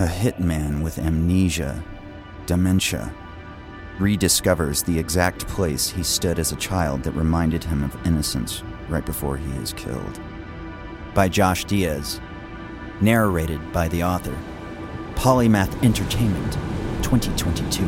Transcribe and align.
A 0.00 0.06
hitman 0.06 0.84
with 0.84 1.00
amnesia, 1.00 1.82
dementia, 2.46 3.12
rediscovers 3.98 4.84
the 4.84 4.96
exact 4.96 5.48
place 5.48 5.88
he 5.88 6.04
stood 6.04 6.38
as 6.38 6.52
a 6.52 6.56
child 6.56 7.02
that 7.02 7.16
reminded 7.16 7.64
him 7.64 7.82
of 7.82 8.06
innocence 8.06 8.62
right 8.88 9.04
before 9.04 9.36
he 9.36 9.50
is 9.56 9.72
killed. 9.72 10.20
By 11.14 11.28
Josh 11.28 11.64
Diaz. 11.64 12.20
Narrated 13.00 13.72
by 13.72 13.88
the 13.88 14.04
author. 14.04 14.38
Polymath 15.16 15.82
Entertainment, 15.82 16.52
2022. 17.02 17.84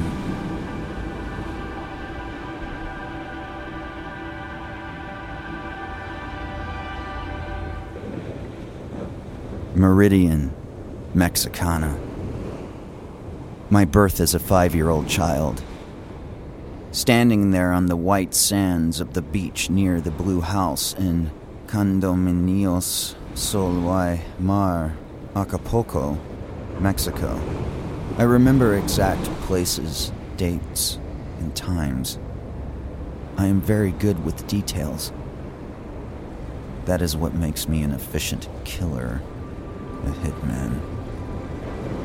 Meridian, 9.77 10.53
Mexicana. 11.13 11.99
My 13.69 13.85
birth 13.85 14.21
as 14.21 14.33
a 14.33 14.39
five 14.39 14.77
year 14.77 14.91
old 14.91 15.09
child. 15.09 15.65
Standing 16.93 17.51
there 17.51 17.73
on 17.73 17.87
the 17.87 17.97
white 17.97 18.33
sands 18.33 19.01
of 19.01 19.15
the 19.15 19.23
beach 19.23 19.69
near 19.71 20.01
the 20.01 20.13
blue 20.13 20.41
house 20.41 20.95
in 20.95 21.33
Condominios 21.67 23.17
Sol 23.35 23.81
y 23.81 24.23
Mar, 24.39 24.97
Acapulco, 25.35 26.17
Mexico. 26.79 27.41
I 28.17 28.23
remember 28.23 28.77
exact 28.77 29.25
places, 29.43 30.13
dates, 30.37 31.01
and 31.41 31.55
times. 31.57 32.21
I 33.37 33.47
am 33.47 33.61
very 33.61 33.91
good 33.91 34.25
with 34.25 34.47
details. 34.47 35.13
That 36.85 37.03
is 37.03 37.17
what 37.17 37.35
makes 37.35 37.67
me 37.67 37.83
an 37.83 37.91
efficient 37.93 38.49
killer 38.65 39.21
a 40.05 40.11
hitman. 40.11 41.00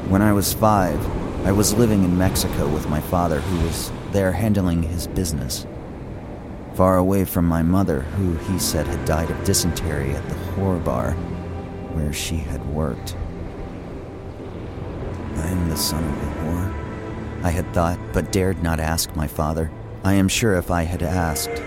When 0.09 0.21
I 0.21 0.33
was 0.33 0.53
five, 0.53 0.99
I 1.45 1.51
was 1.51 1.73
living 1.73 2.03
in 2.03 2.17
Mexico 2.17 2.67
with 2.67 2.87
my 2.89 3.01
father, 3.01 3.39
who 3.39 3.65
was 3.65 3.91
there 4.11 4.31
handling 4.31 4.83
his 4.83 5.07
business. 5.07 5.65
Far 6.75 6.97
away 6.97 7.25
from 7.25 7.45
my 7.45 7.63
mother, 7.63 8.01
who 8.01 8.33
he 8.33 8.59
said 8.59 8.85
had 8.85 9.03
died 9.05 9.31
of 9.31 9.43
dysentery 9.43 10.11
at 10.11 10.27
the 10.29 10.35
whore 10.35 10.83
bar 10.83 11.11
where 11.93 12.13
she 12.13 12.35
had 12.35 12.63
worked. 12.73 13.15
I 15.37 15.47
am 15.47 15.69
the 15.69 15.77
son 15.77 16.03
of 16.03 16.11
a 16.11 16.31
whore, 16.41 16.85
I 17.43 17.49
had 17.49 17.73
thought, 17.73 17.99
but 18.13 18.31
dared 18.31 18.61
not 18.61 18.79
ask 18.79 19.15
my 19.15 19.27
father. 19.27 19.71
I 20.03 20.13
am 20.13 20.27
sure 20.27 20.55
if 20.55 20.69
I 20.69 20.83
had 20.83 21.01
asked, 21.01 21.57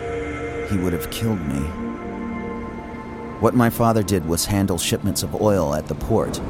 he 0.71 0.77
would 0.77 0.93
have 0.93 1.11
killed 1.11 1.41
me. 1.41 1.61
What 3.41 3.55
my 3.55 3.71
father 3.71 4.03
did 4.03 4.27
was 4.27 4.47
handle 4.47 4.79
shipments 4.79 5.23
of 5.23 5.41
oil 5.41 5.75
at 5.75 5.87
the 5.87 5.95
port, 5.95 6.41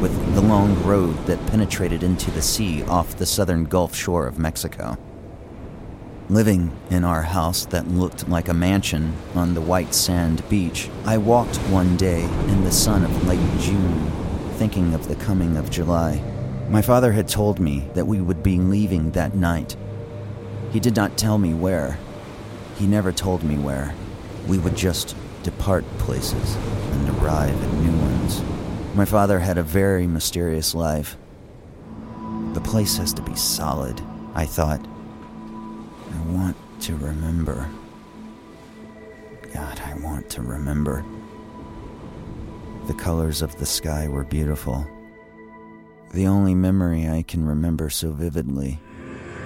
with 0.00 0.34
the 0.34 0.40
long 0.40 0.82
road 0.84 1.16
that 1.26 1.46
penetrated 1.46 2.02
into 2.02 2.30
the 2.30 2.42
sea 2.42 2.82
off 2.84 3.16
the 3.16 3.26
southern 3.26 3.64
Gulf 3.64 3.94
shore 3.94 4.26
of 4.26 4.38
Mexico. 4.38 4.98
Living 6.28 6.72
in 6.90 7.04
our 7.04 7.22
house 7.22 7.66
that 7.66 7.88
looked 7.88 8.28
like 8.28 8.48
a 8.48 8.54
mansion 8.54 9.14
on 9.34 9.54
the 9.54 9.60
white 9.60 9.94
sand 9.94 10.42
beach, 10.48 10.88
I 11.04 11.18
walked 11.18 11.56
one 11.70 11.96
day 11.96 12.22
in 12.22 12.64
the 12.64 12.72
sun 12.72 13.04
of 13.04 13.28
late 13.28 13.60
June, 13.60 14.10
thinking 14.56 14.94
of 14.94 15.08
the 15.08 15.16
coming 15.16 15.56
of 15.56 15.70
July. 15.70 16.22
My 16.70 16.80
father 16.80 17.12
had 17.12 17.28
told 17.28 17.60
me 17.60 17.88
that 17.94 18.06
we 18.06 18.20
would 18.20 18.42
be 18.42 18.58
leaving 18.58 19.10
that 19.10 19.34
night. 19.34 19.76
He 20.72 20.80
did 20.80 20.96
not 20.96 21.18
tell 21.18 21.38
me 21.38 21.52
where. 21.52 21.98
He 22.76 22.86
never 22.86 23.12
told 23.12 23.44
me 23.44 23.56
where. 23.56 23.94
We 24.46 24.58
would 24.58 24.76
just 24.76 25.14
depart 25.42 25.84
places 25.98 26.56
and 26.56 27.08
arrive 27.10 27.62
at 27.62 27.72
new. 27.74 28.03
My 28.94 29.04
father 29.04 29.40
had 29.40 29.58
a 29.58 29.62
very 29.64 30.06
mysterious 30.06 30.72
life. 30.72 31.16
The 32.52 32.60
place 32.60 32.96
has 32.98 33.12
to 33.14 33.22
be 33.22 33.34
solid, 33.34 34.00
I 34.36 34.46
thought. 34.46 34.80
I 36.12 36.20
want 36.30 36.56
to 36.82 36.94
remember. 36.96 37.68
God, 39.52 39.80
I 39.80 39.94
want 39.98 40.30
to 40.30 40.42
remember. 40.42 41.04
The 42.86 42.94
colors 42.94 43.42
of 43.42 43.56
the 43.58 43.66
sky 43.66 44.06
were 44.06 44.22
beautiful. 44.22 44.86
The 46.12 46.28
only 46.28 46.54
memory 46.54 47.08
I 47.08 47.22
can 47.22 47.44
remember 47.44 47.90
so 47.90 48.12
vividly 48.12 48.80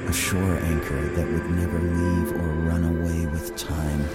a 0.06 0.12
shore 0.12 0.58
anchor 0.58 1.08
that 1.08 1.26
would 1.26 1.50
never 1.50 1.78
leave 1.78 2.32
or 2.32 2.54
run 2.68 2.84
away 2.84 3.26
with 3.26 3.56
time. 3.56 4.08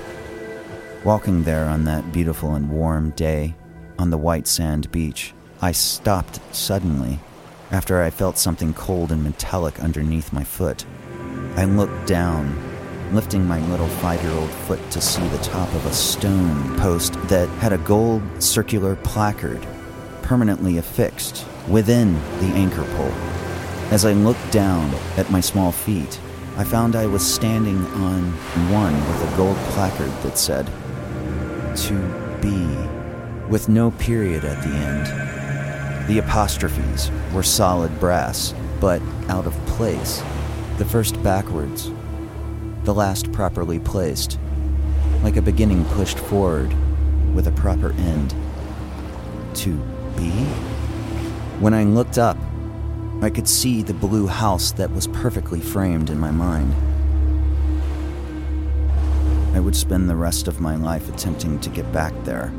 Walking 1.03 1.44
there 1.44 1.66
on 1.66 1.84
that 1.84 2.12
beautiful 2.12 2.56
and 2.56 2.69
warm 2.69 3.12
day 3.12 3.56
on 3.98 4.09
the 4.09 4.18
white 4.18 4.48
sand 4.48 4.92
beach, 4.92 5.34
I 5.62 5.72
stopped 5.72 6.40
suddenly 6.54 7.20
after 7.72 8.02
I 8.02 8.09
felt 8.09 8.38
something 8.38 8.74
cold 8.74 9.12
and 9.12 9.24
metallic 9.24 9.80
underneath 9.80 10.34
my 10.34 10.44
foot. 10.44 10.86
I 11.56 11.66
looked 11.66 12.08
down, 12.08 12.56
lifting 13.14 13.46
my 13.46 13.59
little 13.70 13.88
five 13.88 14.22
year 14.24 14.34
old 14.34 14.50
foot 14.50 14.92
to 14.92 15.02
see 15.02 15.26
the 15.28 15.38
top 15.40 15.74
of 15.74 15.86
a 15.86 15.94
stone 15.94 16.78
post 16.78 17.14
that 17.30 17.50
had 17.59 17.74
a 17.74 17.78
gold 17.80 18.22
circular 18.42 18.96
placard 18.98 19.66
permanently 20.22 20.78
affixed 20.78 21.46
within 21.68 22.14
the 22.40 22.53
anchor 22.56 22.84
pole. 22.96 23.14
As 23.92 24.06
I 24.06 24.14
looked 24.14 24.52
down 24.52 24.94
at 25.18 25.30
my 25.30 25.40
small 25.40 25.72
feet, 25.72 26.20
I 26.58 26.64
found 26.64 26.96
I 26.96 27.06
was 27.06 27.26
standing 27.26 27.78
on 27.78 28.32
one 28.72 28.94
with 28.94 29.34
a 29.34 29.38
gold 29.38 29.58
placard 29.72 30.12
that 30.24 30.38
said, 30.38 30.68
To 31.78 32.40
be, 32.42 33.03
with 33.53 33.69
no 33.69 33.91
period 33.91 34.44
at 34.44 34.64
the 34.64 34.69
end. 34.69 36.08
The 36.08 36.18
apostrophes 36.18 37.12
were 37.31 37.44
solid 37.44 38.00
brass, 38.00 38.52
but 38.81 39.00
out 39.30 39.46
of 39.46 39.53
place. 39.68 40.24
The 40.80 40.86
first 40.86 41.22
backwards, 41.22 41.91
the 42.84 42.96
last 42.96 43.31
properly 43.31 43.80
placed, 43.80 44.40
like 45.22 45.36
a 45.36 45.41
beginning 45.44 45.86
pushed 45.86 46.18
forward 46.18 46.74
with 47.36 47.46
a 47.46 47.52
proper 47.52 47.91
end. 47.91 48.34
To 49.58 49.75
be? 50.18 50.31
When 51.59 51.75
I 51.75 51.84
looked 51.84 52.18
up, 52.18 52.38
I 53.22 53.30
could 53.30 53.47
see 53.47 53.84
the 53.84 53.94
blue 53.94 54.25
house 54.25 54.72
that 54.72 54.90
was 54.90 55.06
perfectly 55.06 55.62
framed 55.62 56.09
in 56.09 56.18
my 56.18 56.31
mind. 56.31 56.74
I 59.56 59.59
would 59.59 59.75
spend 59.75 60.09
the 60.09 60.16
rest 60.16 60.47
of 60.47 60.59
my 60.59 60.75
life 60.75 61.08
attempting 61.08 61.59
to 61.59 61.70
get 61.70 61.94
back 61.94 62.14
there. 62.24 62.52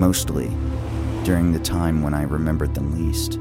Mostly 0.00 0.48
during 1.24 1.52
the 1.52 1.58
time 1.58 2.00
when 2.00 2.14
I 2.14 2.22
remembered 2.22 2.74
them 2.74 2.96
least. 2.96 3.34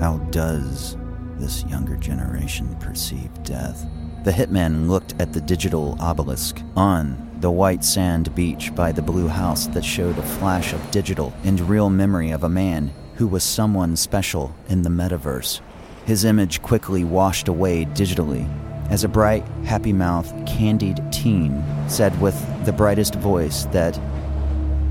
How 0.00 0.16
does 0.32 0.96
this 1.38 1.64
younger 1.66 1.94
generation 1.94 2.74
perceive 2.80 3.30
death? 3.44 3.86
The 4.24 4.32
hitman 4.32 4.88
looked 4.88 5.14
at 5.20 5.32
the 5.32 5.40
digital 5.40 5.96
obelisk 6.00 6.60
on 6.74 7.30
the 7.38 7.52
white 7.52 7.84
sand 7.84 8.34
beach 8.34 8.74
by 8.74 8.90
the 8.90 9.00
blue 9.00 9.28
house 9.28 9.68
that 9.68 9.84
showed 9.84 10.18
a 10.18 10.22
flash 10.22 10.72
of 10.72 10.90
digital 10.90 11.32
and 11.44 11.60
real 11.60 11.88
memory 11.88 12.32
of 12.32 12.42
a 12.42 12.48
man 12.48 12.90
who 13.14 13.28
was 13.28 13.44
someone 13.44 13.94
special 13.94 14.52
in 14.68 14.82
the 14.82 14.90
metaverse. 14.90 15.60
His 16.04 16.24
image 16.24 16.62
quickly 16.62 17.04
washed 17.04 17.46
away 17.46 17.84
digitally 17.84 18.50
as 18.90 19.04
a 19.04 19.08
bright, 19.08 19.44
happy 19.64 19.92
mouthed, 19.92 20.46
candied 20.46 21.00
teen 21.12 21.64
said 21.88 22.18
with 22.20 22.34
the 22.64 22.72
brightest 22.72 23.14
voice 23.14 23.64
that 23.66 23.98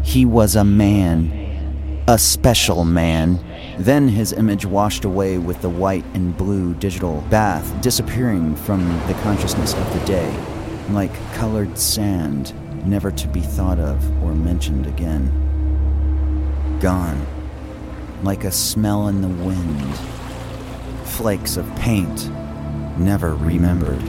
he 0.04 0.26
was 0.26 0.56
a 0.56 0.64
man, 0.64 2.04
a 2.08 2.18
special 2.18 2.86
man. 2.86 3.40
Then 3.80 4.08
his 4.08 4.34
image 4.34 4.66
washed 4.66 5.06
away 5.06 5.38
with 5.38 5.62
the 5.62 5.70
white 5.70 6.06
and 6.14 6.36
blue 6.36 6.74
digital 6.76 7.22
bath 7.30 7.82
disappearing 7.82 8.56
from 8.56 8.86
the 9.08 9.14
consciousness 9.24 9.74
of 9.74 9.94
the 9.94 10.06
day, 10.06 10.32
like 10.90 11.14
colored 11.34 11.78
sand, 11.78 12.54
never 12.86 13.12
to 13.12 13.28
be 13.28 13.42
thought 13.42 13.80
of 13.80 14.24
or 14.24 14.34
mentioned 14.34 14.86
again. 14.86 15.32
Gone, 16.82 17.26
like 18.24 18.44
a 18.44 18.52
smell 18.52 19.08
in 19.08 19.22
the 19.22 19.28
wind, 19.28 19.96
flakes 21.06 21.58
of 21.58 21.74
paint, 21.78 22.30
never 22.98 23.36
remembered. 23.36 24.02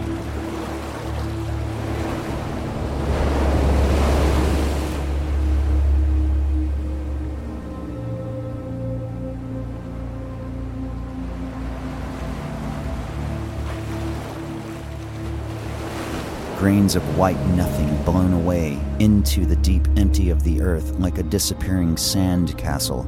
grains 16.64 16.96
of 16.96 17.19
white 17.19 17.38
nothing 17.48 17.94
blown 18.04 18.32
away 18.32 18.81
into 18.98 19.44
the 19.44 19.56
deep 19.56 19.86
empty 19.98 20.31
of 20.31 20.42
the 20.44 20.62
earth 20.62 20.92
like 20.92 21.19
a 21.19 21.22
disappearing 21.22 21.94
sand 21.94 22.56
castle. 22.56 23.06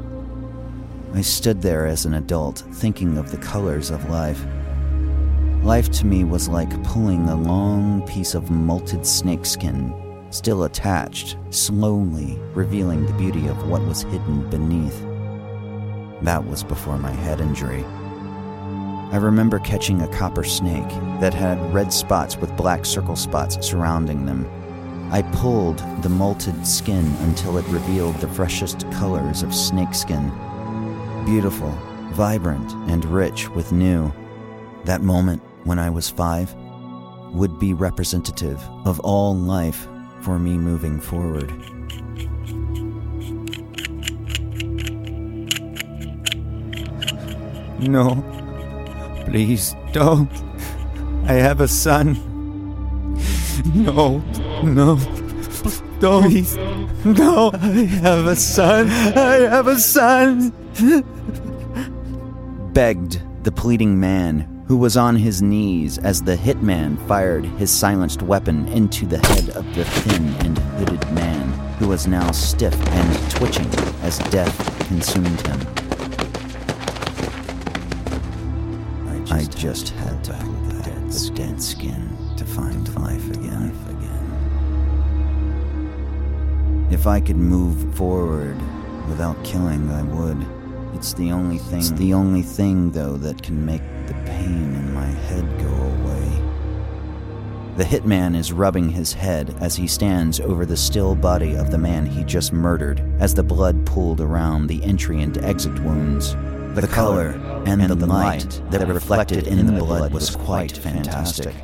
I 1.14 1.22
stood 1.22 1.62
there 1.62 1.86
as 1.86 2.04
an 2.04 2.12
adult, 2.12 2.58
thinking 2.72 3.16
of 3.16 3.30
the 3.30 3.38
colors 3.38 3.88
of 3.88 4.10
life. 4.10 4.44
Life 5.66 5.90
to 5.94 6.06
me 6.06 6.22
was 6.22 6.48
like 6.48 6.80
pulling 6.84 7.28
a 7.28 7.34
long 7.34 8.06
piece 8.06 8.34
of 8.34 8.44
molted 8.44 9.04
snakeskin 9.04 9.92
still 10.30 10.62
attached, 10.62 11.36
slowly 11.50 12.38
revealing 12.54 13.04
the 13.04 13.12
beauty 13.14 13.48
of 13.48 13.68
what 13.68 13.82
was 13.82 14.02
hidden 14.02 14.48
beneath. 14.48 15.00
That 16.22 16.46
was 16.46 16.62
before 16.62 16.98
my 16.98 17.10
head 17.10 17.40
injury. 17.40 17.82
I 19.12 19.16
remember 19.16 19.58
catching 19.58 20.02
a 20.02 20.08
copper 20.16 20.44
snake 20.44 20.88
that 21.18 21.34
had 21.34 21.74
red 21.74 21.92
spots 21.92 22.36
with 22.36 22.56
black 22.56 22.86
circle 22.86 23.16
spots 23.16 23.58
surrounding 23.66 24.24
them. 24.24 24.48
I 25.10 25.22
pulled 25.22 25.78
the 26.00 26.08
molted 26.08 26.64
skin 26.64 27.12
until 27.22 27.58
it 27.58 27.66
revealed 27.66 28.14
the 28.20 28.28
freshest 28.28 28.88
colors 28.92 29.42
of 29.42 29.52
snakeskin. 29.52 30.30
Beautiful, 31.24 31.72
vibrant, 32.12 32.70
and 32.88 33.04
rich 33.06 33.48
with 33.48 33.72
new. 33.72 34.12
That 34.84 35.02
moment 35.02 35.42
when 35.66 35.78
I 35.80 35.90
was 35.90 36.08
five 36.08 36.54
would 37.32 37.58
be 37.58 37.74
representative 37.74 38.62
of 38.84 39.00
all 39.00 39.34
life 39.34 39.86
for 40.22 40.38
me 40.38 40.56
moving 40.56 41.00
forward. 41.00 41.50
No, 47.80 48.24
please 49.26 49.74
don't. 49.92 50.30
I 51.28 51.34
have 51.34 51.60
a 51.60 51.68
son. 51.68 52.14
No, 53.74 54.18
no, 54.62 54.96
don't. 55.98 56.30
Please. 56.30 56.56
No, 57.04 57.50
I 57.52 57.86
have 58.02 58.26
a 58.26 58.36
son. 58.36 58.88
I 58.88 59.48
have 59.48 59.66
a 59.66 59.78
son. 59.78 60.52
Begged 62.72 63.20
the 63.44 63.52
pleading 63.52 63.98
man 64.00 64.55
who 64.66 64.76
was 64.76 64.96
on 64.96 65.14
his 65.14 65.42
knees 65.42 65.98
as 65.98 66.22
the 66.22 66.34
hitman 66.34 66.98
fired 67.06 67.44
his 67.44 67.70
silenced 67.70 68.20
weapon 68.22 68.66
into 68.68 69.06
the 69.06 69.18
head 69.28 69.50
of 69.50 69.64
the 69.74 69.84
thin 69.84 70.34
and 70.44 70.58
hooded 70.58 71.12
man, 71.12 71.48
who 71.78 71.86
was 71.88 72.08
now 72.08 72.32
stiff 72.32 72.74
and 72.74 73.30
twitching 73.30 73.68
as 74.02 74.18
death 74.30 74.56
consumed 74.88 75.40
him. 75.46 75.60
I 79.06 79.20
just, 79.24 79.32
I 79.32 79.44
just 79.60 79.88
had 79.90 80.24
to 80.24 80.32
pull 80.32 80.52
the 80.52 80.82
dead, 80.82 81.10
the 81.10 81.30
dead 81.34 81.62
skin 81.62 82.16
to 82.36 82.44
find 82.44 82.88
life 82.96 83.30
again. 83.30 83.68
life 83.68 83.88
again. 83.90 83.96
If 86.90 87.06
I 87.06 87.20
could 87.20 87.36
move 87.36 87.94
forward 87.94 88.60
without 89.08 89.42
killing, 89.44 89.88
I 89.90 90.02
would. 90.02 90.44
It's 90.96 91.12
the 91.12 91.30
only 91.30 91.58
thing. 91.58 91.78
It's 91.78 91.90
the 91.90 92.14
only 92.14 92.42
thing, 92.42 92.90
though, 92.90 93.16
that 93.18 93.42
can 93.42 93.64
make 93.64 93.82
the 94.06 94.14
pain 94.46 94.74
in 94.74 94.94
my 94.94 95.06
head 95.06 95.44
go 95.58 95.66
away. 95.66 96.42
The 97.76 97.84
hitman 97.84 98.34
is 98.34 98.52
rubbing 98.52 98.88
his 98.88 99.12
head 99.12 99.54
as 99.60 99.76
he 99.76 99.86
stands 99.86 100.40
over 100.40 100.64
the 100.64 100.76
still 100.76 101.14
body 101.14 101.54
of 101.54 101.70
the 101.70 101.78
man 101.78 102.06
he 102.06 102.24
just 102.24 102.52
murdered 102.52 103.00
as 103.20 103.34
the 103.34 103.42
blood 103.42 103.84
pooled 103.84 104.20
around 104.20 104.66
the 104.66 104.82
entry 104.82 105.20
and 105.20 105.36
exit 105.38 105.78
wounds. 105.80 106.34
The, 106.74 106.82
the 106.82 106.88
color 106.88 107.30
and, 107.66 107.82
and 107.82 107.90
the, 107.90 107.94
the 107.94 108.06
light, 108.06 108.62
that 108.70 108.86
reflected 108.88 109.46
in 109.46 109.66
the 109.66 109.72
blood 109.72 110.12
was 110.12 110.34
quite 110.34 110.76
fantastic. 110.76 111.54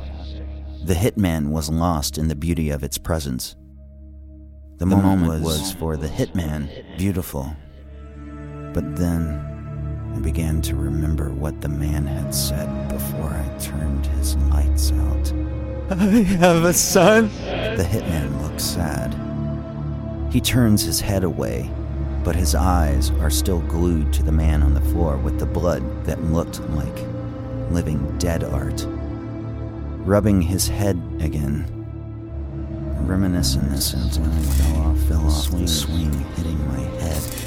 The 0.83 0.93
hitman 0.93 1.49
was 1.49 1.69
lost 1.69 2.17
in 2.17 2.27
the 2.27 2.35
beauty 2.35 2.69
of 2.69 2.83
its 2.83 2.97
presence. 2.97 3.55
The, 4.77 4.85
the 4.85 4.95
moment, 4.97 5.21
moment 5.21 5.43
was 5.43 5.73
for 5.73 5.97
the 5.97 6.07
hitman 6.07 6.97
beautiful. 6.97 7.55
But 8.73 8.95
then 8.95 9.52
I 10.15 10.19
began 10.19 10.61
to 10.63 10.75
remember 10.75 11.31
what 11.31 11.59
the 11.61 11.69
man 11.69 12.05
had 12.05 12.33
said 12.33 12.87
before 12.87 13.29
I 13.29 13.57
turned 13.57 14.05
his 14.05 14.35
lights 14.35 14.91
out. 14.91 15.33
I 15.89 16.23
have 16.39 16.63
a 16.63 16.73
son. 16.73 17.29
The 17.77 17.83
hitman 17.83 18.41
looks 18.43 18.63
sad. 18.63 19.13
He 20.31 20.39
turns 20.39 20.83
his 20.83 20.99
head 20.99 21.23
away, 21.23 21.69
but 22.23 22.35
his 22.35 22.55
eyes 22.55 23.09
are 23.19 23.29
still 23.29 23.59
glued 23.61 24.13
to 24.13 24.23
the 24.23 24.31
man 24.31 24.61
on 24.61 24.73
the 24.73 24.81
floor 24.81 25.17
with 25.17 25.39
the 25.39 25.45
blood 25.45 26.05
that 26.05 26.23
looked 26.23 26.59
like 26.69 27.05
living 27.71 28.17
dead 28.17 28.43
art. 28.43 28.85
Rubbing 30.05 30.41
his 30.41 30.67
head 30.67 31.01
again, 31.21 31.65
reminiscent 33.05 33.93
of 33.93 34.17
when 34.19 34.31
I 34.31 34.41
fell 34.41 34.77
off, 34.81 34.99
fell 35.07 35.25
off 35.25 35.43
swing, 35.43 35.61
the 35.61 35.67
swing, 35.67 36.11
hitting 36.35 36.67
my 36.67 36.79
head 36.99 37.42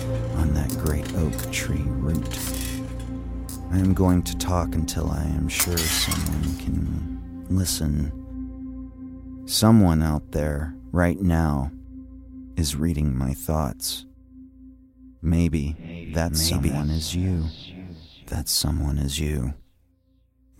on 0.46 0.54
that 0.54 0.70
great 0.78 1.12
oak 1.16 1.52
tree 1.52 1.82
root. 1.86 2.38
I 3.72 3.78
am 3.78 3.94
going 3.94 4.22
to 4.22 4.36
talk 4.36 4.74
until 4.74 5.10
I 5.10 5.24
am 5.24 5.48
sure 5.48 5.76
someone 5.76 6.56
can 6.58 7.46
listen. 7.50 8.12
Someone 9.46 10.02
out 10.02 10.30
there, 10.32 10.76
right 10.92 11.20
now, 11.20 11.72
is 12.56 12.76
reading 12.76 13.16
my 13.16 13.32
thoughts. 13.32 14.06
Maybe 15.20 16.12
that 16.14 16.32
Maybe. 16.32 16.68
someone 16.68 16.90
is 16.90 17.14
you. 17.14 17.44
That 18.26 18.48
someone 18.48 18.98
is 18.98 19.18
you. 19.18 19.54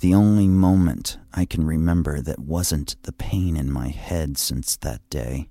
The 0.00 0.14
only 0.14 0.48
moment 0.48 1.18
I 1.32 1.44
can 1.44 1.64
remember 1.64 2.20
that 2.20 2.40
wasn't 2.40 3.00
the 3.02 3.12
pain 3.12 3.56
in 3.56 3.70
my 3.70 3.88
head 3.88 4.36
since 4.36 4.76
that 4.78 5.08
day. 5.10 5.48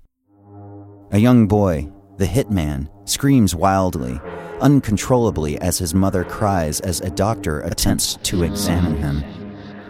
A 1.10 1.18
young 1.18 1.46
boy, 1.48 1.90
the 2.16 2.26
hitman, 2.26 2.88
screams 3.04 3.54
wildly 3.54 4.20
uncontrollably 4.60 5.60
as 5.60 5.78
his 5.78 5.94
mother 5.94 6.24
cries 6.24 6.80
as 6.80 7.00
a 7.00 7.10
doctor 7.10 7.60
attempts 7.60 8.16
to 8.22 8.42
examine 8.42 8.96
him. 8.96 9.22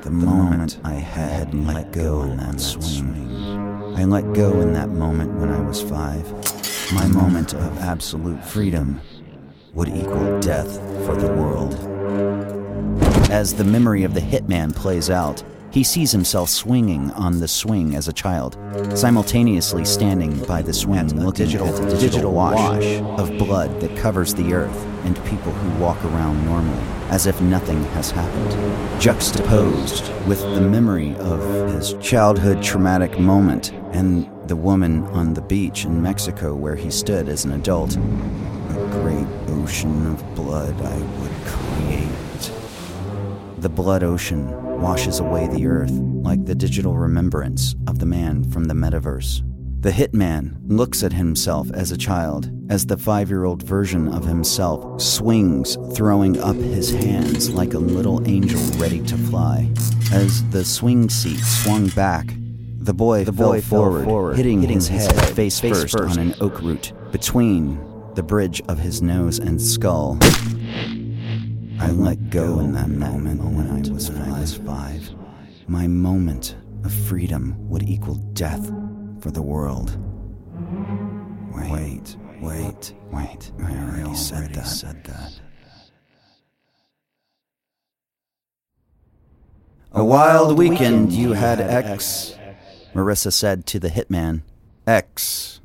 The 0.02 0.10
moment 0.10 0.80
I 0.84 0.94
had 0.94 1.54
let 1.54 1.92
go 1.92 2.22
in 2.22 2.36
that 2.36 2.60
swing, 2.60 3.96
I 3.96 4.04
let 4.04 4.32
go 4.34 4.60
in 4.60 4.72
that 4.72 4.90
moment 4.90 5.34
when 5.34 5.50
I 5.50 5.60
was 5.60 5.82
five. 5.82 6.24
My 6.92 7.06
moment 7.08 7.54
of 7.54 7.78
absolute 7.78 8.44
freedom 8.44 9.00
would 9.74 9.88
equal 9.88 10.40
death 10.40 10.76
for 11.04 11.16
the 11.16 11.32
world. 11.32 11.74
As 13.30 13.54
the 13.54 13.64
memory 13.64 14.04
of 14.04 14.14
the 14.14 14.20
hitman 14.20 14.74
plays 14.74 15.10
out, 15.10 15.42
he 15.76 15.84
sees 15.84 16.10
himself 16.10 16.48
swinging 16.48 17.10
on 17.10 17.38
the 17.38 17.46
swing 17.46 17.94
as 17.96 18.08
a 18.08 18.12
child, 18.14 18.56
simultaneously 18.94 19.84
standing 19.84 20.42
by 20.46 20.62
the 20.62 20.72
swing, 20.72 21.06
looking 21.22 21.44
digital, 21.44 21.66
at 21.66 21.90
the 21.90 21.98
digital 21.98 22.32
wash 22.32 22.82
of 23.20 23.28
blood 23.36 23.78
that 23.82 23.94
covers 23.94 24.32
the 24.32 24.54
earth 24.54 24.86
and 25.04 25.22
people 25.26 25.52
who 25.52 25.78
walk 25.78 26.02
around 26.06 26.42
normally, 26.46 26.82
as 27.10 27.26
if 27.26 27.38
nothing 27.42 27.84
has 27.88 28.10
happened, 28.10 29.02
juxtaposed 29.02 30.10
with 30.26 30.40
the 30.40 30.62
memory 30.62 31.14
of 31.16 31.42
his 31.74 31.92
childhood 32.00 32.62
traumatic 32.62 33.20
moment 33.20 33.70
and 33.92 34.26
the 34.48 34.56
woman 34.56 35.02
on 35.08 35.34
the 35.34 35.42
beach 35.42 35.84
in 35.84 36.00
Mexico 36.00 36.54
where 36.54 36.76
he 36.76 36.90
stood 36.90 37.28
as 37.28 37.44
an 37.44 37.52
adult. 37.52 37.96
A 37.96 38.88
great 38.92 39.28
ocean 39.48 40.06
of 40.06 40.34
blood 40.34 40.74
I 40.80 40.98
would 41.20 41.32
create. 41.44 42.50
The 43.58 43.68
blood 43.68 44.02
ocean 44.02 44.65
washes 44.78 45.20
away 45.20 45.46
the 45.48 45.66
earth 45.66 45.92
like 45.92 46.44
the 46.44 46.54
digital 46.54 46.96
remembrance 46.96 47.74
of 47.86 47.98
the 47.98 48.06
man 48.06 48.44
from 48.50 48.64
the 48.64 48.74
metaverse. 48.74 49.42
The 49.80 49.90
hitman 49.90 50.56
looks 50.66 51.04
at 51.04 51.12
himself 51.12 51.70
as 51.72 51.92
a 51.92 51.96
child, 51.96 52.50
as 52.70 52.86
the 52.86 52.96
five 52.96 53.28
year 53.28 53.44
old 53.44 53.62
version 53.62 54.08
of 54.12 54.24
himself 54.24 55.00
swings, 55.00 55.76
throwing 55.94 56.40
up 56.40 56.56
his 56.56 56.90
hands 56.90 57.50
like 57.50 57.74
a 57.74 57.78
little 57.78 58.26
angel 58.28 58.60
ready 58.78 59.00
to 59.02 59.16
fly. 59.16 59.70
As 60.12 60.42
the 60.50 60.64
swing 60.64 61.08
seat 61.08 61.38
swung 61.38 61.88
back, 61.88 62.26
the 62.78 62.94
boy, 62.94 63.24
the 63.24 63.32
boy 63.32 63.60
fell 63.60 63.82
forward, 63.82 64.04
forward 64.04 64.36
hitting, 64.36 64.60
hitting, 64.60 64.76
his, 64.76 64.88
his 64.88 65.06
head, 65.06 65.14
head 65.14 65.36
face, 65.36 65.60
face 65.60 65.82
first, 65.82 65.96
first 65.96 66.18
on 66.18 66.26
an 66.26 66.34
oak 66.40 66.60
root 66.62 66.92
between 67.12 67.78
the 68.14 68.22
bridge 68.22 68.62
of 68.68 68.78
his 68.78 69.02
nose 69.02 69.38
and 69.38 69.60
skull. 69.60 70.18
I 71.78 71.90
let 71.90 72.30
go 72.30 72.60
in 72.60 72.72
that 72.72 72.88
moment 72.88 73.42
when 73.42 73.70
I 73.70 74.32
was 74.40 74.56
five. 74.56 75.10
My 75.68 75.86
moment 75.86 76.56
of 76.84 76.92
freedom 76.92 77.54
would 77.68 77.82
equal 77.82 78.14
death 78.32 78.72
for 79.20 79.30
the 79.30 79.42
world. 79.42 79.98
Wait, 81.54 82.16
wait, 82.40 82.94
wait. 83.10 83.52
I 83.62 83.72
already 83.72 84.14
said 84.14 84.54
that. 84.54 84.66
Said 84.66 85.04
that. 85.04 85.40
A 89.92 90.04
wild 90.04 90.56
weekend 90.58 91.12
you 91.12 91.32
had, 91.32 91.60
X, 91.60 92.36
Marissa 92.94 93.32
said 93.32 93.66
to 93.66 93.78
the 93.78 93.88
hitman. 93.88 94.42
X. 94.86 95.60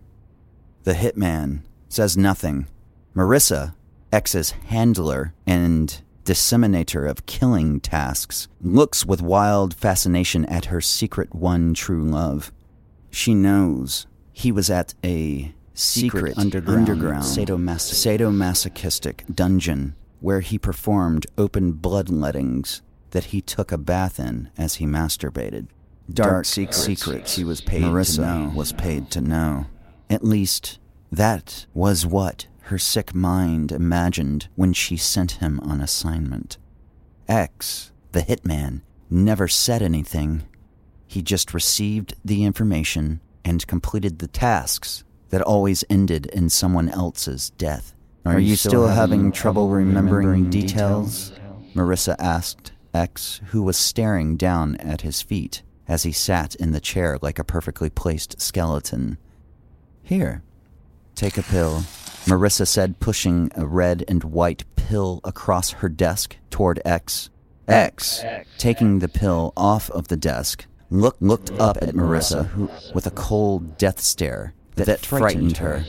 The 0.84 0.94
hitman 0.94 1.62
says 1.90 2.18
nothing. 2.18 2.68
Marissa 3.16 3.76
X's 4.12 4.52
handler 4.68 5.34
and 5.46 6.02
disseminator 6.24 7.06
of 7.06 7.26
killing 7.26 7.80
tasks, 7.80 8.48
looks 8.62 9.06
with 9.06 9.22
wild 9.22 9.74
fascination 9.74 10.46
at 10.46 10.66
her 10.66 10.82
secret 10.82 11.34
one 11.34 11.74
true 11.74 12.04
love. 12.04 12.52
She 13.10 13.34
knows 13.34 14.08
he 14.32 14.52
was 14.52 14.70
at 14.70 14.94
a 15.04 15.54
secret, 15.74 16.36
secret 16.36 16.38
underground, 16.38 16.90
underground 16.90 17.24
sadomas- 17.24 17.92
sadomasochistic 17.92 19.36
dungeon 19.36 19.96
where 20.20 20.42
he 20.42 20.58
performed 20.58 21.26
open 21.38 21.74
bloodlettings 21.74 22.82
that 23.10 23.26
he 23.26 23.42
took 23.42 23.72
a 23.72 23.78
bath 23.78 24.20
in 24.20 24.50
as 24.58 24.76
he 24.76 24.86
masturbated. 24.86 25.68
Dark, 26.12 26.30
dark 26.30 26.46
secrets, 26.46 26.78
secrets 26.78 27.36
he 27.36 27.44
was 27.44 27.62
paid 27.62 27.84
Marissa 27.84 28.16
to 28.16 28.22
know. 28.22 28.52
was 28.56 28.74
paid 28.74 29.10
to 29.12 29.22
know. 29.22 29.66
At 30.10 30.24
least, 30.24 30.80
that 31.12 31.66
was 31.74 32.06
what 32.06 32.48
her 32.72 32.80
sick 32.80 33.14
mind 33.14 33.72
imagined 33.72 34.48
when 34.56 34.72
she 34.72 34.96
sent 34.96 35.34
him 35.34 35.60
on 35.60 35.82
assignment. 35.82 36.58
X, 37.28 37.92
the 38.14 38.22
hitman, 38.22 38.82
never 39.10 39.48
said 39.48 39.82
anything. 39.82 40.44
He 41.06 41.22
just 41.22 41.54
received 41.54 42.16
the 42.24 42.46
information 42.46 43.20
and 43.44 43.68
completed 43.68 44.20
the 44.20 44.28
tasks 44.28 45.04
that 45.30 45.42
always 45.42 45.84
ended 45.90 46.28
in 46.28 46.50
someone 46.50 46.88
else's 46.90 47.50
death. 47.52 47.94
Are, 48.26 48.36
Are 48.36 48.40
you, 48.40 48.56
still, 48.56 48.70
still 48.70 48.88
having 48.88 49.32
trouble 49.34 49.68
remembering, 49.68 50.28
remembering 50.28 50.50
details? 50.50 51.32
details? 51.32 51.76
Marissa 51.76 52.16
asked 52.20 52.72
X, 52.94 53.42
who 53.48 53.64
was 53.64 53.78
staring 53.78 54.38
down 54.38 54.78
at 54.78 55.02
his 55.02 55.22
feet 55.22 55.62
as 55.88 56.04
he 56.04 56.12
sat 56.14 56.56
in 56.56 56.72
the 56.72 56.80
chair 56.80 57.18
like 57.22 57.38
a 57.38 57.44
perfectly 57.44 57.90
placed 57.90 58.40
skeleton. 58.40 59.18
Here, 60.04 60.44
take 61.16 61.38
a 61.38 61.44
pill. 61.44 61.84
Marissa 62.26 62.68
said, 62.68 63.00
pushing 63.00 63.52
a 63.56 63.66
red 63.66 64.04
and 64.08 64.24
white 64.24 64.64
pill 64.76 65.22
across 65.24 65.72
her 65.72 65.90
desk 65.90 66.38
toward 66.50 66.82
X. 66.86 67.30
X, 67.68 68.24
taking 68.58 69.00
the 69.00 69.08
pill 69.08 69.54
off 69.56 69.90
of 69.92 70.08
the 70.08 70.18
desk, 70.18 70.66
look, 70.90 71.16
looked 71.20 71.52
up 71.52 71.78
at 71.82 71.96
Marissa 71.96 72.48
who, 72.48 72.70
with 72.94 73.08
a 73.08 73.12
cold 73.12 73.78
death 73.78 74.00
stare 74.00 74.54
that, 74.76 74.86
that 74.86 75.06
frightened 75.06 75.58
her. 75.58 75.86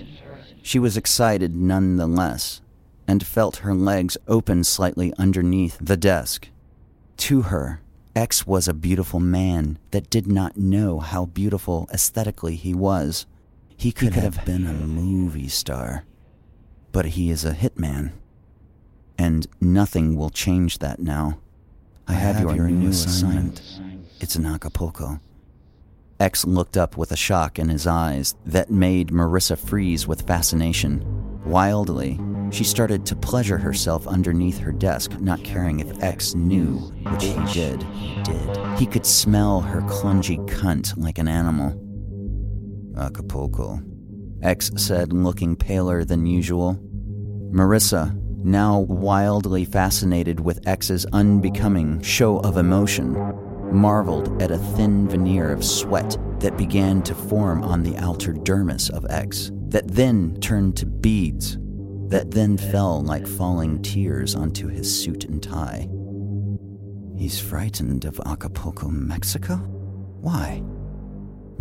She 0.63 0.79
was 0.79 0.97
excited 0.97 1.55
nonetheless 1.57 2.61
and 3.09 3.27
felt 3.27 3.57
her 3.57 3.75
legs 3.75 4.17
open 4.29 4.65
slightly 4.65 5.13
underneath 5.19 5.77
the 5.81 5.97
desk. 5.97 6.49
To 7.19 7.43
her, 7.43 7.81
X 8.15 8.47
was 8.47 8.69
a 8.69 8.75
beautiful 8.75 9.21
man 9.21 9.79
that 9.91 10.11
did 10.11 10.27
not 10.27 10.57
know 10.57 11.01
how 11.01 11.27
beautiful 11.27 11.89
aesthetically 11.93 12.57
he 12.57 12.75
was. 12.75 13.27
He 13.77 13.91
could, 13.91 14.09
he 14.09 14.15
could 14.15 14.23
have, 14.23 14.37
have 14.37 14.47
been 14.47 14.67
a 14.67 14.73
movie 14.73 15.49
star. 15.49 16.05
But 16.93 17.07
he 17.07 17.31
is 17.31 17.45
a 17.45 17.53
hitman. 17.53 18.13
And 19.19 19.47
nothing 19.61 20.17
will 20.17 20.31
change 20.31 20.79
that 20.79 20.99
now. 20.99 21.39
I, 22.07 22.13
I 22.13 22.17
have, 22.17 22.41
your, 22.41 22.55
your 22.55 22.69
new 22.69 22.91
assignment. 22.91 23.61
assignment. 23.61 24.07
It's 24.21 24.37
in 24.37 24.47
Acapulco. 24.47 25.21
X 26.21 26.45
looked 26.45 26.77
up 26.77 26.97
with 26.97 27.11
a 27.11 27.17
shock 27.17 27.59
in 27.59 27.69
his 27.69 27.87
eyes 27.87 28.37
that 28.47 28.71
made 28.71 29.09
Marissa 29.09 29.59
freeze 29.59 30.07
with 30.07 30.27
fascination. 30.27 31.05
Wildly, 31.45 32.21
she 32.53 32.63
started 32.63 33.05
to 33.07 33.17
pleasure 33.17 33.59
herself 33.59 34.07
underneath 34.07 34.59
her 34.59 34.71
desk, 34.71 35.19
not 35.19 35.43
caring 35.43 35.81
if 35.81 36.01
X 36.03 36.35
knew, 36.35 36.77
which 37.11 37.25
he 37.25 37.35
did. 37.53 37.85
Did. 38.23 38.79
He 38.79 38.87
could 38.87 39.05
smell 39.05 39.61
her 39.61 39.81
clungy 39.83 40.39
cunt 40.49 40.97
like 40.97 41.19
an 41.19 41.27
animal. 41.27 41.71
Acapulco, 42.97 43.83
X 44.43 44.71
said, 44.77 45.13
looking 45.13 45.57
paler 45.57 46.05
than 46.05 46.27
usual. 46.27 46.75
Marissa, 47.53 48.19
now 48.45 48.81
wildly 48.81 49.65
fascinated 49.65 50.41
with 50.41 50.67
X's 50.67 51.07
unbecoming 51.13 52.01
show 52.03 52.39
of 52.41 52.57
emotion, 52.57 53.13
marveled 53.73 54.43
at 54.43 54.51
a 54.51 54.59
thin 54.59 55.09
veneer 55.09 55.53
of 55.53 55.65
sweat 55.65 56.17
that 56.41 56.57
began 56.57 57.03
to 57.03 57.15
form 57.15 57.63
on 57.63 57.83
the 57.83 57.97
outer 57.99 58.33
dermis 58.33 58.91
of 58.91 59.07
X, 59.11 59.53
that 59.69 59.87
then 59.89 60.37
turned 60.41 60.77
to 60.77 60.87
beads, 60.87 61.57
that 62.09 62.33
then 62.33 62.57
fell 62.57 63.03
like 63.03 63.27
falling 63.27 63.81
tears 63.83 64.35
onto 64.35 64.67
his 64.67 65.03
suit 65.03 65.25
and 65.25 65.43
tie. 65.43 65.89
He's 67.17 67.39
frightened 67.39 68.05
of 68.05 68.21
Acapulco, 68.27 68.89
Mexico? 68.89 69.57
Why? 69.57 70.63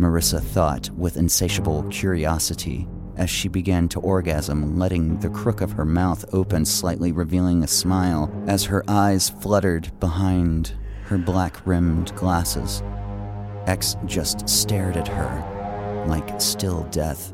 Marissa 0.02 0.42
thought 0.42 0.90
with 0.90 1.16
insatiable 1.16 1.84
curiosity 1.84 2.88
as 3.16 3.30
she 3.30 3.48
began 3.48 3.88
to 3.88 4.00
orgasm, 4.00 4.76
letting 4.78 5.18
the 5.20 5.30
crook 5.30 5.60
of 5.60 5.72
her 5.72 5.84
mouth 5.84 6.24
open 6.32 6.64
slightly, 6.64 7.12
revealing 7.12 7.62
a 7.62 7.68
smile 7.68 8.32
as 8.46 8.64
her 8.64 8.82
eyes 8.88 9.30
fluttered 9.30 9.92
behind 10.00 10.74
her 11.04 11.18
black 11.18 11.64
rimmed 11.66 12.14
glasses. 12.16 12.82
X 13.66 13.96
just 14.06 14.48
stared 14.48 14.96
at 14.96 15.06
her 15.08 16.04
like 16.06 16.40
still 16.40 16.84
death. 16.90 17.32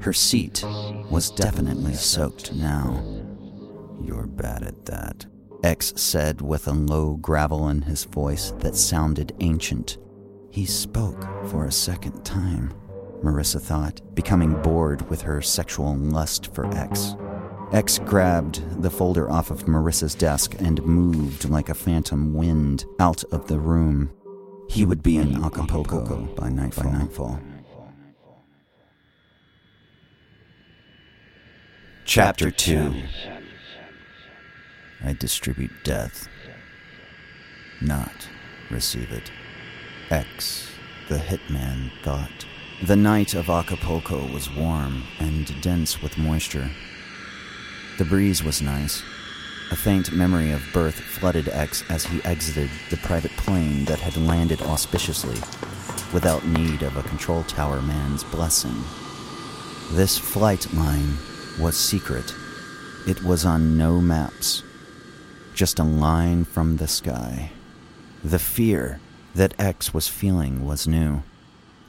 Her 0.00 0.12
seat 0.12 0.64
was 1.10 1.30
definitely 1.30 1.94
soaked 1.94 2.54
now. 2.54 3.02
You're 4.02 4.26
bad 4.26 4.62
at 4.62 4.84
that, 4.86 5.26
X 5.62 5.92
said 5.96 6.40
with 6.40 6.68
a 6.68 6.72
low 6.72 7.16
gravel 7.16 7.68
in 7.68 7.82
his 7.82 8.04
voice 8.04 8.52
that 8.58 8.76
sounded 8.76 9.34
ancient. 9.40 9.98
He 10.56 10.64
spoke 10.64 11.22
for 11.48 11.66
a 11.66 11.70
second 11.70 12.24
time, 12.24 12.72
Marissa 13.22 13.60
thought, 13.60 14.00
becoming 14.14 14.54
bored 14.62 15.06
with 15.10 15.20
her 15.20 15.42
sexual 15.42 15.94
lust 15.94 16.54
for 16.54 16.64
X. 16.74 17.14
X 17.74 17.98
grabbed 17.98 18.82
the 18.82 18.88
folder 18.88 19.30
off 19.30 19.50
of 19.50 19.66
Marissa's 19.66 20.14
desk 20.14 20.54
and 20.58 20.82
moved 20.82 21.50
like 21.50 21.68
a 21.68 21.74
phantom 21.74 22.32
wind 22.32 22.86
out 22.98 23.22
of 23.24 23.48
the 23.48 23.58
room. 23.58 24.10
He 24.70 24.86
would 24.86 25.02
be 25.02 25.18
in 25.18 25.44
Acapulco 25.44 26.24
by 26.36 26.48
nightfall. 26.48 26.84
By 26.84 26.98
nightfall. 27.00 27.40
Chapter 32.06 32.50
2 32.50 33.02
I 35.04 35.12
distribute 35.12 35.84
death, 35.84 36.26
not 37.82 38.30
receive 38.70 39.10
it. 39.12 39.30
X, 40.10 40.70
the 41.08 41.16
hitman, 41.16 41.90
thought. 42.02 42.46
The 42.84 42.94
night 42.94 43.34
of 43.34 43.50
Acapulco 43.50 44.32
was 44.32 44.48
warm 44.54 45.02
and 45.18 45.60
dense 45.60 46.00
with 46.00 46.16
moisture. 46.16 46.70
The 47.98 48.04
breeze 48.04 48.44
was 48.44 48.62
nice. 48.62 49.02
A 49.72 49.76
faint 49.76 50.12
memory 50.12 50.52
of 50.52 50.62
birth 50.72 50.94
flooded 50.94 51.48
X 51.48 51.82
as 51.88 52.04
he 52.04 52.22
exited 52.24 52.70
the 52.90 52.98
private 52.98 53.32
plane 53.32 53.84
that 53.86 53.98
had 53.98 54.16
landed 54.16 54.62
auspiciously, 54.62 55.40
without 56.12 56.46
need 56.46 56.82
of 56.82 56.96
a 56.96 57.02
control 57.02 57.42
tower 57.42 57.82
man's 57.82 58.22
blessing. 58.22 58.76
This 59.92 60.16
flight 60.16 60.72
line 60.72 61.16
was 61.58 61.76
secret. 61.76 62.32
It 63.08 63.24
was 63.24 63.44
on 63.44 63.76
no 63.76 64.00
maps, 64.00 64.62
just 65.52 65.80
a 65.80 65.84
line 65.84 66.44
from 66.44 66.76
the 66.76 66.86
sky. 66.86 67.50
The 68.22 68.38
fear 68.38 69.00
that 69.36 69.54
X 69.58 69.92
was 69.92 70.08
feeling 70.08 70.64
was 70.64 70.88
new. 70.88 71.22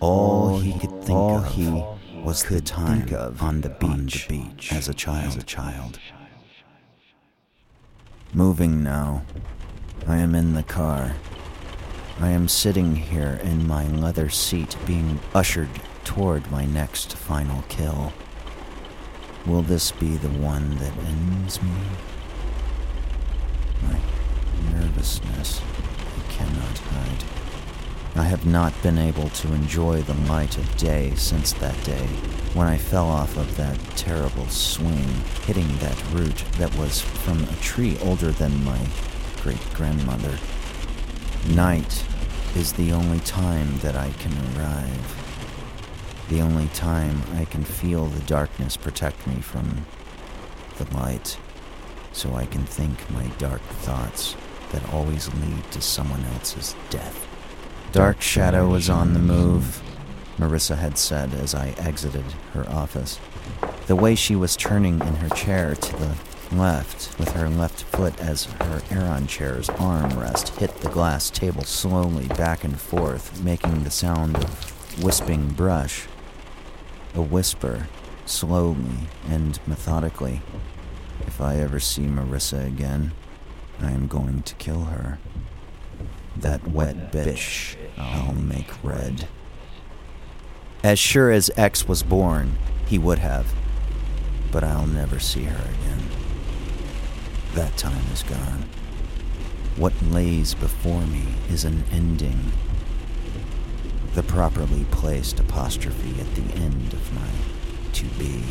All 0.01 0.59
he 0.59 0.73
could 0.73 1.01
think 1.03 1.09
all 1.17 1.37
of 1.37 1.53
he 1.53 1.83
was 2.21 2.43
the 2.43 2.59
time 2.59 3.07
of 3.13 3.41
on 3.41 3.61
the 3.61 3.69
beach, 3.69 3.83
on 3.89 4.05
the 4.05 4.25
beach 4.49 4.73
as 4.73 4.89
a 4.89 4.93
child. 4.93 5.27
As 5.27 5.37
a 5.37 5.43
child. 5.43 5.97
Moving 8.33 8.83
now. 8.83 9.23
I 10.05 10.17
am 10.17 10.35
in 10.35 10.53
the 10.53 10.63
car. 10.63 11.15
I 12.19 12.29
am 12.29 12.49
sitting 12.49 12.95
here 12.95 13.39
in 13.43 13.65
my 13.65 13.87
leather 13.87 14.29
seat 14.29 14.75
being 14.85 15.19
ushered 15.33 15.69
toward 16.03 16.51
my 16.51 16.65
next 16.65 17.15
final 17.15 17.63
kill. 17.69 18.11
Will 19.45 19.61
this 19.61 19.91
be 19.91 20.17
the 20.17 20.29
one 20.29 20.75
that 20.77 20.97
ends 20.97 21.61
me? 21.61 21.69
My 23.83 23.99
nervousness 24.73 25.61
I 25.61 26.31
cannot 26.33 26.77
hide. 26.77 27.36
I 28.17 28.23
have 28.23 28.47
not 28.47 28.73
been 28.81 28.97
able 28.97 29.29
to 29.29 29.53
enjoy 29.53 30.01
the 30.01 30.15
light 30.27 30.57
of 30.57 30.77
day 30.77 31.13
since 31.15 31.53
that 31.53 31.83
day, 31.83 32.07
when 32.55 32.65
I 32.65 32.75
fell 32.75 33.05
off 33.05 33.37
of 33.37 33.55
that 33.57 33.77
terrible 33.95 34.47
swing, 34.47 35.07
hitting 35.45 35.77
that 35.77 36.03
root 36.11 36.43
that 36.57 36.75
was 36.77 36.99
from 36.99 37.43
a 37.43 37.55
tree 37.57 37.95
older 38.01 38.31
than 38.31 38.65
my 38.65 38.79
great 39.43 39.63
grandmother. 39.75 40.35
Night 41.49 42.03
is 42.55 42.73
the 42.73 42.91
only 42.91 43.19
time 43.19 43.77
that 43.79 43.95
I 43.95 44.09
can 44.13 44.33
arrive. 44.57 46.25
The 46.29 46.41
only 46.41 46.69
time 46.69 47.21
I 47.35 47.45
can 47.45 47.63
feel 47.63 48.07
the 48.07 48.25
darkness 48.25 48.77
protect 48.77 49.27
me 49.27 49.41
from 49.41 49.85
the 50.79 50.91
light, 50.91 51.37
so 52.13 52.33
I 52.33 52.47
can 52.47 52.65
think 52.65 53.11
my 53.11 53.27
dark 53.37 53.61
thoughts 53.61 54.35
that 54.71 54.91
always 54.91 55.31
lead 55.35 55.71
to 55.71 55.81
someone 55.81 56.25
else's 56.33 56.75
death. 56.89 57.26
Dark 57.93 58.21
Shadow 58.21 58.69
was 58.69 58.89
on 58.89 59.13
the 59.13 59.19
move, 59.19 59.81
Marissa 60.37 60.77
had 60.77 60.97
said 60.97 61.33
as 61.33 61.55
I 61.55 61.69
exited 61.77 62.25
her 62.53 62.69
office. 62.69 63.19
The 63.87 63.95
way 63.95 64.13
she 64.13 64.35
was 64.35 64.57
turning 64.57 64.99
in 64.99 65.15
her 65.15 65.29
chair 65.29 65.73
to 65.73 65.95
the 65.95 66.15
left, 66.51 67.17
with 67.17 67.31
her 67.31 67.49
left 67.49 67.83
foot 67.83 68.19
as 68.19 68.45
her 68.45 68.81
Aeron 68.91 69.25
chair's 69.25 69.67
armrest 69.69 70.57
hit 70.57 70.75
the 70.81 70.89
glass 70.89 71.29
table 71.29 71.63
slowly 71.63 72.27
back 72.27 72.63
and 72.63 72.79
forth, 72.79 73.41
making 73.41 73.83
the 73.83 73.89
sound 73.89 74.35
of 74.35 75.03
wisping 75.03 75.49
brush. 75.49 76.07
A 77.15 77.21
whisper, 77.21 77.87
slowly 78.25 79.07
and 79.27 79.59
methodically. 79.65 80.41
If 81.25 81.39
I 81.41 81.55
ever 81.57 81.79
see 81.79 82.03
Marissa 82.03 82.67
again, 82.67 83.13
I 83.79 83.91
am 83.91 84.07
going 84.07 84.43
to 84.43 84.55
kill 84.55 84.85
her. 84.85 85.19
That 86.41 86.67
wet 86.67 87.11
bitch. 87.11 87.75
I'll 87.97 88.33
make 88.33 88.71
red. 88.83 89.27
As 90.83 90.99
sure 90.99 91.31
as 91.31 91.49
X 91.57 91.87
was 91.87 92.03
born, 92.03 92.57
he 92.85 92.99
would 92.99 93.19
have. 93.19 93.53
But 94.51 94.63
I'll 94.63 94.87
never 94.87 95.19
see 95.19 95.43
her 95.43 95.55
again. 95.61 96.03
That 97.55 97.75
time 97.75 98.05
is 98.13 98.21
gone. 98.23 98.65
What 99.75 99.93
lays 100.03 100.53
before 100.53 101.01
me 101.01 101.25
is 101.49 101.65
an 101.65 101.83
ending. 101.91 102.51
The 104.13 104.23
properly 104.23 104.85
placed 104.91 105.39
apostrophe 105.39 106.21
at 106.21 106.35
the 106.35 106.53
end 106.55 106.93
of 106.93 107.13
my 107.13 107.27
to 107.93 108.05
be. 108.19 108.43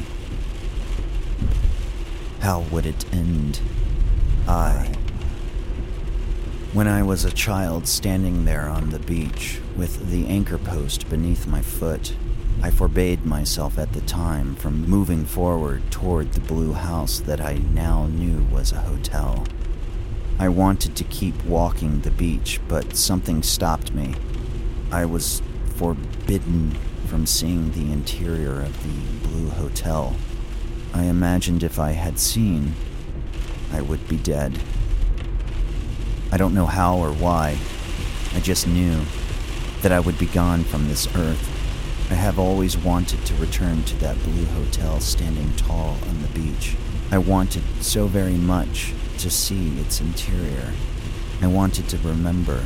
How 2.41 2.61
would 2.61 2.87
it 2.87 3.05
end? 3.15 3.61
I. 4.49 4.93
When 6.77 6.89
I 6.89 7.03
was 7.03 7.25
a 7.25 7.33
child 7.33 7.89
standing 7.89 8.45
there 8.45 8.69
on 8.69 8.91
the 8.91 8.99
beach 8.99 9.61
with 9.79 10.11
the 10.11 10.27
anchor 10.27 10.59
post 10.59 11.09
beneath 11.09 11.47
my 11.47 11.63
foot, 11.63 12.15
I 12.61 12.71
forbade 12.71 13.25
myself 13.25 13.79
at 13.79 13.95
the 13.95 14.03
time 14.03 14.55
from 14.57 14.87
moving 14.87 15.25
forward 15.25 15.91
toward 15.91 16.35
the 16.35 16.43
blue 16.43 16.75
house 16.75 17.19
that 17.21 17.41
I 17.41 17.55
now 17.73 18.09
knew 18.09 18.45
was 18.55 18.73
a 18.73 18.83
hotel. 18.83 19.47
I 20.39 20.51
wanted 20.51 20.95
to 20.97 21.05
keep 21.05 21.43
walking 21.47 22.03
the 22.03 22.11
beach, 22.11 22.61
but 22.69 22.95
something 22.95 23.43
stopped 23.43 23.95
me. 23.95 24.15
I 24.93 25.07
was 25.07 25.41
forbidden 25.77 26.73
from 27.07 27.25
seeing 27.25 27.71
the 27.71 27.91
interior 27.91 28.61
of 28.61 28.83
the 28.83 29.29
Blue 29.29 29.49
Hotel. 29.49 30.15
I 30.93 31.05
imagined 31.05 31.63
if 31.63 31.79
I 31.79 31.93
had 31.93 32.19
seen, 32.19 32.75
I 33.73 33.81
would 33.81 34.07
be 34.09 34.19
dead. 34.19 34.59
I 36.33 36.37
don't 36.37 36.55
know 36.55 36.67
how 36.67 36.97
or 36.99 37.13
why. 37.13 37.59
I 38.35 38.41
just 38.41 38.67
knew 38.67 39.01
that 39.83 39.93
I 39.93 40.01
would 40.01 40.19
be 40.19 40.27
gone 40.27 40.65
from 40.65 40.89
this 40.89 41.07
earth. 41.15 41.53
I 42.11 42.15
have 42.15 42.39
always 42.39 42.77
wanted 42.77 43.25
to 43.27 43.35
return 43.35 43.83
to 43.85 43.97
that 43.97 44.23
blue 44.23 44.45
hotel 44.47 45.01
standing 45.01 45.53
tall 45.57 45.97
on 46.09 46.23
the 46.23 46.29
beach. 46.29 46.77
I 47.11 47.19
wanted 47.19 47.63
so 47.81 48.07
very 48.07 48.35
much 48.35 48.93
to 49.19 49.31
see 49.31 49.79
its 49.81 50.01
interior. 50.01 50.73
I 51.41 51.47
wanted 51.47 51.89
to 51.91 51.99
remember 51.99 52.65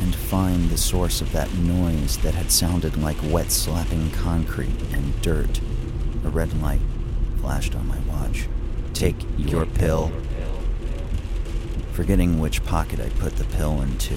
and 0.00 0.14
find 0.14 0.68
the 0.70 0.78
source 0.78 1.20
of 1.20 1.32
that 1.32 1.52
noise 1.54 2.18
that 2.18 2.34
had 2.34 2.50
sounded 2.50 2.96
like 2.96 3.16
wet 3.24 3.50
slapping 3.50 4.10
concrete 4.10 4.80
and 4.92 5.20
dirt. 5.22 5.60
A 6.24 6.28
red 6.28 6.60
light 6.60 6.80
flashed 7.40 7.74
on 7.74 7.88
my 7.88 7.98
watch. 8.00 8.48
Take 8.94 9.16
your 9.36 9.66
pill. 9.66 10.12
Forgetting 11.98 12.38
which 12.38 12.62
pocket 12.62 13.00
I 13.00 13.08
put 13.08 13.34
the 13.34 13.56
pill 13.56 13.80
into, 13.80 14.16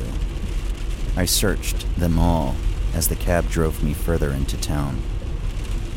I 1.17 1.25
searched 1.25 1.83
them 1.97 2.19
all 2.19 2.53
as 2.93 3.07
the 3.07 3.15
cab 3.15 3.50
drove 3.50 3.83
me 3.83 3.95
further 3.95 4.29
into 4.29 4.55
town. 4.61 5.01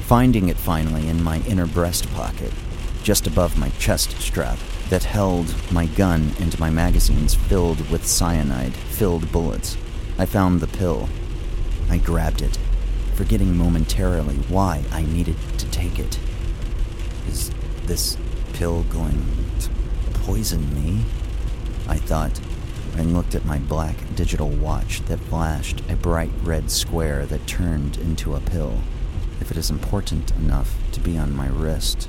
Finding 0.06 0.48
it 0.48 0.56
finally 0.56 1.06
in 1.08 1.22
my 1.22 1.40
inner 1.40 1.66
breast 1.66 2.10
pocket, 2.14 2.54
just 3.02 3.26
above 3.26 3.58
my 3.58 3.68
chest 3.78 4.18
strap, 4.18 4.58
that 4.88 5.04
held 5.04 5.54
my 5.70 5.84
gun 5.84 6.32
and 6.40 6.58
my 6.58 6.70
magazines 6.70 7.34
filled 7.34 7.90
with 7.90 8.06
cyanide 8.06 8.72
filled 8.72 9.30
bullets. 9.30 9.76
I 10.18 10.24
found 10.24 10.60
the 10.60 10.78
pill. 10.78 11.10
I 11.90 11.98
grabbed 11.98 12.40
it, 12.40 12.58
forgetting 13.14 13.58
momentarily 13.58 14.36
why 14.48 14.84
I 14.90 15.02
needed 15.02 15.36
to 15.58 15.70
take 15.70 15.98
it. 15.98 16.18
Is 17.28 17.50
this 17.84 18.16
pill 18.54 18.84
going 18.84 19.22
to 19.60 19.68
poison 20.20 20.74
me? 20.74 21.04
I 21.88 21.96
thought, 21.96 22.40
and 22.96 23.12
looked 23.12 23.34
at 23.34 23.44
my 23.44 23.58
black 23.58 23.96
digital 24.14 24.48
watch 24.48 25.00
that 25.06 25.18
flashed 25.18 25.82
a 25.90 25.96
bright 25.96 26.30
red 26.42 26.70
square 26.70 27.26
that 27.26 27.46
turned 27.46 27.96
into 27.98 28.34
a 28.34 28.40
pill. 28.40 28.78
If 29.40 29.50
it 29.50 29.56
is 29.56 29.70
important 29.70 30.30
enough 30.32 30.76
to 30.92 31.00
be 31.00 31.18
on 31.18 31.34
my 31.34 31.48
wrist 31.48 32.08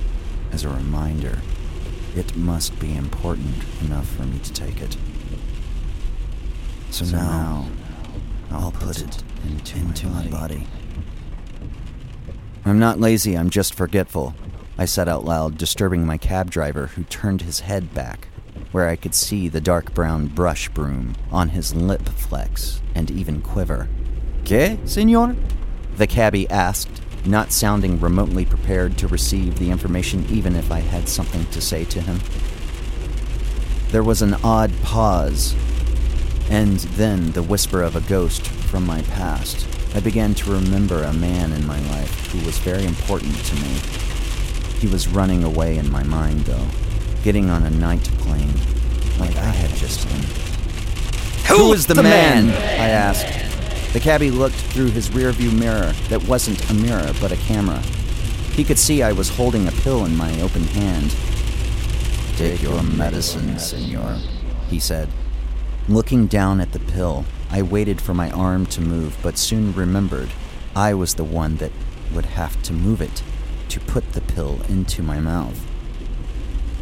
as 0.52 0.64
a 0.64 0.68
reminder, 0.68 1.38
it 2.14 2.36
must 2.36 2.78
be 2.78 2.96
important 2.96 3.56
enough 3.82 4.08
for 4.08 4.22
me 4.22 4.38
to 4.38 4.52
take 4.52 4.80
it. 4.80 4.96
So, 6.90 7.04
so 7.04 7.16
now, 7.16 7.68
I'll 8.50 8.72
put 8.72 9.00
it 9.00 9.22
into, 9.46 9.78
into 9.78 10.06
my, 10.06 10.26
body. 10.28 10.30
my 10.30 10.38
body. 10.38 10.66
I'm 12.64 12.78
not 12.78 12.98
lazy, 12.98 13.36
I'm 13.36 13.50
just 13.50 13.74
forgetful, 13.74 14.34
I 14.78 14.86
said 14.86 15.08
out 15.08 15.24
loud, 15.24 15.58
disturbing 15.58 16.06
my 16.06 16.16
cab 16.16 16.50
driver 16.50 16.86
who 16.88 17.04
turned 17.04 17.42
his 17.42 17.60
head 17.60 17.92
back, 17.92 18.28
where 18.72 18.88
I 18.88 18.96
could 18.96 19.14
see 19.14 19.48
the 19.48 19.60
dark 19.60 19.94
brown 19.94 20.26
brush 20.26 20.68
broom 20.68 21.16
on 21.30 21.50
his 21.50 21.74
lip 21.74 22.08
flex 22.08 22.80
and 22.94 23.10
even 23.10 23.40
quiver. 23.40 23.88
Que, 24.44 24.78
senor? 24.84 25.36
The 25.96 26.06
cabbie 26.06 26.48
asked, 26.50 27.02
not 27.26 27.52
sounding 27.52 27.98
remotely 27.98 28.44
prepared 28.44 28.96
to 28.98 29.08
receive 29.08 29.58
the 29.58 29.70
information 29.70 30.26
even 30.30 30.54
if 30.54 30.70
I 30.70 30.80
had 30.80 31.08
something 31.08 31.46
to 31.46 31.60
say 31.60 31.84
to 31.84 32.00
him. 32.00 32.20
There 33.90 34.02
was 34.02 34.22
an 34.22 34.34
odd 34.44 34.72
pause, 34.82 35.54
and 36.50 36.78
then 36.96 37.32
the 37.32 37.42
whisper 37.42 37.82
of 37.82 37.96
a 37.96 38.00
ghost 38.02 38.46
from 38.46 38.86
my 38.86 39.02
past. 39.02 39.66
I 39.94 40.00
began 40.00 40.34
to 40.34 40.52
remember 40.52 41.02
a 41.02 41.12
man 41.12 41.52
in 41.52 41.66
my 41.66 41.80
life 41.88 42.30
who 42.30 42.44
was 42.44 42.58
very 42.58 42.84
important 42.84 43.34
to 43.34 43.54
me. 43.56 43.78
He 44.78 44.86
was 44.86 45.08
running 45.08 45.42
away 45.42 45.78
in 45.78 45.90
my 45.90 46.02
mind, 46.02 46.40
though, 46.40 46.66
getting 47.22 47.50
on 47.50 47.64
a 47.64 47.70
night 47.70 48.04
plane, 48.18 48.52
like 49.18 49.36
I 49.36 49.50
had 49.50 49.70
just 49.76 50.06
been. 50.08 50.22
Who 51.48 51.72
is 51.72 51.86
the, 51.86 51.94
the 51.94 52.02
man? 52.02 52.48
man? 52.48 52.80
I 52.80 52.88
asked. 52.88 53.92
The 53.92 54.00
cabbie 54.00 54.30
looked 54.30 54.56
through 54.56 54.90
his 54.90 55.10
rearview 55.10 55.56
mirror 55.58 55.92
that 56.08 56.22
wasn't 56.28 56.70
a 56.70 56.74
mirror 56.74 57.12
but 57.20 57.32
a 57.32 57.36
camera. 57.36 57.80
He 58.52 58.64
could 58.64 58.78
see 58.78 59.02
I 59.02 59.12
was 59.12 59.28
holding 59.28 59.68
a 59.68 59.72
pill 59.72 60.04
in 60.04 60.16
my 60.16 60.40
open 60.40 60.64
hand. 60.64 61.14
Take 62.36 62.62
your 62.62 62.82
medicine, 62.82 63.58
senor, 63.58 64.18
he 64.68 64.78
said. 64.78 65.08
Looking 65.88 66.26
down 66.26 66.60
at 66.60 66.72
the 66.72 66.78
pill, 66.78 67.24
I 67.50 67.62
waited 67.62 68.00
for 68.00 68.12
my 68.12 68.30
arm 68.30 68.66
to 68.66 68.80
move, 68.80 69.16
but 69.22 69.38
soon 69.38 69.72
remembered 69.72 70.30
I 70.74 70.94
was 70.94 71.14
the 71.14 71.24
one 71.24 71.56
that 71.56 71.72
would 72.12 72.26
have 72.26 72.62
to 72.64 72.72
move 72.72 73.00
it 73.00 73.22
to 73.68 73.80
put 73.80 74.12
the 74.12 74.20
pill 74.20 74.60
into 74.68 75.02
my 75.02 75.20
mouth. 75.20 75.64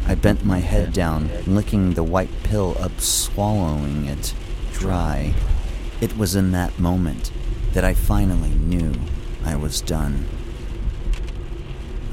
I 0.07 0.13
bent 0.13 0.45
my 0.45 0.59
head 0.59 0.93
down, 0.93 1.29
licking 1.47 1.93
the 1.93 2.03
white 2.03 2.29
pill 2.43 2.77
up, 2.79 3.01
swallowing 3.01 4.05
it 4.05 4.35
dry. 4.71 5.33
It 5.99 6.15
was 6.15 6.35
in 6.35 6.51
that 6.51 6.77
moment 6.77 7.31
that 7.73 7.83
I 7.83 7.95
finally 7.95 8.51
knew 8.51 8.93
I 9.43 9.55
was 9.55 9.81
done. 9.81 10.27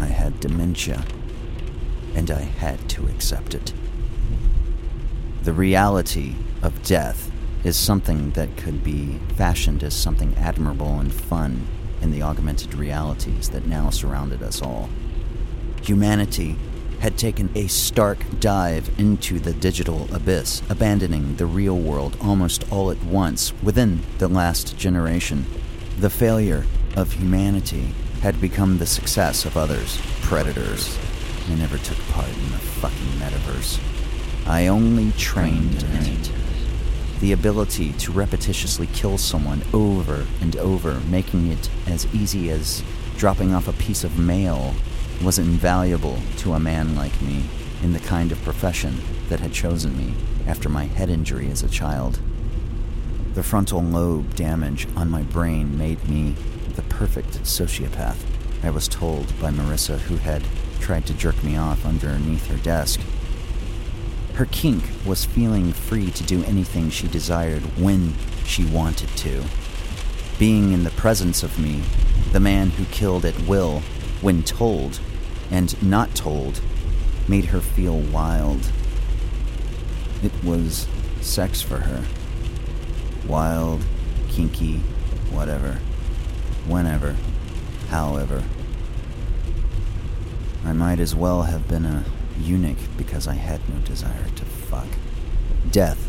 I 0.01 0.07
had 0.07 0.41
dementia, 0.41 1.05
and 2.15 2.31
I 2.31 2.41
had 2.41 2.89
to 2.91 3.07
accept 3.09 3.55
it. 3.55 3.75
The 5.43 5.53
reality 5.53 6.35
of 6.63 6.83
death 6.83 7.31
is 7.63 7.77
something 7.77 8.31
that 8.31 8.57
could 8.57 8.83
be 8.83 9.19
fashioned 9.37 9.83
as 9.83 9.95
something 9.95 10.35
admirable 10.37 10.99
and 10.99 11.13
fun 11.13 11.67
in 12.01 12.11
the 12.11 12.23
augmented 12.23 12.75
realities 12.75 13.51
that 13.51 13.67
now 13.67 13.91
surrounded 13.91 14.43
us 14.43 14.63
all. 14.63 14.89
Humanity 15.83 16.57
had 17.03 17.19
taken 17.19 17.51
a 17.57 17.67
stark 17.67 18.25
dive 18.38 18.88
into 18.97 19.41
the 19.41 19.53
digital 19.55 20.07
abyss, 20.15 20.62
abandoning 20.71 21.35
the 21.35 21.45
real 21.45 21.77
world 21.77 22.17
almost 22.21 22.65
all 22.71 22.93
at 22.93 23.03
once 23.03 23.53
within 23.61 24.01
the 24.19 24.29
last 24.29 24.79
generation. 24.79 25.45
The 25.99 26.09
failure 26.09 26.65
of 26.95 27.15
humanity 27.15 27.93
had 28.21 28.41
become 28.41 28.79
the 28.79 28.87
success 28.87 29.45
of 29.45 29.57
others, 29.57 30.01
predators. 30.21 30.97
I 31.49 31.57
never 31.57 31.77
took 31.79 31.99
part 32.11 32.29
in 32.29 32.53
the 32.53 32.59
fucking 32.59 33.19
metaverse. 33.19 33.81
I 34.47 34.69
only 34.69 35.11
trained 35.19 35.83
in 35.83 36.07
it. 36.07 36.31
The 37.19 37.33
ability 37.33 37.95
to 37.95 38.12
repetitiously 38.12 38.87
kill 38.95 39.19
someone 39.19 39.62
over 39.75 40.25
and 40.41 40.57
over, 40.57 41.01
making 41.11 41.51
it 41.51 41.69
as 41.88 42.07
easy 42.15 42.51
as 42.51 42.85
dropping 43.17 43.53
off 43.53 43.67
a 43.67 43.73
piece 43.73 44.05
of 44.05 44.21
mail 44.21 44.73
was 45.23 45.39
invaluable 45.39 46.19
to 46.39 46.53
a 46.53 46.61
man 46.61 46.97
like 46.97 47.21
me 47.23 47.45
in 47.83 47.93
the 47.93 48.01
kind 48.01 48.33
of 48.33 48.43
profession 48.43 49.01
that 49.29 49.41
had 49.41 49.53
chosen 49.53 49.97
me 49.97 50.15
after 50.47 50.69
my 50.69 50.85
head 50.85 51.09
injury 51.09 51.51
as 51.51 51.63
a 51.63 51.69
child. 51.69 52.19
The 53.35 53.43
frontal 53.43 53.83
lobe 53.83 54.35
damage 54.35 54.89
on 54.97 55.11
my 55.11 55.23
brain 55.23 55.79
made 55.79 56.09
me 56.09 56.35
the 56.75 56.83
perfect 56.83 57.43
sociopath, 57.45 58.19
I 58.63 58.71
was 58.71 58.89
told 58.89 59.27
by 59.41 59.51
Marissa, 59.51 59.99
who 59.99 60.17
had 60.17 60.43
tried 60.81 61.07
to 61.07 61.15
jerk 61.15 61.43
me 61.45 61.57
off 61.57 61.85
underneath 61.85 62.47
her 62.49 62.59
desk. 62.59 63.01
Her 64.35 64.47
kink 64.47 64.85
was 65.07 65.25
feeling 65.25 65.73
free 65.73 66.11
to 66.11 66.23
do 66.25 66.43
anything 66.45 66.91
she 66.91 67.07
desired 67.07 67.63
when 67.79 68.15
she 68.45 68.65
wanted 68.65 69.09
to. 69.19 69.43
Being 70.39 70.73
in 70.73 70.85
the 70.85 70.91
presence 70.91 71.43
of 71.43 71.59
me, 71.59 71.83
the 72.33 72.41
man 72.41 72.71
who 72.71 72.85
killed 72.87 73.25
at 73.25 73.39
will, 73.43 73.81
when 74.21 74.43
told 74.43 75.01
and 75.53 75.81
not 75.83 76.15
told 76.15 76.61
made 77.29 77.45
her 77.45 77.61
feel 77.61 77.99
wild. 77.99 78.73
It 80.25 80.33
was 80.43 80.88
sex 81.21 81.61
for 81.61 81.77
her. 81.77 82.05
Wild, 83.29 83.85
kinky, 84.29 84.79
whatever, 85.31 85.75
whenever, 86.67 87.15
however. 87.91 88.43
I 90.65 90.73
might 90.73 90.99
as 90.99 91.15
well 91.15 91.43
have 91.43 91.69
been 91.69 91.85
a 91.85 92.05
eunuch 92.41 92.79
because 92.97 93.29
I 93.29 93.35
had 93.35 93.61
no 93.69 93.79
desire 93.81 94.29
to 94.37 94.45
fuck. 94.45 94.88
Death 95.71 96.09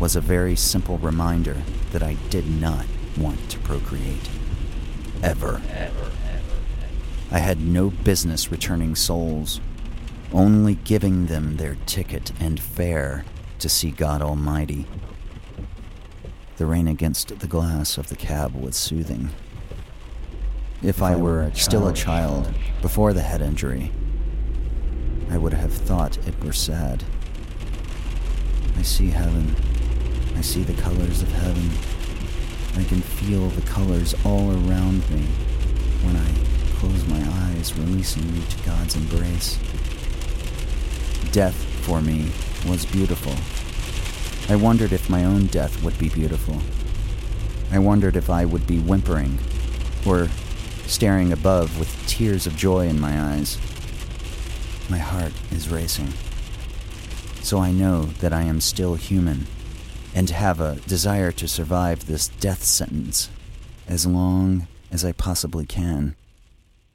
was 0.00 0.16
a 0.16 0.20
very 0.20 0.56
simple 0.56 0.98
reminder 0.98 1.58
that 1.92 2.02
I 2.02 2.14
did 2.30 2.48
not 2.48 2.86
want 3.18 3.50
to 3.50 3.58
procreate. 3.58 4.30
Ever. 5.22 5.60
I 7.30 7.40
had 7.40 7.60
no 7.60 7.90
business 7.90 8.50
returning 8.50 8.94
souls, 8.94 9.60
only 10.32 10.76
giving 10.76 11.26
them 11.26 11.58
their 11.58 11.76
ticket 11.84 12.32
and 12.40 12.58
fare 12.58 13.24
to 13.58 13.68
see 13.68 13.90
God 13.90 14.22
Almighty. 14.22 14.86
The 16.56 16.64
rain 16.64 16.88
against 16.88 17.38
the 17.38 17.46
glass 17.46 17.98
of 17.98 18.08
the 18.08 18.16
cab 18.16 18.54
was 18.54 18.76
soothing. 18.76 19.28
If 20.82 21.02
I 21.02 21.16
were 21.16 21.50
still 21.54 21.86
a 21.86 21.92
child 21.92 22.52
before 22.80 23.12
the 23.12 23.22
head 23.22 23.42
injury, 23.42 23.92
I 25.30 25.36
would 25.36 25.52
have 25.52 25.72
thought 25.72 26.16
it 26.26 26.42
were 26.42 26.52
sad. 26.52 27.04
I 28.76 28.82
see 28.82 29.10
heaven. 29.10 29.54
I 30.34 30.40
see 30.40 30.62
the 30.62 30.80
colors 30.80 31.20
of 31.20 31.30
heaven. 31.32 31.68
I 32.80 32.84
can 32.88 33.02
feel 33.02 33.48
the 33.48 33.68
colors 33.68 34.14
all 34.24 34.50
around 34.50 35.08
me 35.10 35.26
when 36.02 36.16
I 36.16 36.57
close 36.78 37.08
my 37.08 37.20
eyes, 37.48 37.76
releasing 37.76 38.32
me 38.32 38.40
to 38.48 38.64
God's 38.64 38.94
embrace. 38.94 39.58
Death, 41.32 41.56
for 41.84 42.00
me, 42.00 42.30
was 42.68 42.86
beautiful. 42.86 43.34
I 44.48 44.56
wondered 44.56 44.92
if 44.92 45.10
my 45.10 45.24
own 45.24 45.46
death 45.46 45.82
would 45.82 45.98
be 45.98 46.08
beautiful. 46.08 46.56
I 47.72 47.80
wondered 47.80 48.14
if 48.14 48.30
I 48.30 48.44
would 48.44 48.64
be 48.64 48.78
whimpering 48.78 49.38
or 50.06 50.28
staring 50.86 51.32
above 51.32 51.78
with 51.80 52.06
tears 52.06 52.46
of 52.46 52.56
joy 52.56 52.86
in 52.86 53.00
my 53.00 53.34
eyes. 53.34 53.58
My 54.88 54.98
heart 54.98 55.32
is 55.50 55.68
racing. 55.68 56.12
So 57.42 57.58
I 57.58 57.72
know 57.72 58.04
that 58.20 58.32
I 58.32 58.42
am 58.42 58.60
still 58.60 58.94
human 58.94 59.48
and 60.14 60.30
have 60.30 60.60
a 60.60 60.76
desire 60.86 61.32
to 61.32 61.48
survive 61.48 62.06
this 62.06 62.28
death 62.28 62.62
sentence 62.62 63.30
as 63.88 64.06
long 64.06 64.68
as 64.92 65.04
I 65.04 65.10
possibly 65.10 65.66
can. 65.66 66.14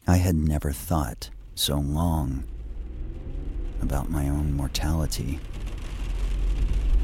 I 0.06 0.18
had 0.18 0.36
never 0.36 0.74
thought 0.74 1.30
so 1.56 1.78
long 1.78 2.44
about 3.82 4.10
my 4.10 4.28
own 4.28 4.52
mortality. 4.52 5.40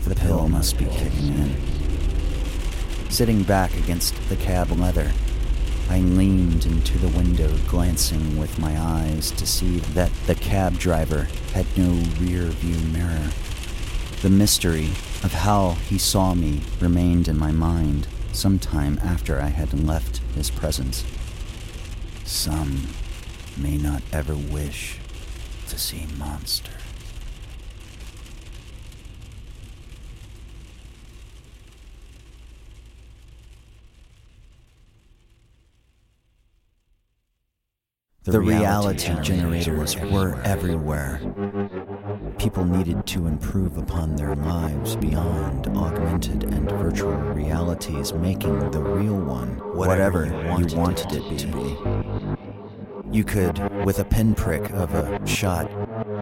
The 0.03 0.15
pill 0.15 0.49
must 0.49 0.77
be 0.77 0.83
kicking 0.83 1.33
in. 1.33 1.55
Sitting 3.09 3.43
back 3.43 3.73
against 3.77 4.15
the 4.27 4.35
cab 4.35 4.71
leather, 4.71 5.13
I 5.89 5.99
leaned 5.99 6.65
into 6.65 6.97
the 6.97 7.17
window, 7.17 7.49
glancing 7.69 8.37
with 8.37 8.59
my 8.59 8.77
eyes 8.77 9.31
to 9.31 9.47
see 9.47 9.79
that 9.93 10.11
the 10.27 10.35
cab 10.35 10.77
driver 10.77 11.29
had 11.53 11.65
no 11.77 11.91
rear 12.19 12.47
view 12.47 12.75
mirror. 12.91 13.29
The 14.21 14.29
mystery 14.29 14.87
of 15.23 15.31
how 15.31 15.71
he 15.87 15.97
saw 15.97 16.33
me 16.33 16.63
remained 16.81 17.29
in 17.29 17.39
my 17.39 17.53
mind 17.53 18.07
some 18.33 18.59
time 18.59 18.99
after 19.01 19.39
I 19.39 19.47
had 19.47 19.73
left 19.85 20.17
his 20.35 20.51
presence. 20.51 21.05
Some 22.29 22.87
may 23.57 23.75
not 23.75 24.03
ever 24.13 24.35
wish 24.35 24.99
to 25.67 25.79
see 25.79 26.05
monsters. 26.19 26.75
The, 38.23 38.33
the 38.33 38.39
reality, 38.39 39.07
reality 39.09 39.23
generators 39.23 39.95
were 39.97 40.39
everywhere. 40.43 41.19
People 42.39 42.63
needed 42.63 43.05
to 43.07 43.27
improve 43.27 43.77
upon 43.77 44.15
their 44.15 44.33
lives 44.33 44.95
beyond 44.95 45.67
augmented 45.75 46.45
and 46.45 46.71
virtual 46.71 47.11
realities, 47.11 48.13
making 48.13 48.71
the 48.71 48.81
real 48.81 49.19
one 49.19 49.49
whatever, 49.75 50.25
you 50.25 50.47
wanted, 50.47 50.71
you 50.71 50.77
wanted 50.77 51.11
it, 51.11 51.33
it 51.33 51.37
to 51.39 51.47
be. 51.47 53.17
You 53.17 53.25
could, 53.25 53.85
with 53.85 53.99
a 53.99 54.05
pinprick 54.05 54.69
of 54.71 54.93
a 54.93 55.25
shot 55.27 55.69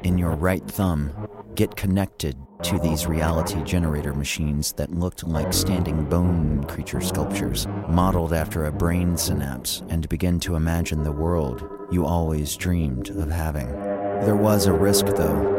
in 0.04 0.18
your 0.18 0.36
right 0.36 0.66
thumb, 0.68 1.14
get 1.54 1.76
connected 1.76 2.36
to 2.64 2.80
these 2.80 3.06
reality 3.06 3.62
generator 3.64 4.16
machines 4.16 4.74
that 4.74 4.92
looked 4.92 5.24
like 5.24 5.54
standing 5.54 6.06
bone 6.06 6.64
creature 6.64 7.02
sculptures, 7.02 7.68
modeled 7.90 8.34
after 8.34 8.66
a 8.66 8.72
brain 8.72 9.18
synapse, 9.18 9.84
and 9.90 10.10
begin 10.10 10.40
to 10.40 10.56
imagine 10.56 11.04
the 11.04 11.12
world 11.12 11.70
you 11.92 12.08
always 12.08 12.56
dreamed 12.58 13.10
of 13.10 13.30
having. 13.30 13.68
There 14.22 14.36
was 14.36 14.66
a 14.66 14.74
risk, 14.74 15.06
though. 15.06 15.57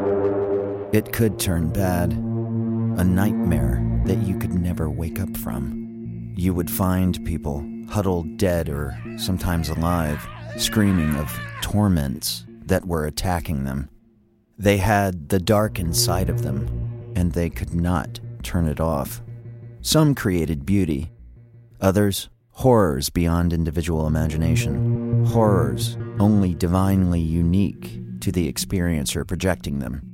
It 0.90 1.12
could 1.12 1.38
turn 1.38 1.68
bad, 1.68 2.12
a 2.12 3.04
nightmare 3.04 3.84
that 4.06 4.22
you 4.26 4.38
could 4.38 4.54
never 4.54 4.88
wake 4.88 5.20
up 5.20 5.36
from. 5.36 6.32
You 6.34 6.54
would 6.54 6.70
find 6.70 7.22
people 7.26 7.62
huddled 7.90 8.38
dead 8.38 8.70
or 8.70 8.98
sometimes 9.18 9.68
alive, 9.68 10.26
screaming 10.56 11.14
of 11.16 11.30
torments 11.60 12.46
that 12.64 12.86
were 12.86 13.04
attacking 13.04 13.64
them. 13.64 13.90
They 14.56 14.78
had 14.78 15.28
the 15.28 15.38
dark 15.38 15.78
inside 15.78 16.30
of 16.30 16.42
them, 16.42 17.12
and 17.14 17.32
they 17.32 17.50
could 17.50 17.74
not 17.74 18.18
turn 18.42 18.66
it 18.66 18.80
off. 18.80 19.20
Some 19.82 20.14
created 20.14 20.64
beauty, 20.64 21.12
others, 21.82 22.30
horrors 22.52 23.10
beyond 23.10 23.52
individual 23.52 24.06
imagination. 24.06 25.26
Horrors 25.26 25.98
only 26.18 26.54
divinely 26.54 27.20
unique 27.20 28.00
to 28.20 28.32
the 28.32 28.50
experiencer 28.50 29.26
projecting 29.26 29.80
them. 29.80 30.07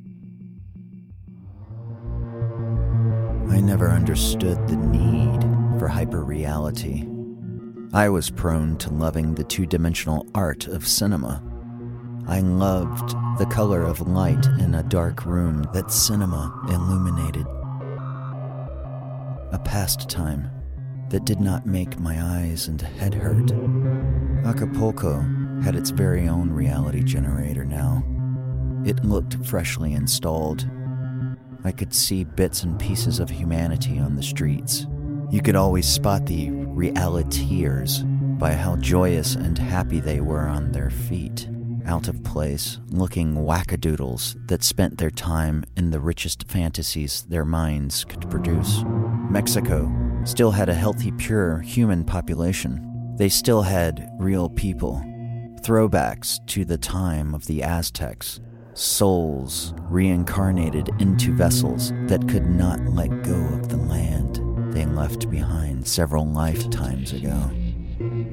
I 3.50 3.60
never 3.60 3.90
understood 3.90 4.66
the 4.68 4.76
need 4.76 5.40
for 5.78 5.88
hyperreality. 5.88 7.10
I 7.92 8.08
was 8.08 8.30
prone 8.30 8.76
to 8.78 8.90
loving 8.90 9.34
the 9.34 9.44
two 9.44 9.66
dimensional 9.66 10.26
art 10.34 10.66
of 10.66 10.86
cinema. 10.86 11.42
I 12.26 12.40
loved 12.40 13.14
the 13.38 13.46
color 13.46 13.82
of 13.82 14.08
light 14.08 14.46
in 14.58 14.74
a 14.74 14.82
dark 14.82 15.26
room 15.26 15.68
that 15.74 15.92
cinema 15.92 16.52
illuminated. 16.68 17.46
A 19.52 19.60
pastime 19.64 20.50
that 21.10 21.24
did 21.24 21.40
not 21.40 21.66
make 21.66 22.00
my 22.00 22.20
eyes 22.20 22.66
and 22.66 22.80
head 22.80 23.14
hurt. 23.14 23.52
Acapulco 24.44 25.20
had 25.62 25.76
its 25.76 25.90
very 25.90 26.28
own 26.28 26.50
reality 26.50 27.02
generator 27.02 27.64
now. 27.64 28.02
It 28.84 29.04
looked 29.04 29.44
freshly 29.46 29.92
installed. 29.92 30.68
I 31.64 31.72
could 31.72 31.94
see 31.94 32.24
bits 32.24 32.62
and 32.62 32.78
pieces 32.78 33.18
of 33.18 33.30
humanity 33.30 33.98
on 33.98 34.16
the 34.16 34.22
streets. 34.22 34.86
You 35.30 35.40
could 35.40 35.56
always 35.56 35.88
spot 35.88 36.26
the 36.26 36.50
realiteers 36.50 38.04
by 38.38 38.52
how 38.52 38.76
joyous 38.76 39.34
and 39.34 39.56
happy 39.56 39.98
they 39.98 40.20
were 40.20 40.46
on 40.46 40.72
their 40.72 40.90
feet, 40.90 41.48
out 41.86 42.08
of 42.08 42.22
place, 42.22 42.78
looking 42.90 43.34
wackadoodles 43.34 44.46
that 44.48 44.62
spent 44.62 44.98
their 44.98 45.10
time 45.10 45.64
in 45.76 45.90
the 45.90 46.00
richest 46.00 46.46
fantasies 46.50 47.22
their 47.22 47.46
minds 47.46 48.04
could 48.04 48.28
produce. 48.30 48.84
Mexico 49.30 49.90
still 50.24 50.50
had 50.50 50.68
a 50.68 50.74
healthy, 50.74 51.12
pure 51.12 51.60
human 51.60 52.04
population. 52.04 53.14
They 53.16 53.30
still 53.30 53.62
had 53.62 54.10
real 54.18 54.50
people 54.50 55.02
throwbacks 55.64 56.46
to 56.46 56.66
the 56.66 56.76
time 56.76 57.34
of 57.34 57.46
the 57.46 57.62
Aztecs, 57.62 58.38
souls 58.74 59.72
reincarnated 59.88 60.90
into 61.00 61.32
vessels 61.32 61.92
that 62.06 62.28
could 62.28 62.46
not 62.46 62.80
let 62.86 63.22
go 63.22 63.40
of 63.54 63.68
the 63.68 63.76
land 63.76 64.40
they 64.74 64.84
left 64.84 65.30
behind 65.30 65.86
several 65.86 66.26
lifetimes 66.26 67.12
ago. 67.12 67.50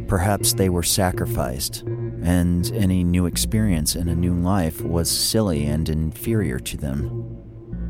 Perhaps 0.08 0.54
they 0.54 0.70
were 0.70 0.84
sacrificed, 0.84 1.82
and 2.24 2.72
any 2.74 3.04
new 3.04 3.26
experience 3.28 3.96
in 3.96 4.10
a 4.10 4.16
new 4.16 4.34
life 4.34 4.82
was 4.82 5.10
silly 5.10 5.66
and 5.66 5.88
inferior 5.88 6.60
to 6.60 6.78
them. 6.78 7.38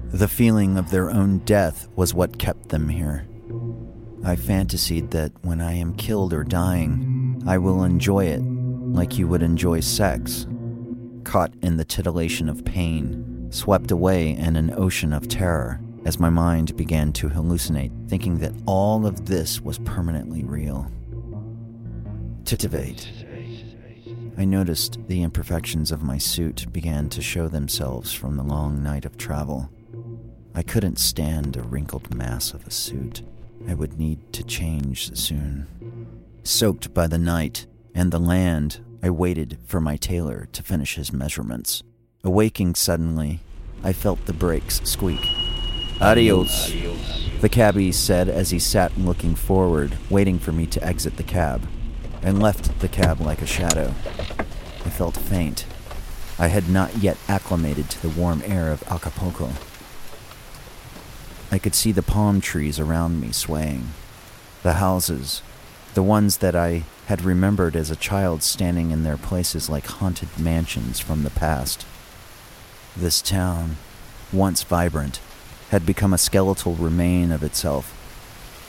The 0.09 0.27
feeling 0.27 0.77
of 0.77 0.91
their 0.91 1.09
own 1.09 1.39
death 1.39 1.87
was 1.95 2.13
what 2.13 2.37
kept 2.37 2.69
them 2.69 2.89
here. 2.89 3.25
I 4.23 4.35
fantasied 4.35 5.11
that 5.11 5.31
when 5.41 5.61
I 5.61 5.73
am 5.73 5.95
killed 5.95 6.33
or 6.33 6.43
dying, 6.43 7.41
I 7.47 7.57
will 7.57 7.83
enjoy 7.83 8.25
it 8.25 8.41
like 8.41 9.17
you 9.17 9.27
would 9.27 9.41
enjoy 9.41 9.79
sex, 9.79 10.45
caught 11.23 11.53
in 11.61 11.77
the 11.77 11.85
titillation 11.85 12.49
of 12.49 12.65
pain, 12.65 13.47
swept 13.51 13.91
away 13.91 14.31
in 14.31 14.55
an 14.55 14.73
ocean 14.75 15.13
of 15.13 15.27
terror 15.27 15.79
as 16.05 16.19
my 16.19 16.29
mind 16.29 16.75
began 16.75 17.13
to 17.13 17.29
hallucinate, 17.29 18.09
thinking 18.09 18.39
that 18.39 18.53
all 18.65 19.05
of 19.05 19.25
this 19.25 19.61
was 19.61 19.79
permanently 19.79 20.43
real. 20.43 20.91
Titivate. 22.43 23.07
I 24.37 24.45
noticed 24.45 24.97
the 25.07 25.21
imperfections 25.21 25.91
of 25.91 26.01
my 26.01 26.17
suit 26.17 26.65
began 26.71 27.09
to 27.09 27.21
show 27.21 27.47
themselves 27.47 28.11
from 28.11 28.37
the 28.37 28.43
long 28.43 28.81
night 28.81 29.05
of 29.05 29.17
travel. 29.17 29.69
I 30.55 30.63
couldn't 30.63 30.97
stand 30.97 31.55
a 31.55 31.61
wrinkled 31.61 32.15
mass 32.15 32.53
of 32.53 32.65
a 32.65 32.71
suit. 32.71 33.21
I 33.67 33.75
would 33.75 33.99
need 33.99 34.33
to 34.33 34.43
change 34.43 35.15
soon. 35.15 35.67
Soaked 36.43 36.93
by 36.93 37.07
the 37.07 37.19
night 37.19 37.67
and 37.93 38.11
the 38.11 38.19
land, 38.19 38.79
I 39.03 39.09
waited 39.09 39.57
for 39.65 39.81
my 39.81 39.97
tailor 39.97 40.47
to 40.51 40.61
finish 40.61 40.93
his 40.95 41.11
measurements. 41.11 41.81
Awaking 42.23 42.75
suddenly, 42.75 43.39
I 43.83 43.93
felt 43.93 44.25
the 44.27 44.33
brakes 44.33 44.79
squeak. 44.83 45.27
Adios, 45.99 46.71
the 47.41 47.49
cabbie 47.49 47.91
said 47.91 48.29
as 48.29 48.51
he 48.51 48.59
sat 48.59 48.95
looking 48.99 49.33
forward, 49.33 49.97
waiting 50.11 50.37
for 50.37 50.51
me 50.51 50.67
to 50.67 50.83
exit 50.83 51.17
the 51.17 51.23
cab, 51.23 51.67
and 52.21 52.41
left 52.41 52.79
the 52.79 52.87
cab 52.87 53.19
like 53.19 53.41
a 53.41 53.47
shadow. 53.47 53.93
I 54.85 54.89
felt 54.89 55.17
faint. 55.17 55.65
I 56.37 56.47
had 56.47 56.69
not 56.69 56.97
yet 56.97 57.17
acclimated 57.27 57.89
to 57.89 58.01
the 58.03 58.09
warm 58.09 58.43
air 58.45 58.71
of 58.71 58.83
Acapulco. 58.83 59.49
I 61.51 61.57
could 61.57 61.73
see 61.73 61.91
the 61.91 62.03
palm 62.03 62.39
trees 62.39 62.79
around 62.79 63.19
me 63.19 63.31
swaying, 63.31 63.89
the 64.61 64.73
houses, 64.73 65.41
the 65.93 66.03
ones 66.03 66.37
that 66.37 66.55
I 66.55 66.83
had 67.07 67.21
remembered 67.21 67.75
as 67.75 67.91
a 67.91 67.95
child 67.95 68.43
standing 68.43 68.91
in 68.91 69.03
their 69.03 69.17
places 69.17 69.69
like 69.69 69.85
haunted 69.85 70.29
mansions 70.39 70.99
from 70.99 71.23
the 71.23 71.29
past. 71.29 71.85
This 72.95 73.21
town, 73.21 73.77
once 74.31 74.63
vibrant, 74.63 75.19
had 75.69 75.85
become 75.85 76.13
a 76.13 76.17
skeletal 76.17 76.75
remain 76.75 77.31
of 77.31 77.43
itself. 77.43 77.97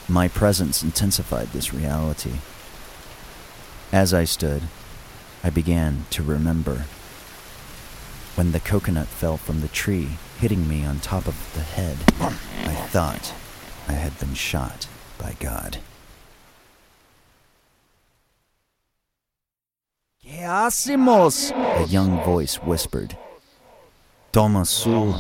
My 0.09 0.27
presence 0.27 0.83
intensified 0.83 1.49
this 1.49 1.73
reality. 1.73 2.35
As 3.93 4.13
I 4.13 4.25
stood, 4.25 4.63
I 5.45 5.51
began 5.51 6.07
to 6.11 6.23
remember. 6.23 6.87
When 8.35 8.53
the 8.53 8.61
coconut 8.61 9.09
fell 9.09 9.37
from 9.37 9.61
the 9.61 9.69
tree, 9.69 10.11
hitting 10.41 10.67
me 10.67 10.85
on 10.85 10.99
top 10.99 11.27
of 11.27 11.53
the 11.55 11.61
head, 11.61 11.99
I 12.19 12.75
thought 12.75 13.35
I 13.87 13.93
had 13.93 14.19
been 14.19 14.35
shot 14.35 14.89
by 15.19 15.37
God. 15.39 15.79
¿Qué 20.33 20.47
hacemos? 20.47 21.53
A 21.53 21.85
young 21.85 22.25
voice 22.25 22.59
whispered. 22.65 23.19
Toma 24.33 24.65
su 24.65 25.15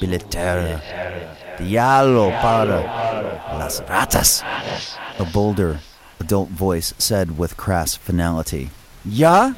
billetera. 0.00 0.80
Diablo 1.58 2.30
para 2.40 2.80
las 3.58 3.82
ratas. 3.88 4.44
A 5.18 5.24
bolder, 5.24 5.80
adult 6.20 6.48
voice 6.50 6.94
said 6.96 7.36
with 7.36 7.56
crass 7.56 7.96
finality. 7.96 8.70
¿Ya 9.04 9.52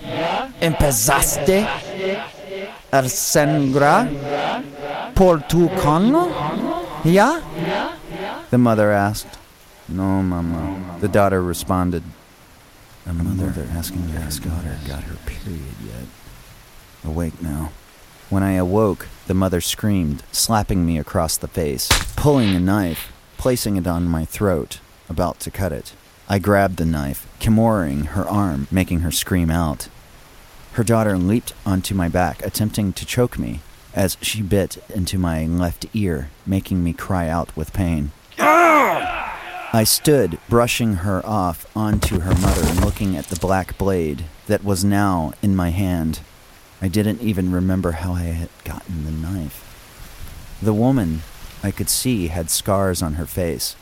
empezaste 0.59 1.68
a 2.90 3.03
sangrar 3.03 4.09
por 5.14 5.40
tu 5.40 5.68
cono? 5.83 6.31
¿Ya? 7.05 7.42
The 8.51 8.57
mother 8.57 8.90
asked. 8.90 9.37
No, 9.87 10.22
mama. 10.22 10.98
The 11.03 11.09
daughter 11.09 11.42
responded. 11.42 12.03
A 13.09 13.12
mother 13.14 13.49
they're 13.49 13.77
asking 13.77 14.11
if 14.11 14.23
his 14.23 14.38
daughter 14.38 14.77
got 14.87 15.05
her 15.05 15.16
period 15.25 15.75
yet. 15.83 16.05
Awake 17.03 17.40
now. 17.40 17.73
When 18.29 18.42
I 18.42 18.53
awoke, 18.53 19.09
the 19.27 19.33
mother 19.33 19.62
screamed, 19.62 20.23
slapping 20.31 20.85
me 20.85 20.99
across 20.99 21.38
the 21.38 21.49
face, 21.49 21.88
pulling 22.16 22.55
a 22.55 22.61
knife, 22.61 23.11
placing 23.38 23.77
it 23.77 23.87
on 23.87 24.05
my 24.05 24.27
throat, 24.27 24.81
about 25.09 25.40
to 25.40 25.51
cut 25.51 25.73
it. 25.73 25.94
I 26.29 26.38
grabbed 26.38 26.77
the 26.77 26.85
knife, 26.85 27.27
kimuraing 27.40 28.09
her 28.09 28.29
arm, 28.29 28.68
making 28.71 29.01
her 29.01 29.11
scream 29.11 29.49
out. 29.49 29.88
Her 30.73 30.85
daughter 30.85 31.16
leaped 31.16 31.55
onto 31.64 31.94
my 31.94 32.11
back, 32.11 32.44
attempting 32.44 32.92
to 32.92 33.07
choke 33.07 33.38
me, 33.38 33.61
as 33.94 34.18
she 34.21 34.42
bit 34.42 34.77
into 34.90 35.18
my 35.18 35.47
left 35.47 35.87
ear, 35.94 36.29
making 36.44 36.85
me 36.85 36.92
cry 36.92 37.29
out 37.29 37.57
with 37.57 37.73
pain. 37.73 38.12
Ah! 38.38 39.38
I 39.70 39.85
stood, 39.85 40.38
brushing 40.48 40.94
her 40.94 41.24
off 41.26 41.66
onto 41.76 42.20
her 42.20 42.35
mother 42.37 42.62
and 42.64 42.83
looking 42.83 43.14
at 43.18 43.26
the 43.26 43.38
black 43.38 43.76
blade 43.76 44.24
that 44.46 44.64
was 44.64 44.83
now 44.83 45.35
in 45.42 45.54
my 45.54 45.68
hand. 45.68 46.20
I 46.81 46.88
didn't 46.88 47.20
even 47.20 47.52
remember 47.52 47.92
how 47.92 48.14
I 48.14 48.22
had 48.22 48.48
gotten 48.64 49.04
the 49.04 49.11
knife. 49.11 50.59
The 50.62 50.72
woman, 50.72 51.20
I 51.62 51.70
could 51.70 51.90
see, 51.90 52.28
had 52.28 52.48
scars 52.48 53.02
on 53.02 53.14
her 53.14 53.26
face. 53.26 53.76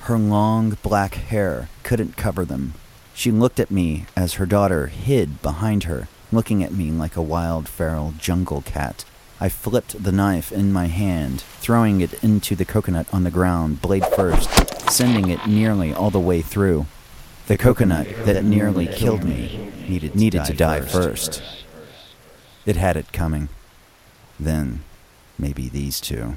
Her 0.00 0.18
long 0.18 0.76
black 0.82 1.14
hair 1.14 1.70
couldn't 1.82 2.18
cover 2.18 2.44
them. 2.44 2.74
She 3.14 3.30
looked 3.30 3.58
at 3.58 3.70
me 3.70 4.04
as 4.14 4.34
her 4.34 4.46
daughter 4.46 4.88
hid 4.88 5.40
behind 5.40 5.84
her, 5.84 6.08
looking 6.30 6.62
at 6.62 6.74
me 6.74 6.90
like 6.90 7.16
a 7.16 7.22
wild 7.22 7.70
feral 7.70 8.12
jungle 8.18 8.60
cat. 8.60 9.06
I 9.40 9.48
flipped 9.48 10.02
the 10.02 10.12
knife 10.12 10.52
in 10.52 10.74
my 10.74 10.88
hand, 10.88 11.40
throwing 11.40 12.02
it 12.02 12.22
into 12.22 12.54
the 12.54 12.66
coconut 12.66 13.06
on 13.14 13.24
the 13.24 13.30
ground, 13.30 13.80
blade 13.80 14.04
first, 14.14 14.61
sending 14.92 15.30
it 15.30 15.46
nearly 15.46 15.92
all 15.92 16.10
the 16.10 16.20
way 16.20 16.42
through. 16.42 16.86
The 17.46 17.58
coconut 17.58 18.06
that 18.24 18.44
nearly 18.44 18.86
killed 18.86 19.24
me 19.24 19.72
needed, 19.88 20.14
needed 20.14 20.44
to 20.44 20.52
die 20.52 20.80
first. 20.80 21.42
It 22.64 22.76
had 22.76 22.96
it 22.96 23.12
coming. 23.12 23.48
Then, 24.38 24.82
maybe 25.38 25.68
these 25.68 26.00
two. 26.00 26.36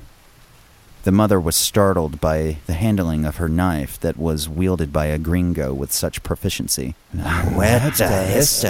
The 1.04 1.12
mother 1.12 1.40
was 1.40 1.56
startled 1.56 2.20
by 2.20 2.58
the 2.66 2.74
handling 2.74 3.26
of 3.26 3.36
her 3.36 3.48
knife 3.48 4.00
that 4.00 4.18
was 4.18 4.50
wielded 4.50 4.92
by 4.92 5.06
a 5.06 5.20
gringo 5.20 5.72
with 5.72 5.92
such 5.92 6.24
proficiency. 6.24 6.96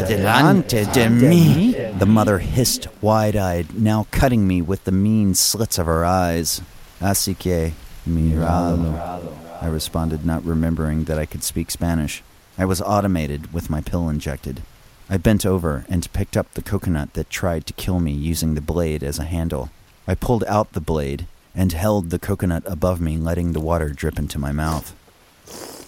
delante 0.06 0.84
de 0.91 1.08
mí? 1.08 1.98
The 1.98 2.06
mother 2.06 2.39
hissed 2.39 2.89
wide 3.02 3.38
eyed, 3.38 3.80
now 3.80 4.08
cutting 4.12 4.45
me 4.45 4.62
with 4.62 4.84
the 4.84 4.91
mean 4.91 5.34
slits 5.34 5.78
of 5.78 5.86
her 5.86 6.04
eyes. 6.04 6.62
Así 7.00 7.39
que, 7.39 7.71
miralo. 8.06 9.44
I 9.65 9.69
responded, 9.69 10.23
not 10.23 10.45
remembering 10.45 11.06
that 11.06 11.17
I 11.17 11.25
could 11.25 11.41
speak 11.41 11.71
Spanish. 11.71 12.21
I 12.56 12.65
was 12.65 12.84
automated 12.84 13.51
with 13.51 13.67
my 13.67 13.82
pill 13.82 14.10
injected. 14.10 14.62
I 15.10 15.17
bent 15.17 15.43
over 15.43 15.86
and 15.89 16.13
picked 16.13 16.38
up 16.38 16.54
the 16.54 16.62
coconut 16.62 17.13
that 17.13 17.32
tried 17.32 17.65
to 17.65 17.73
kill 17.73 17.99
me 17.99 18.12
using 18.12 18.54
the 18.54 18.62
blade 18.62 19.01
as 19.01 19.17
a 19.17 19.23
handle. 19.23 19.71
I 20.08 20.13
pulled 20.13 20.43
out 20.43 20.73
the 20.73 20.80
blade 20.80 21.25
and 21.56 21.71
held 21.71 22.12
the 22.12 22.19
coconut 22.19 22.62
above 22.67 23.01
me, 23.01 23.17
letting 23.17 23.54
the 23.54 23.60
water 23.60 23.89
drip 23.89 24.19
into 24.19 24.38
my 24.38 24.51
mouth. 24.51 24.93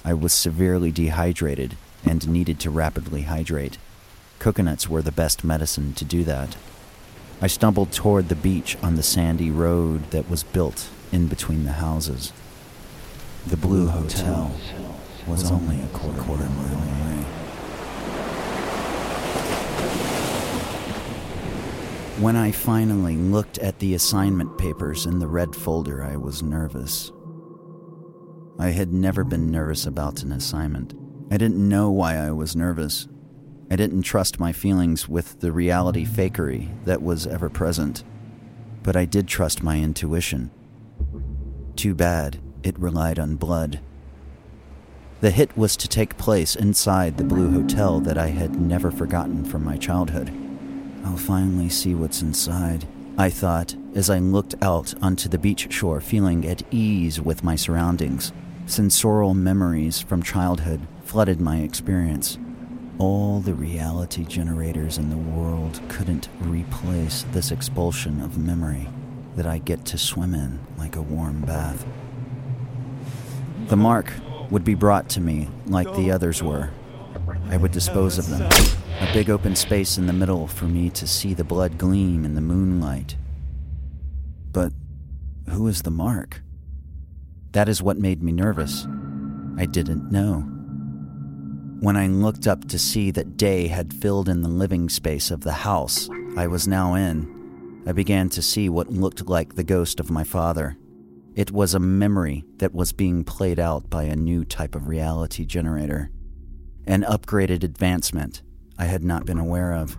I 0.03 0.15
was 0.15 0.33
severely 0.33 0.91
dehydrated 0.91 1.77
and 2.03 2.27
needed 2.27 2.59
to 2.61 2.71
rapidly 2.71 3.23
hydrate. 3.23 3.77
Coconuts 4.39 4.89
were 4.89 5.03
the 5.03 5.11
best 5.11 5.43
medicine 5.43 5.93
to 5.93 6.03
do 6.03 6.23
that. 6.23 6.55
I 7.43 7.45
stumbled 7.45 7.91
toward 7.91 8.29
the 8.29 8.35
beach 8.35 8.75
on 8.81 8.95
the 8.95 9.03
sandy 9.03 9.51
road 9.51 10.09
that 10.09 10.31
was 10.31 10.41
built 10.41 10.89
in 11.11 11.27
between 11.27 11.65
the 11.65 11.73
houses. 11.73 12.33
The 13.47 13.55
Blue 13.55 13.87
Hotel 13.87 14.53
was 15.25 15.49
only 15.49 15.79
a 15.79 15.87
quarter, 15.87 16.19
quarter 16.19 16.43
mile 16.43 16.73
away. 16.73 17.23
When 22.19 22.35
I 22.35 22.51
finally 22.51 23.15
looked 23.15 23.57
at 23.59 23.79
the 23.79 23.93
assignment 23.93 24.57
papers 24.57 25.05
in 25.05 25.19
the 25.19 25.29
red 25.29 25.55
folder, 25.55 26.03
I 26.03 26.17
was 26.17 26.43
nervous. 26.43 27.13
I 28.59 28.71
had 28.71 28.91
never 28.91 29.23
been 29.23 29.49
nervous 29.49 29.85
about 29.85 30.23
an 30.23 30.33
assignment. 30.33 30.93
I 31.31 31.37
didn't 31.37 31.69
know 31.69 31.89
why 31.89 32.17
I 32.17 32.31
was 32.31 32.53
nervous. 32.53 33.07
I 33.71 33.77
didn't 33.77 34.01
trust 34.01 34.41
my 34.41 34.51
feelings 34.51 35.07
with 35.07 35.39
the 35.39 35.53
reality 35.53 36.05
fakery 36.05 36.83
that 36.83 37.01
was 37.01 37.25
ever 37.25 37.49
present. 37.49 38.03
But 38.83 38.97
I 38.97 39.05
did 39.05 39.29
trust 39.29 39.63
my 39.63 39.79
intuition. 39.79 40.51
Too 41.77 41.95
bad 41.95 42.41
it 42.63 42.77
relied 42.79 43.19
on 43.19 43.35
blood. 43.35 43.79
The 45.19 45.31
hit 45.31 45.57
was 45.57 45.75
to 45.77 45.87
take 45.87 46.17
place 46.17 46.55
inside 46.55 47.17
the 47.17 47.23
Blue 47.23 47.51
Hotel 47.51 47.99
that 48.01 48.17
I 48.17 48.27
had 48.27 48.61
never 48.61 48.91
forgotten 48.91 49.43
from 49.43 49.63
my 49.63 49.77
childhood. 49.77 50.31
I'll 51.03 51.17
finally 51.17 51.69
see 51.69 51.95
what's 51.95 52.21
inside, 52.21 52.85
I 53.17 53.31
thought 53.31 53.75
as 53.95 54.11
I 54.11 54.19
looked 54.19 54.53
out 54.61 54.93
onto 55.01 55.27
the 55.27 55.39
beach 55.39 55.73
shore, 55.73 56.01
feeling 56.01 56.45
at 56.45 56.61
ease 56.69 57.19
with 57.19 57.43
my 57.43 57.55
surroundings. 57.55 58.31
Sensorial 58.67 59.33
memories 59.33 59.99
from 59.99 60.21
childhood 60.21 60.87
flooded 61.03 61.41
my 61.41 61.61
experience. 61.61 62.37
All 62.99 63.39
the 63.39 63.55
reality 63.55 64.23
generators 64.23 64.99
in 64.99 65.09
the 65.09 65.17
world 65.17 65.81
couldn't 65.89 66.29
replace 66.41 67.25
this 67.31 67.49
expulsion 67.49 68.21
of 68.21 68.37
memory 68.37 68.87
that 69.35 69.47
I 69.47 69.57
get 69.57 69.85
to 69.85 69.97
swim 69.97 70.35
in 70.35 70.59
like 70.77 70.95
a 70.95 71.01
warm 71.01 71.41
bath. 71.41 71.85
The 73.67 73.75
mark 73.75 74.13
would 74.49 74.63
be 74.63 74.75
brought 74.75 75.09
to 75.09 75.21
me 75.21 75.49
like 75.65 75.93
the 75.95 76.11
others 76.11 76.41
were. 76.41 76.69
I 77.49 77.57
would 77.57 77.71
dispose 77.71 78.17
of 78.17 78.29
them 78.29 78.49
a 79.01 79.13
big 79.13 79.29
open 79.29 79.55
space 79.55 79.97
in 79.97 80.07
the 80.07 80.13
middle 80.13 80.47
for 80.47 80.65
me 80.65 80.89
to 80.91 81.05
see 81.05 81.33
the 81.33 81.43
blood 81.43 81.77
gleam 81.77 82.23
in 82.23 82.33
the 82.33 82.41
moonlight. 82.41 83.17
But 84.51 84.71
who 85.49 85.67
is 85.67 85.81
the 85.81 85.91
mark? 85.91 86.41
That 87.51 87.67
is 87.67 87.81
what 87.81 87.97
made 87.97 88.23
me 88.23 88.31
nervous. 88.31 88.87
I 89.57 89.65
didn't 89.65 90.11
know. 90.11 90.41
When 91.79 91.97
I 91.97 92.07
looked 92.07 92.47
up 92.47 92.67
to 92.69 92.79
see 92.79 93.11
that 93.11 93.37
day 93.37 93.67
had 93.67 93.93
filled 93.93 94.29
in 94.29 94.41
the 94.41 94.49
living 94.49 94.89
space 94.89 95.29
of 95.29 95.41
the 95.41 95.51
house 95.51 96.09
I 96.35 96.47
was 96.47 96.67
now 96.67 96.95
in, 96.95 97.83
I 97.85 97.91
began 97.91 98.29
to 98.29 98.41
see 98.41 98.69
what 98.69 98.91
looked 98.91 99.27
like 99.27 99.55
the 99.55 99.63
ghost 99.63 99.99
of 99.99 100.09
my 100.09 100.23
father. 100.23 100.77
It 101.37 101.51
was 101.51 101.75
a 101.75 101.79
memory 101.79 102.45
that 102.57 102.73
was 102.73 102.93
being 102.93 103.23
played 103.23 103.59
out 103.59 103.91
by 103.91 104.05
a 104.05 104.15
new 104.15 104.43
type 104.43 104.73
of 104.73 104.87
reality 104.87 105.45
generator 105.45 106.09
an 106.87 107.03
upgraded 107.03 107.63
advancement 107.63 108.41
I 108.79 108.85
had 108.85 109.03
not 109.03 109.25
been 109.25 109.37
aware 109.37 109.73
of. 109.73 109.97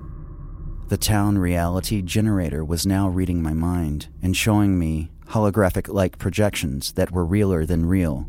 The 0.89 0.97
town 0.97 1.39
reality 1.39 2.03
generator 2.03 2.65
was 2.65 2.87
now 2.87 3.09
reading 3.09 3.41
my 3.41 3.53
mind 3.53 4.09
and 4.21 4.37
showing 4.37 4.81
me 4.81 5.13
holographic 5.29 5.87
like 5.87 6.19
projections 6.19 6.95
that 6.95 7.13
were 7.13 7.25
realer 7.25 7.65
than 7.65 7.87
real. 7.87 8.29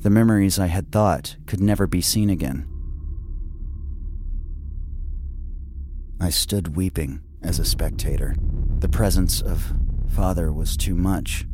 The 0.00 0.10
memories 0.10 0.56
I 0.58 0.66
had 0.66 0.92
thought 0.92 1.36
could 1.46 1.60
never 1.60 1.88
be 1.88 2.00
seen 2.00 2.30
again. 2.30 2.68
I 6.20 6.30
stood 6.30 6.76
weeping 6.76 7.22
as 7.42 7.58
a 7.58 7.64
spectator. 7.64 8.36
The 8.78 8.88
presence 8.88 9.40
of 9.40 9.72
Father 10.14 10.52
was 10.52 10.76
too 10.76 10.94
much. 10.94 11.46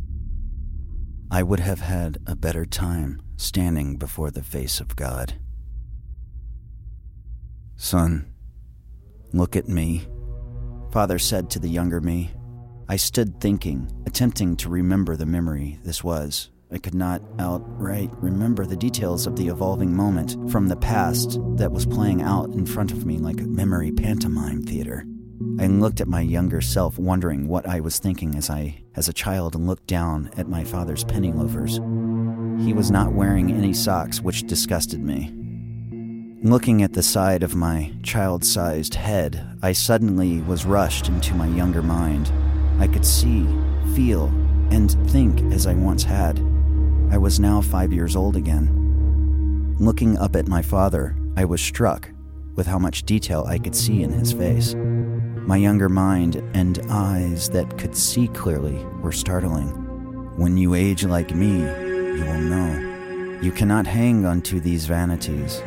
I 1.30 1.42
would 1.42 1.60
have 1.60 1.80
had 1.80 2.18
a 2.26 2.36
better 2.36 2.64
time 2.64 3.20
standing 3.36 3.96
before 3.96 4.30
the 4.30 4.44
face 4.44 4.80
of 4.80 4.94
God. 4.94 5.34
Son, 7.76 8.32
look 9.32 9.56
at 9.56 9.68
me, 9.68 10.06
Father 10.92 11.18
said 11.18 11.50
to 11.50 11.58
the 11.58 11.68
younger 11.68 12.00
me. 12.00 12.30
I 12.88 12.96
stood 12.96 13.40
thinking, 13.40 13.90
attempting 14.06 14.56
to 14.58 14.68
remember 14.68 15.16
the 15.16 15.26
memory 15.26 15.80
this 15.82 16.04
was. 16.04 16.50
I 16.70 16.78
could 16.78 16.94
not 16.94 17.22
outright 17.38 18.10
remember 18.18 18.64
the 18.64 18.76
details 18.76 19.26
of 19.26 19.36
the 19.36 19.48
evolving 19.48 19.94
moment 19.94 20.50
from 20.50 20.68
the 20.68 20.76
past 20.76 21.40
that 21.56 21.72
was 21.72 21.86
playing 21.86 22.22
out 22.22 22.50
in 22.50 22.66
front 22.66 22.92
of 22.92 23.04
me 23.04 23.18
like 23.18 23.40
a 23.40 23.46
memory 23.46 23.90
pantomime 23.90 24.62
theater. 24.62 25.04
I 25.58 25.66
looked 25.66 26.00
at 26.00 26.08
my 26.08 26.20
younger 26.20 26.60
self, 26.60 26.98
wondering 26.98 27.48
what 27.48 27.66
I 27.66 27.80
was 27.80 27.98
thinking 27.98 28.34
as 28.36 28.50
I, 28.50 28.82
as 28.94 29.08
a 29.08 29.12
child, 29.12 29.54
looked 29.54 29.86
down 29.86 30.30
at 30.36 30.48
my 30.48 30.64
father's 30.64 31.04
penny 31.04 31.32
loafers. 31.32 31.76
He 32.64 32.72
was 32.72 32.90
not 32.90 33.12
wearing 33.12 33.52
any 33.52 33.72
socks, 33.72 34.20
which 34.20 34.46
disgusted 34.46 35.00
me. 35.00 35.32
Looking 36.42 36.82
at 36.82 36.92
the 36.92 37.02
side 37.02 37.42
of 37.42 37.54
my 37.54 37.92
child 38.02 38.44
sized 38.44 38.94
head, 38.94 39.58
I 39.62 39.72
suddenly 39.72 40.42
was 40.42 40.64
rushed 40.64 41.08
into 41.08 41.34
my 41.34 41.46
younger 41.48 41.82
mind. 41.82 42.32
I 42.78 42.86
could 42.86 43.04
see, 43.04 43.46
feel, 43.94 44.26
and 44.70 44.90
think 45.10 45.40
as 45.52 45.66
I 45.66 45.74
once 45.74 46.02
had. 46.02 46.38
I 47.10 47.18
was 47.18 47.40
now 47.40 47.60
five 47.60 47.92
years 47.92 48.16
old 48.16 48.36
again. 48.36 49.76
Looking 49.78 50.16
up 50.18 50.36
at 50.36 50.48
my 50.48 50.62
father, 50.62 51.16
I 51.36 51.44
was 51.44 51.60
struck 51.60 52.10
with 52.54 52.66
how 52.66 52.78
much 52.78 53.04
detail 53.04 53.44
I 53.46 53.58
could 53.58 53.74
see 53.74 54.02
in 54.02 54.12
his 54.12 54.32
face. 54.32 54.74
My 55.46 55.56
younger 55.56 55.88
mind 55.88 56.42
and 56.54 56.80
eyes 56.90 57.48
that 57.50 57.78
could 57.78 57.94
see 57.94 58.26
clearly 58.26 58.84
were 59.00 59.12
startling. 59.12 59.68
When 60.36 60.56
you 60.56 60.74
age 60.74 61.04
like 61.04 61.32
me, 61.36 61.60
you 61.60 62.24
will 62.24 62.40
know. 62.40 63.38
You 63.40 63.52
cannot 63.52 63.86
hang 63.86 64.26
onto 64.26 64.58
these 64.58 64.86
vanities. 64.86 65.62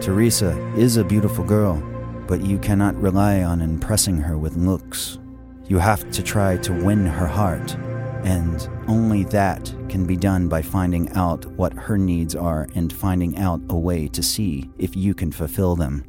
Teresa 0.00 0.56
is 0.76 0.96
a 0.96 1.02
beautiful 1.02 1.42
girl, 1.42 1.82
but 2.28 2.40
you 2.40 2.56
cannot 2.58 2.94
rely 3.02 3.42
on 3.42 3.62
impressing 3.62 4.18
her 4.18 4.38
with 4.38 4.54
looks. 4.54 5.18
You 5.66 5.78
have 5.78 6.08
to 6.12 6.22
try 6.22 6.56
to 6.58 6.84
win 6.84 7.04
her 7.04 7.26
heart, 7.26 7.74
and 8.22 8.68
only 8.86 9.24
that 9.24 9.74
can 9.88 10.06
be 10.06 10.16
done 10.16 10.48
by 10.48 10.62
finding 10.62 11.10
out 11.14 11.46
what 11.46 11.72
her 11.72 11.98
needs 11.98 12.36
are 12.36 12.68
and 12.76 12.92
finding 12.92 13.36
out 13.38 13.60
a 13.70 13.76
way 13.76 14.06
to 14.06 14.22
see 14.22 14.70
if 14.78 14.94
you 14.94 15.14
can 15.14 15.32
fulfill 15.32 15.74
them. 15.74 16.04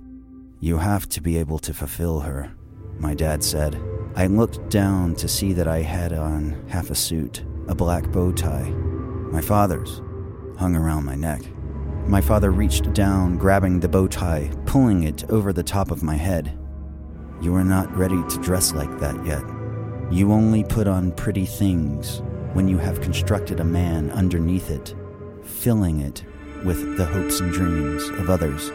You 0.59 0.77
have 0.77 1.09
to 1.09 1.21
be 1.21 1.37
able 1.37 1.57
to 1.59 1.73
fulfill 1.73 2.19
her, 2.19 2.51
my 2.99 3.13
dad 3.13 3.43
said. 3.43 3.81
I 4.15 4.27
looked 4.27 4.69
down 4.69 5.15
to 5.15 5.27
see 5.27 5.53
that 5.53 5.67
I 5.67 5.81
had 5.81 6.13
on 6.13 6.65
half 6.67 6.89
a 6.89 6.95
suit, 6.95 7.43
a 7.67 7.75
black 7.75 8.11
bow 8.11 8.31
tie. 8.31 8.69
My 9.31 9.41
father's 9.41 10.01
hung 10.57 10.75
around 10.75 11.05
my 11.05 11.15
neck. 11.15 11.41
My 12.07 12.21
father 12.21 12.51
reached 12.51 12.93
down, 12.93 13.37
grabbing 13.37 13.79
the 13.79 13.89
bow 13.89 14.07
tie, 14.07 14.49
pulling 14.65 15.03
it 15.03 15.29
over 15.29 15.53
the 15.53 15.63
top 15.63 15.91
of 15.91 16.03
my 16.03 16.15
head. 16.15 16.57
You 17.41 17.53
are 17.55 17.63
not 17.63 17.95
ready 17.95 18.21
to 18.29 18.41
dress 18.41 18.73
like 18.73 18.99
that 18.99 19.23
yet. 19.25 19.43
You 20.11 20.31
only 20.31 20.63
put 20.63 20.87
on 20.87 21.11
pretty 21.11 21.45
things 21.45 22.21
when 22.53 22.67
you 22.67 22.77
have 22.77 23.01
constructed 23.01 23.59
a 23.59 23.65
man 23.65 24.09
underneath 24.11 24.71
it, 24.71 24.95
filling 25.43 25.99
it 25.99 26.23
with 26.65 26.97
the 26.97 27.05
hopes 27.05 27.39
and 27.39 27.51
dreams 27.51 28.07
of 28.09 28.29
others. 28.29 28.71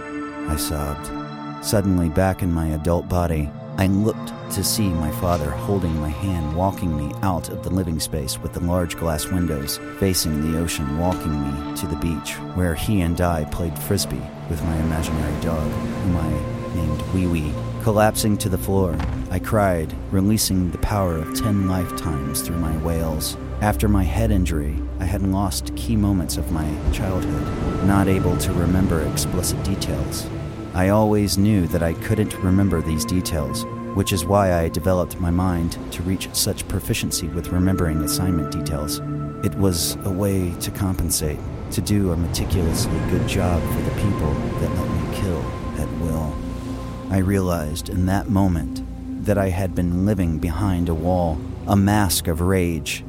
I 0.48 0.56
sobbed. 0.56 1.64
Suddenly, 1.64 2.10
back 2.10 2.42
in 2.42 2.52
my 2.52 2.68
adult 2.68 3.08
body, 3.08 3.50
I 3.78 3.86
looked 3.86 4.32
to 4.52 4.62
see 4.62 4.88
my 4.88 5.10
father 5.12 5.50
holding 5.50 5.98
my 5.98 6.10
hand, 6.10 6.54
walking 6.54 6.94
me 6.94 7.14
out 7.22 7.48
of 7.48 7.62
the 7.62 7.70
living 7.70 7.98
space 7.98 8.38
with 8.38 8.52
the 8.52 8.60
large 8.60 8.96
glass 8.96 9.26
windows 9.26 9.78
facing 9.98 10.52
the 10.52 10.58
ocean, 10.58 10.98
walking 10.98 11.32
me 11.42 11.76
to 11.76 11.86
the 11.86 11.96
beach, 11.96 12.34
where 12.54 12.74
he 12.74 13.00
and 13.00 13.20
I 13.20 13.44
played 13.46 13.78
frisbee 13.78 14.22
with 14.50 14.62
my 14.64 14.76
imaginary 14.76 15.40
dog, 15.40 15.70
whom 15.70 16.16
I 16.16 16.74
named 16.74 17.02
Wee 17.14 17.26
Wee. 17.26 17.54
Collapsing 17.82 18.36
to 18.38 18.48
the 18.48 18.58
floor, 18.58 18.96
I 19.30 19.38
cried, 19.38 19.92
releasing 20.10 20.70
the 20.70 20.78
power 20.78 21.16
of 21.16 21.34
ten 21.34 21.66
lifetimes 21.66 22.42
through 22.42 22.58
my 22.58 22.76
wails. 22.78 23.36
After 23.62 23.88
my 23.88 24.04
head 24.04 24.30
injury, 24.30 24.76
I 25.00 25.04
had 25.04 25.22
lost 25.22 25.74
key 25.76 25.96
moments 25.96 26.36
of 26.36 26.52
my 26.52 26.68
childhood, 26.92 27.86
not 27.86 28.06
able 28.06 28.36
to 28.36 28.52
remember 28.52 29.02
explicit 29.02 29.62
details. 29.64 30.28
I 30.74 30.88
always 30.88 31.36
knew 31.36 31.66
that 31.66 31.82
I 31.82 31.92
couldn't 31.92 32.34
remember 32.38 32.80
these 32.80 33.04
details, 33.04 33.66
which 33.94 34.10
is 34.10 34.24
why 34.24 34.54
I 34.54 34.70
developed 34.70 35.20
my 35.20 35.30
mind 35.30 35.76
to 35.92 36.02
reach 36.02 36.30
such 36.32 36.66
proficiency 36.66 37.28
with 37.28 37.48
remembering 37.48 38.00
assignment 38.00 38.50
details. 38.52 39.00
It 39.44 39.54
was 39.56 39.96
a 40.04 40.10
way 40.10 40.54
to 40.60 40.70
compensate, 40.70 41.38
to 41.72 41.82
do 41.82 42.12
a 42.12 42.16
meticulously 42.16 42.98
good 43.10 43.28
job 43.28 43.62
for 43.62 43.82
the 43.82 43.90
people 43.96 44.32
that 44.60 44.70
let 44.70 44.88
me 44.88 45.16
kill 45.18 45.42
at 45.78 45.92
will. 46.00 46.34
I 47.10 47.18
realized 47.18 47.90
in 47.90 48.06
that 48.06 48.30
moment 48.30 48.82
that 49.26 49.36
I 49.36 49.50
had 49.50 49.74
been 49.74 50.06
living 50.06 50.38
behind 50.38 50.88
a 50.88 50.94
wall, 50.94 51.38
a 51.66 51.76
mask 51.76 52.28
of 52.28 52.40
rage, 52.40 53.04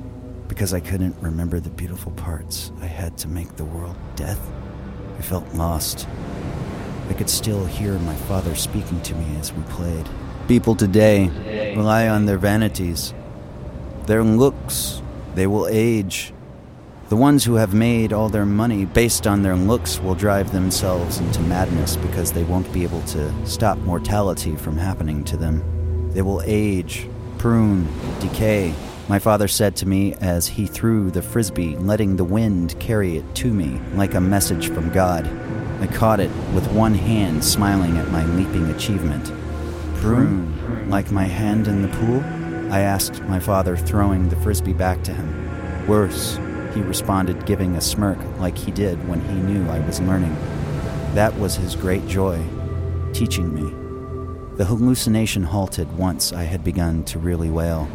because 0.50 0.74
I 0.74 0.82
couldn't 0.82 1.16
remember 1.22 1.62
the 1.62 1.70
beautiful 1.70 2.12
parts 2.12 2.74
I 2.82 2.88
had 2.88 3.18
to 3.20 3.30
make 3.30 3.56
the 3.56 3.64
world 3.64 3.96
death. 4.18 4.52
I 5.18 5.22
felt 5.22 5.48
lost, 5.54 6.08
I 7.10 7.14
could 7.14 7.30
still 7.30 7.66
hear 7.66 8.00
my 8.00 8.16
father 8.16 8.56
speaking 8.56 9.02
to 9.02 9.16
me 9.16 9.38
as 9.38 9.54
we 9.54 9.64
played. 9.64 10.08
People 10.48 10.76
today 10.76 11.30
rely 11.76 12.08
on 12.08 12.26
their 12.26 12.38
vanities, 12.38 13.14
their 14.06 14.24
looks. 14.24 15.02
They 15.36 15.48
will 15.48 15.68
age. 15.68 16.34
The 17.10 17.16
ones 17.16 17.44
who 17.44 17.56
have 17.56 17.74
made 17.74 18.14
all 18.14 18.30
their 18.30 18.46
money 18.46 18.86
based 18.86 19.28
on 19.28 19.42
their 19.42 19.56
looks 19.56 20.00
will 20.00 20.16
drive 20.16 20.52
themselves 20.52 21.20
into 21.20 21.42
madness 21.42 21.96
because 21.96 22.32
they 22.32 22.44
won't 22.44 22.72
be 22.72 22.84
able 22.84 23.02
to 23.04 23.34
stop 23.46 23.78
mortality 23.80 24.56
from 24.56 24.78
happening 24.78 25.24
to 25.26 25.38
them. 25.38 26.12
They 26.14 26.22
will 26.22 26.42
age, 26.46 27.08
prune, 27.38 27.88
decay. 28.20 28.74
My 29.10 29.20
father 29.20 29.48
said 29.48 29.76
to 29.78 29.88
me 29.88 30.14
as 30.22 30.48
he 30.48 30.66
threw 30.66 31.12
the 31.12 31.22
frisbee, 31.22 31.76
letting 31.78 32.16
the 32.16 32.24
wind 32.24 32.80
carry 32.80 33.18
it 33.18 33.36
to 33.36 33.54
me 33.54 33.82
like 33.96 34.14
a 34.14 34.22
message 34.22 34.70
from 34.70 34.90
God. 34.92 35.30
I 35.80 35.88
caught 35.88 36.20
it 36.20 36.32
with 36.54 36.72
one 36.72 36.94
hand, 36.94 37.44
smiling 37.44 37.98
at 37.98 38.10
my 38.10 38.26
leaping 38.26 38.70
achievement. 38.70 39.32
Prune, 39.96 40.90
like 40.90 41.12
my 41.12 41.26
hand 41.26 41.68
in 41.68 41.82
the 41.82 41.88
pool? 41.90 42.24
I 42.74 42.80
asked 42.80 43.22
my 43.24 43.40
father, 43.40 43.76
throwing 43.78 44.30
the 44.30 44.36
frisbee 44.38 44.74
back 44.74 45.04
to 45.04 45.14
him. 45.14 45.88
Worse, 45.88 46.40
he 46.74 46.82
responded, 46.82 47.46
giving 47.46 47.76
a 47.76 47.82
smirk 47.82 48.18
like 48.40 48.58
he 48.58 48.72
did 48.72 49.08
when 49.08 49.22
he 49.22 49.36
knew 49.36 49.70
I 49.70 49.80
was 49.82 50.00
learning. 50.00 50.36
That 51.14 51.38
was 51.38 51.56
his 51.56 51.76
great 51.76 52.08
joy, 52.08 52.44
teaching 53.14 53.54
me. 53.54 53.70
The 54.56 54.66
hallucination 54.66 55.44
halted 55.44 55.98
once 55.98 56.32
I 56.32 56.44
had 56.44 56.64
begun 56.64 57.04
to 57.06 57.20
really 57.20 57.50
wail. 57.50 57.88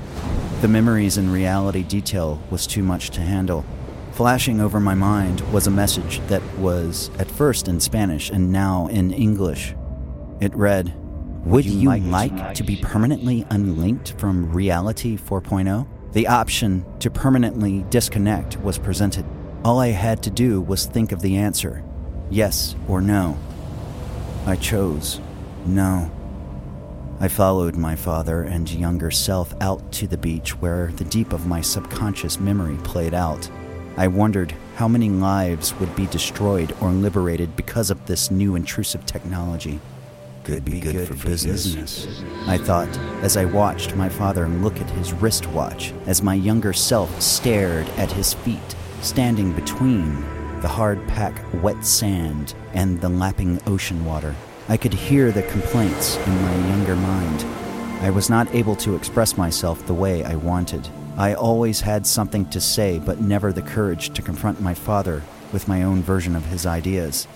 The 0.61 0.69
memories 0.69 1.17
and 1.17 1.33
reality 1.33 1.83
detail 1.83 2.41
was 2.51 2.67
too 2.67 2.83
much 2.83 3.11
to 3.11 3.21
handle. 3.21 3.65
Flashing 4.19 4.61
over 4.61 4.81
my 4.81 4.97
mind 4.97 5.43
was 5.53 5.69
a 5.69 5.71
message 5.71 6.19
that 6.27 6.43
was 6.59 7.09
at 7.21 7.31
first 7.31 7.69
in 7.69 7.79
Spanish 7.79 8.31
and 8.31 8.51
now 8.51 8.89
in 8.89 9.13
English. 9.13 9.77
It 10.41 10.53
read, 10.57 10.93
Would 11.47 11.65
you, 11.65 11.89
like, 11.89 12.03
like 12.03 12.55
to 12.55 12.65
be 12.65 12.75
permanently 12.75 13.47
unlinked 13.49 14.19
from 14.19 14.51
Reality 14.51 15.17
4.0? 15.17 15.87
The 16.15 16.27
option 16.27 16.85
to 16.99 17.13
permanently 17.13 17.85
disconnect 17.91 18.59
was 18.59 18.77
presented. 18.77 19.25
All 19.65 19.79
I 19.79 19.91
had 19.91 20.21
to 20.25 20.31
do 20.31 20.61
was 20.61 20.85
think 20.85 21.13
of 21.13 21.23
the 21.23 21.37
answer 21.37 21.85
yes 22.29 22.75
or 22.89 23.01
no. 23.01 23.39
I 24.47 24.57
chose 24.57 25.21
no. 25.65 26.11
I 27.21 27.29
followed 27.29 27.77
my 27.77 27.95
father 27.95 28.43
and 28.43 28.69
younger 28.69 29.13
self 29.13 29.55
out 29.61 29.93
to 29.93 30.09
the 30.09 30.19
beach 30.19 30.59
where 30.61 30.89
the 30.89 31.05
deep 31.05 31.33
of 31.33 31.47
my 31.47 31.61
subconscious 31.61 32.41
memory 32.41 32.79
played 32.83 33.15
out. 33.15 33.49
I 33.99 34.07
wondered 34.07 34.55
how 34.77 34.87
many 34.87 35.11
lives 35.11 35.75
would 35.81 35.97
be 35.97 36.07
destroyed 36.07 36.73
or 36.81 36.93
liberated 36.93 37.57
because 37.57 37.91
of 37.91 38.07
this 38.07 38.31
new 38.31 38.55
intrusive 38.55 39.05
technology. 39.07 39.81
Could 40.45 40.65
be, 40.65 40.75
be 40.75 40.81
good, 40.81 40.93
good, 40.93 41.09
for, 41.09 41.17
for 41.17 41.27
business. 41.27 41.75
business. 41.75 42.23
I 42.47 42.59
thought 42.59 42.97
as 43.25 43.37
I 43.37 43.45
watched 43.45 43.97
my 43.97 44.09
father 44.09 44.47
look 44.47 44.81
at 44.81 44.89
his 44.91 45.13
wristwatch 45.13 45.93
as 46.07 46.23
my 46.23 46.35
younger 46.35 46.73
self 46.73 47.21
stared 47.21 47.89
at 47.97 48.13
his 48.13 48.35
feet, 48.35 48.77
standing 49.01 49.53
between 49.53 50.15
the 50.61 50.69
hard 50.69 51.05
pack 51.09 51.35
wet 51.55 51.85
sand, 51.85 52.55
and 52.75 53.01
the 53.01 53.09
lapping 53.09 53.61
ocean 53.67 54.05
water. 54.05 54.33
I 54.69 54.77
could 54.77 54.95
hear 54.95 55.33
the 55.33 55.43
complaints 55.43 56.19
in 56.19 56.43
my 56.43 56.69
younger 56.69 56.95
mind. 56.95 57.45
I 58.01 58.11
was 58.11 58.31
not 58.31 58.55
able 58.55 58.77
to 58.77 58.95
express 58.95 59.37
myself 59.37 59.85
the 59.89 59.95
way 59.95 60.23
I 60.23 60.37
wanted. 60.37 60.89
I 61.19 61.35
always 61.35 61.81
had 61.81 62.07
something 62.07 62.49
to 62.51 62.61
say, 62.61 63.01
but 63.01 63.21
never 63.21 63.53
the 63.53 63.61
courage 63.61 64.11
to 64.11 64.23
confront 64.23 64.61
my 64.61 64.73
father 64.73 65.25
with 65.53 65.67
my 65.67 65.83
own 65.83 66.01
version 66.01 66.37
of 66.37 66.47
his 66.47 66.65
ideas. 66.65 67.27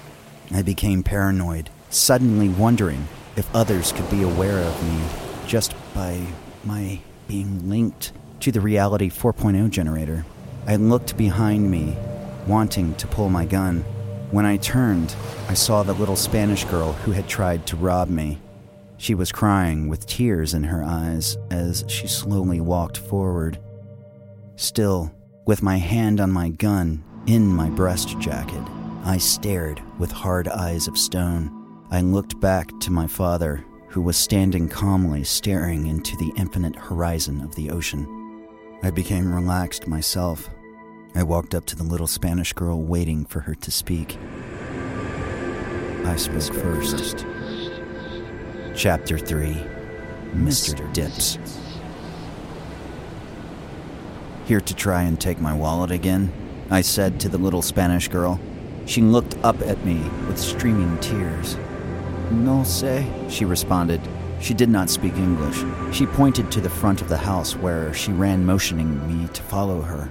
I 0.53 0.63
became 0.63 1.03
paranoid, 1.03 1.69
suddenly 1.91 2.49
wondering 2.49 3.09
if 3.35 3.53
others 3.53 3.91
could 3.91 4.09
be 4.09 4.23
aware 4.23 4.61
of 4.61 4.89
me 4.89 5.03
just 5.49 5.75
by 5.95 6.25
my 6.63 7.01
being 7.27 7.69
linked 7.69 8.13
to 8.39 8.53
the 8.53 8.61
Reality 8.61 9.11
4.0 9.11 9.69
generator. 9.71 10.25
I 10.65 10.77
looked 10.77 11.17
behind 11.17 11.69
me, 11.69 11.97
wanting 12.47 12.95
to 12.95 13.09
pull 13.09 13.31
my 13.31 13.47
gun. 13.47 13.81
When 14.31 14.47
I 14.47 14.59
turned, 14.59 15.17
I 15.49 15.55
saw 15.55 15.83
the 15.83 15.95
little 15.95 16.15
Spanish 16.15 16.65
girl 16.67 16.93
who 16.93 17.11
had 17.11 17.27
tried 17.27 17.67
to 17.67 17.77
rob 17.77 18.09
me. 18.09 18.39
She 18.97 19.17
was 19.17 19.33
crying 19.33 19.89
with 19.89 20.07
tears 20.07 20.55
in 20.55 20.63
her 20.63 20.85
eyes 20.85 21.37
as 21.51 21.85
she 21.89 22.07
slowly 22.07 22.61
walked 22.61 22.97
forward. 22.97 23.59
Still, 24.63 25.13
with 25.45 25.61
my 25.61 25.77
hand 25.77 26.21
on 26.21 26.31
my 26.31 26.49
gun 26.49 27.03
in 27.27 27.49
my 27.49 27.69
breast 27.69 28.17
jacket, 28.21 28.63
I 29.05 29.19
stared 29.19 29.83
with 29.99 30.13
hard 30.13 30.47
eyes 30.47 30.87
of 30.87 30.97
stone. 30.97 31.85
I 31.91 32.01
looked 32.01 32.41
back 32.41 32.71
to 32.83 32.93
my 32.93 33.09
father, 33.09 33.65
who 33.89 34.01
was 34.01 34.17
standing 34.17 34.69
calmly 34.69 35.25
staring 35.25 35.89
into 35.89 36.17
the 36.17 36.33
infinite 36.37 36.77
horizon 36.77 37.41
of 37.41 37.57
the 37.57 37.71
ocean. 37.71 38.07
I 38.85 38.93
became 38.93 39.35
relaxed 39.35 39.89
myself. 39.89 40.49
I 41.17 41.25
walked 41.25 41.57
up 41.57 41.67
to 41.67 41.77
the 41.77 41.83
little 41.83 42.07
Spanish 42.07 42.53
girl, 42.53 42.81
waiting 42.81 43.25
for 43.25 43.41
her 43.41 43.57
to 43.57 43.71
speak. 43.73 44.17
I 46.05 46.15
spoke 46.15 46.55
first. 46.55 47.27
Chapter 48.77 49.19
3 49.19 49.55
Mr. 50.37 50.91
Dips. 50.93 51.62
Here 54.45 54.61
to 54.61 54.75
try 54.75 55.03
and 55.03 55.21
take 55.21 55.41
my 55.41 55.55
wallet 55.55 55.91
again? 55.91 56.33
I 56.71 56.81
said 56.81 57.21
to 57.21 57.29
the 57.29 57.39
little 57.39 57.63
Spanish 57.63 58.09
girl. 58.09 58.41
She 58.87 59.01
looked 59.01 59.37
up 59.45 59.61
at 59.63 59.85
me 59.85 60.01
with 60.27 60.39
streaming 60.39 60.99
tears. 60.99 61.57
No 62.31 62.63
sé, 62.63 63.31
she 63.31 63.45
responded. 63.45 64.01
She 64.41 64.55
did 64.55 64.69
not 64.69 64.91
speak 64.91 65.15
English. 65.15 65.63
She 65.95 66.07
pointed 66.07 66.51
to 66.51 66.61
the 66.61 66.69
front 66.69 67.01
of 67.01 67.09
the 67.09 67.17
house 67.17 67.55
where 67.55 67.95
she 67.95 68.11
ran, 68.11 68.45
motioning 68.45 69.07
me 69.07 69.29
to 69.29 69.43
follow 69.43 69.81
her. 69.83 70.07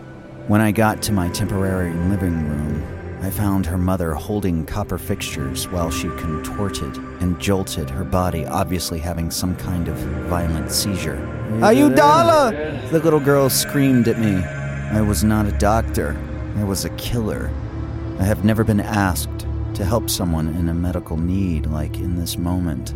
When 0.47 0.61
I 0.61 0.71
got 0.71 1.01
to 1.03 1.11
my 1.11 1.27
temporary 1.29 1.93
living 1.93 2.47
room, 2.47 3.00
I 3.21 3.29
found 3.29 3.67
her 3.67 3.77
mother 3.77 4.15
holding 4.15 4.65
copper 4.65 4.97
fixtures 4.97 5.67
while 5.67 5.91
she 5.91 6.07
contorted 6.17 6.97
and 7.21 7.39
jolted 7.39 7.87
her 7.87 8.03
body, 8.03 8.47
obviously 8.47 8.97
having 8.97 9.29
some 9.29 9.55
kind 9.57 9.87
of 9.87 9.95
violent 10.27 10.71
seizure. 10.71 11.17
Ayudala! 11.59 12.89
The 12.89 12.99
little 12.99 13.19
girl 13.19 13.47
screamed 13.47 14.07
at 14.07 14.17
me. 14.17 14.37
I 14.37 15.01
was 15.01 15.23
not 15.23 15.45
a 15.45 15.51
doctor, 15.51 16.17
I 16.57 16.63
was 16.63 16.83
a 16.83 16.89
killer. 16.91 17.51
I 18.17 18.23
have 18.23 18.43
never 18.43 18.63
been 18.63 18.79
asked 18.79 19.45
to 19.75 19.85
help 19.85 20.09
someone 20.09 20.47
in 20.55 20.69
a 20.69 20.73
medical 20.73 21.17
need 21.17 21.67
like 21.67 21.97
in 21.97 22.15
this 22.15 22.39
moment. 22.39 22.95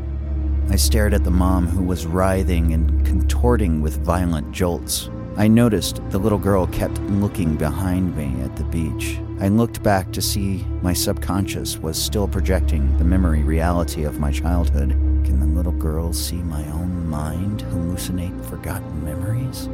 I 0.70 0.76
stared 0.76 1.14
at 1.14 1.24
the 1.24 1.30
mom 1.30 1.68
who 1.68 1.84
was 1.84 2.08
writhing 2.08 2.74
and 2.74 3.06
contorting 3.06 3.80
with 3.82 4.04
violent 4.04 4.52
jolts. 4.52 5.12
I 5.38 5.50
noticed 5.50 6.00
the 6.12 6.18
little 6.18 6.38
girl 6.38 6.66
kept 6.68 6.98
looking 7.02 7.58
behind 7.58 8.16
me 8.16 8.42
at 8.42 8.56
the 8.56 8.64
beach. 8.64 9.20
I 9.42 9.50
looked 9.50 9.84
back 9.84 10.14
to 10.14 10.22
see 10.22 10.66
my 10.82 10.94
subconscious 10.94 11.78
was 11.78 12.02
still 12.02 12.26
projecting 12.26 12.98
the 12.98 13.04
memory 13.04 13.44
reality 13.44 14.06
of 14.06 14.18
my 14.18 14.32
childhood. 14.32 14.92
Can 15.26 15.42
the 15.42 15.46
little 15.46 15.74
girl 15.74 16.14
see 16.14 16.38
my 16.38 16.66
own 16.72 17.10
mind 17.10 17.64
hallucinate 17.64 18.46
forgotten 18.46 19.04
memories? 19.04 19.68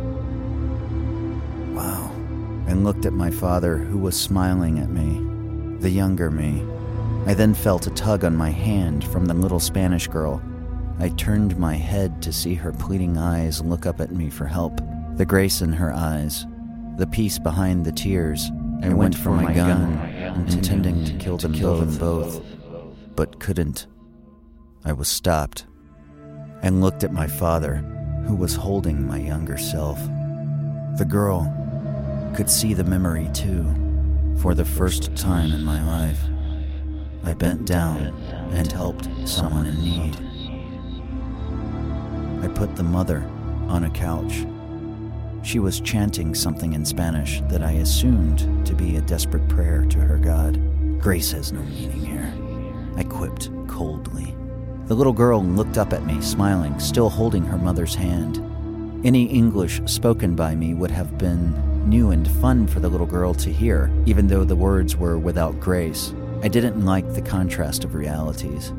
Wow. 1.76 2.12
I 2.68 2.74
looked 2.74 3.06
at 3.06 3.14
my 3.14 3.30
father, 3.30 3.78
who 3.78 4.00
was 4.00 4.20
smiling 4.20 4.80
at 4.80 4.90
me, 4.90 5.78
the 5.80 5.92
younger 5.92 6.32
me. 6.32 6.66
I 7.28 7.36
then 7.36 7.54
felt 7.54 7.86
a 7.86 7.92
tug 7.92 8.26
on 8.26 8.36
my 8.36 8.50
hand 8.50 9.04
from 9.04 9.26
the 9.26 9.36
little 9.36 9.60
Spanish 9.60 10.08
girl. 10.08 10.42
I 10.98 11.10
turned 11.10 11.56
my 11.60 11.76
head 11.76 12.20
to 12.24 12.34
see 12.34 12.56
her 12.56 12.72
pleading 12.72 13.20
eyes 13.20 13.62
look 13.62 13.86
up 13.86 14.02
at 14.02 14.12
me 14.12 14.32
for 14.32 14.48
help 14.48 14.82
the 15.16 15.26
grace 15.26 15.62
in 15.62 15.74
her 15.74 15.94
eyes, 15.94 16.46
the 16.98 17.08
peace 17.08 17.40
behind 17.40 17.86
the 17.86 17.92
tears. 17.92 18.52
I, 18.82 18.88
I 18.88 18.94
went, 18.94 19.16
for, 19.16 19.30
my, 19.30 19.44
my 19.44 19.54
gun, 19.54 19.96
gun, 19.96 20.48
intending 20.50 21.06
to 21.06 21.14
kill, 21.14 21.38
them, 21.38 21.54
to 21.54 21.60
kill 21.60 21.80
both, 21.80 21.90
them 21.90 21.98
both, 22.00 22.42
but 23.16 23.40
couldn't. 23.40 23.88
I 24.84 24.94
was 24.94 25.08
stopped 25.08 25.66
and 26.64 26.82
looked 26.82 27.04
at 27.04 27.14
my 27.14 27.28
father, 27.28 27.78
who 28.28 28.36
was 28.36 28.56
holding 28.56 29.08
my 29.08 29.20
younger 29.20 29.58
self. 29.58 30.00
The 30.98 31.06
girl 31.08 31.52
could 32.36 32.50
see 32.50 32.74
the 32.74 32.84
memory 32.84 33.30
too. 33.34 33.66
For 34.42 34.56
the 34.56 34.66
first 34.66 35.16
time 35.16 35.52
in 35.52 35.64
my 35.64 35.84
life, 35.86 36.20
I 37.24 37.34
bent 37.34 37.66
down 37.66 38.08
and 38.54 38.72
helped 38.72 39.08
someone 39.26 39.68
in 39.68 39.76
need. 39.82 40.18
I 42.44 42.48
put 42.48 42.76
the 42.76 42.84
mother 42.84 43.30
on 43.68 43.84
a 43.84 43.90
couch 43.92 44.46
she 45.44 45.60
was 45.60 45.80
chanting 45.82 46.36
something 46.36 46.74
in 46.74 46.86
Spanish 46.86 47.42
that 47.50 47.64
I 47.64 47.72
assumed 47.74 48.66
to 48.66 48.74
be 48.74 48.98
a 48.98 49.02
desperate 49.02 49.48
prayer 49.50 49.86
to 49.86 50.00
her 50.00 50.18
God. 50.18 50.60
Grace 51.00 51.32
has 51.32 51.52
no 51.52 51.62
meaning 51.64 52.06
here, 52.06 52.34
I 52.96 53.04
quipped 53.04 53.50
coldly. 53.68 54.36
The 54.86 54.96
little 54.96 55.14
girl 55.14 55.44
looked 55.44 55.78
up 55.78 55.94
at 55.94 56.06
me, 56.06 56.22
smiling, 56.22 56.80
still 56.80 57.10
holding 57.10 57.44
her 57.46 57.58
mother's 57.58 57.96
hand. 57.96 58.38
Any 59.06 59.24
English 59.26 59.82
spoken 59.86 60.36
by 60.36 60.54
me 60.54 60.74
would 60.74 60.92
have 60.92 61.18
been 61.18 61.90
new 61.90 62.12
and 62.12 62.30
fun 62.40 62.68
for 62.68 62.80
the 62.80 62.90
little 62.90 63.08
girl 63.08 63.34
to 63.36 63.52
hear, 63.52 63.92
even 64.06 64.28
though 64.28 64.44
the 64.44 64.56
words 64.56 64.96
were 64.96 65.18
without 65.18 65.60
grace. 65.60 66.14
I 66.44 66.48
didn't 66.48 66.86
like 66.86 67.14
the 67.14 67.22
contrast 67.22 67.84
of 67.84 67.96
realities. 67.96 68.74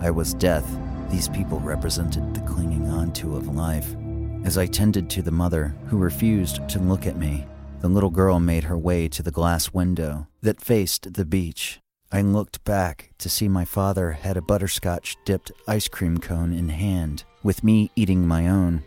I 0.00 0.10
was 0.10 0.34
death. 0.34 0.66
These 1.10 1.28
people 1.28 1.60
represented 1.60 2.34
the 2.34 2.40
clinging 2.40 2.88
onto 2.88 3.36
of 3.36 3.54
life. 3.54 3.94
As 4.44 4.58
I 4.58 4.66
tended 4.66 5.08
to 5.08 5.22
the 5.22 5.30
mother, 5.30 5.74
who 5.86 5.96
refused 5.96 6.68
to 6.68 6.78
look 6.78 7.06
at 7.06 7.16
me, 7.16 7.46
the 7.80 7.88
little 7.88 8.10
girl 8.10 8.38
made 8.38 8.64
her 8.64 8.76
way 8.76 9.08
to 9.08 9.22
the 9.22 9.30
glass 9.30 9.72
window 9.72 10.26
that 10.42 10.60
faced 10.60 11.14
the 11.14 11.24
beach. 11.24 11.80
I 12.12 12.20
looked 12.20 12.62
back 12.62 13.12
to 13.18 13.30
see 13.30 13.48
my 13.48 13.64
father 13.64 14.12
had 14.12 14.36
a 14.36 14.42
butterscotch 14.42 15.16
dipped 15.24 15.50
ice 15.66 15.88
cream 15.88 16.18
cone 16.18 16.52
in 16.52 16.68
hand, 16.68 17.24
with 17.42 17.64
me 17.64 17.90
eating 17.96 18.28
my 18.28 18.46
own. 18.46 18.82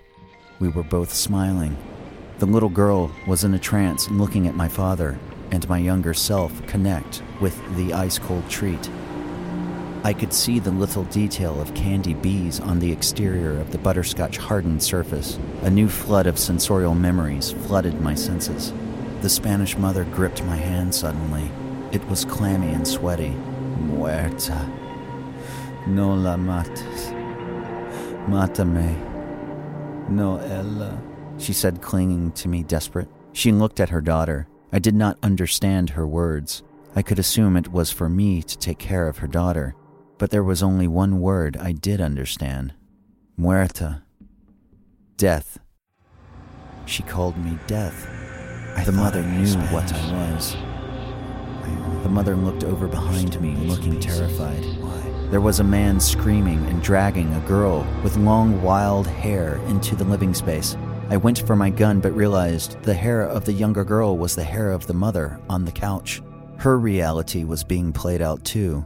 We 0.60 0.70
were 0.70 0.84
both 0.84 1.12
smiling. 1.12 1.76
The 2.38 2.46
little 2.46 2.70
girl 2.70 3.12
was 3.26 3.44
in 3.44 3.56
a 3.56 3.60
trance 3.60 4.12
looking 4.12 4.48
at 4.48 4.56
my 4.56 4.68
father 4.68 5.18
and 5.50 5.68
my 5.68 5.80
younger 5.80 6.14
self 6.14 6.66
connect 6.68 7.24
with 7.42 7.60
the 7.76 7.94
ice 7.94 8.20
cold 8.20 8.48
treat. 8.48 8.92
I 10.08 10.14
could 10.14 10.32
see 10.32 10.60
the 10.60 10.72
little 10.72 11.04
detail 11.04 11.60
of 11.60 11.74
candy 11.74 12.14
bees 12.14 12.62
on 12.62 12.80
the 12.80 12.90
exterior 12.90 13.60
of 13.60 13.72
the 13.74 13.78
butterscotch 13.78 14.38
hardened 14.38 14.82
surface. 14.82 15.38
A 15.64 15.70
new 15.70 15.90
flood 15.90 16.28
of 16.28 16.40
sensorial 16.40 16.96
memories 16.96 17.52
flooded 17.52 18.00
my 18.00 18.16
senses. 18.16 18.72
The 19.20 19.28
Spanish 19.28 19.76
mother 19.78 20.06
gripped 20.06 20.42
my 20.46 20.56
hand 20.56 20.96
suddenly. 20.96 21.52
It 21.92 22.08
was 22.08 22.24
clammy 22.24 22.70
and 22.70 22.88
sweaty. 22.88 23.36
Muerta. 23.82 24.66
No 25.88 26.14
la 26.14 26.38
mates. 26.38 27.08
Mátame. 28.30 28.96
No 30.10 30.38
ella. 30.38 31.02
She 31.38 31.52
said, 31.52 31.82
clinging 31.82 32.32
to 32.32 32.48
me, 32.48 32.64
desperate. 32.64 33.10
She 33.34 33.52
looked 33.52 33.82
at 33.82 33.90
her 33.90 34.00
daughter. 34.00 34.48
I 34.72 34.80
did 34.80 34.96
not 34.96 35.18
understand 35.22 35.90
her 35.90 36.08
words. 36.08 36.64
I 36.96 37.02
could 37.02 37.20
assume 37.20 37.58
it 37.58 37.74
was 37.74 37.92
for 37.92 38.08
me 38.08 38.42
to 38.42 38.58
take 38.58 38.80
care 38.80 39.10
of 39.10 39.18
her 39.18 39.28
daughter. 39.28 39.76
But 40.18 40.32
there 40.32 40.44
was 40.44 40.64
only 40.64 40.88
one 40.88 41.20
word 41.20 41.58
I 41.58 41.72
did 41.72 42.02
understand 42.02 42.74
Muerta. 43.40 44.02
Death. 45.16 45.60
She 46.86 47.04
called 47.04 47.38
me 47.38 47.60
Death. 47.68 48.08
I 48.76 48.84
the 48.84 48.92
mother 48.92 49.22
knew 49.24 49.46
Spanish. 49.46 49.72
what 49.72 49.94
I 49.94 50.34
was. 50.34 50.56
The 52.04 52.10
mother 52.10 52.36
looked 52.36 52.64
over 52.64 52.88
behind 52.88 53.40
me, 53.42 53.56
looking 53.68 54.00
terrified. 54.00 54.64
There 55.30 55.42
was 55.42 55.60
a 55.60 55.64
man 55.64 56.00
screaming 56.00 56.66
and 56.68 56.82
dragging 56.82 57.34
a 57.34 57.40
girl 57.42 57.86
with 58.04 58.16
long, 58.16 58.62
wild 58.62 59.08
hair 59.08 59.58
into 59.68 59.96
the 59.96 60.06
living 60.06 60.34
space. 60.34 60.78
I 61.10 61.18
went 61.18 61.40
for 61.46 61.56
my 61.56 61.70
gun 61.70 62.00
but 62.00 62.16
realized 62.16 62.82
the 62.84 62.94
hair 62.94 63.24
of 63.24 63.46
the 63.46 63.54
younger 63.54 63.84
girl 63.84 64.18
was 64.18 64.36
the 64.36 64.44
hair 64.44 64.72
of 64.72 64.88
the 64.88 64.94
mother 64.94 65.40
on 65.50 65.66
the 65.66 65.72
couch. 65.72 66.22
Her 66.58 66.80
reality 66.80 67.44
was 67.44 67.64
being 67.64 67.92
played 67.92 68.22
out 68.22 68.44
too, 68.46 68.86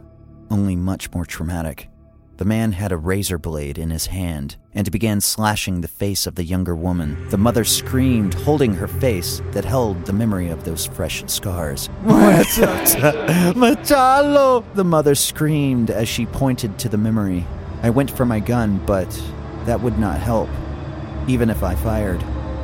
only 0.52 0.76
much 0.76 1.10
more 1.12 1.24
traumatic. 1.24 1.88
The 2.36 2.44
man 2.44 2.72
had 2.72 2.92
a 2.92 2.96
razor 2.96 3.38
blade 3.38 3.78
in 3.78 3.90
his 3.90 4.06
hand 4.06 4.56
and 4.74 4.90
began 4.90 5.20
slashing 5.20 5.80
the 5.80 5.88
face 5.88 6.26
of 6.26 6.34
the 6.34 6.44
younger 6.44 6.74
woman. 6.74 7.28
The 7.30 7.38
mother 7.38 7.64
screamed, 7.64 8.34
holding 8.34 8.74
her 8.74 8.88
face 8.88 9.40
that 9.52 9.64
held 9.64 10.04
the 10.04 10.12
memory 10.12 10.48
of 10.48 10.64
those 10.64 10.86
fresh 10.86 11.24
scars. 11.26 11.88
Machalo! 13.54 14.64
The 14.74 14.84
mother 14.84 15.14
screamed 15.14 15.90
as 15.90 16.08
she 16.08 16.26
pointed 16.26 16.78
to 16.80 16.88
the 16.88 16.98
memory. 16.98 17.46
I 17.82 17.90
went 17.90 18.10
for 18.10 18.26
my 18.26 18.40
gun, 18.40 18.78
but 18.86 19.08
that 19.64 19.80
would 19.80 19.98
not 19.98 20.20
help, 20.20 20.48
even 21.28 21.48
if 21.48 21.62
I 21.62 21.74
fired. 21.76 22.22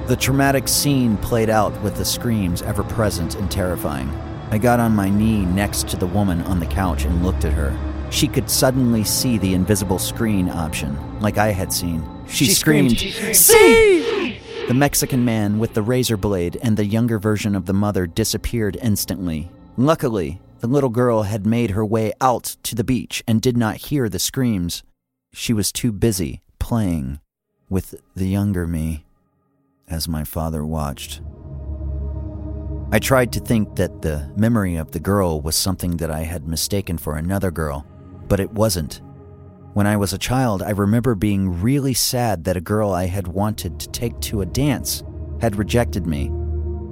The 0.09 0.17
traumatic 0.17 0.67
scene 0.69 1.17
played 1.19 1.51
out 1.51 1.81
with 1.83 1.97
the 1.97 2.05
screams 2.05 2.63
ever 2.63 2.83
present 2.83 3.35
and 3.35 3.51
terrifying. 3.51 4.11
I 4.51 4.59
got 4.59 4.81
on 4.81 4.97
my 4.97 5.11
knee 5.11 5.45
next 5.45 5.89
to 5.89 5.97
the 5.97 6.07
woman 6.07 6.41
on 6.43 6.59
the 6.59 6.67
couch 6.67 7.05
and 7.05 7.23
looked 7.23 7.45
at 7.45 7.53
her. 7.53 7.77
She 8.11 8.27
could 8.27 8.49
suddenly 8.49 9.05
see 9.05 9.37
the 9.37 9.53
invisible 9.53 9.99
screen 9.99 10.49
option, 10.49 10.99
like 11.21 11.37
I 11.37 11.49
had 11.53 11.71
seen. 11.73 12.03
She, 12.27 12.47
She 12.47 12.55
screamed, 12.55 12.99
screamed, 12.99 13.37
See! 13.37 14.41
The 14.67 14.75
Mexican 14.75 15.25
man 15.25 15.59
with 15.59 15.75
the 15.75 15.83
razor 15.83 16.17
blade 16.17 16.59
and 16.63 16.77
the 16.77 16.87
younger 16.87 17.19
version 17.19 17.55
of 17.55 17.67
the 17.67 17.75
mother 17.75 18.07
disappeared 18.07 18.79
instantly. 18.83 19.51
Luckily, 19.77 20.41
the 20.61 20.67
little 20.67 20.91
girl 20.91 21.23
had 21.25 21.47
made 21.47 21.71
her 21.71 21.85
way 21.85 22.13
out 22.21 22.57
to 22.63 22.75
the 22.75 22.85
beach 22.85 23.23
and 23.29 23.43
did 23.43 23.57
not 23.57 23.77
hear 23.77 24.09
the 24.09 24.19
screams. 24.19 24.83
She 25.33 25.53
was 25.53 25.71
too 25.73 25.93
busy 25.93 26.41
playing 26.59 27.21
with 27.69 27.95
the 28.17 28.29
younger 28.29 28.67
me 28.67 29.05
as 29.87 30.09
my 30.09 30.25
father 30.25 30.65
watched. 30.65 31.21
I 32.91 32.99
tried 32.99 33.35
to 33.35 33.41
think 33.41 33.77
that 33.77 34.01
the 34.01 34.33
memory 34.35 34.77
of 34.77 34.93
the 34.93 34.99
girl 34.99 35.43
was 35.43 35.55
something 35.55 35.99
that 35.99 36.11
I 36.11 36.21
had 36.21 36.49
mistaken 36.49 36.97
for 36.97 37.17
another 37.17 37.51
girl, 37.51 37.87
but 38.29 38.41
it 38.41 38.51
wasn't. 38.51 39.03
When 39.75 39.87
I 39.87 39.99
was 39.99 40.15
a 40.15 40.19
child, 40.19 40.63
I 40.63 40.71
remember 40.71 41.15
being 41.15 41.61
really 41.61 41.93
sad 41.93 42.45
that 42.45 42.57
a 42.57 42.63
girl 42.63 42.93
I 42.93 43.05
had 43.05 43.29
wanted 43.29 43.79
to 43.81 43.91
take 43.91 44.19
to 44.21 44.41
a 44.41 44.47
dance 44.47 45.05
had 45.43 45.57
rejected 45.57 46.07
me 46.07 46.31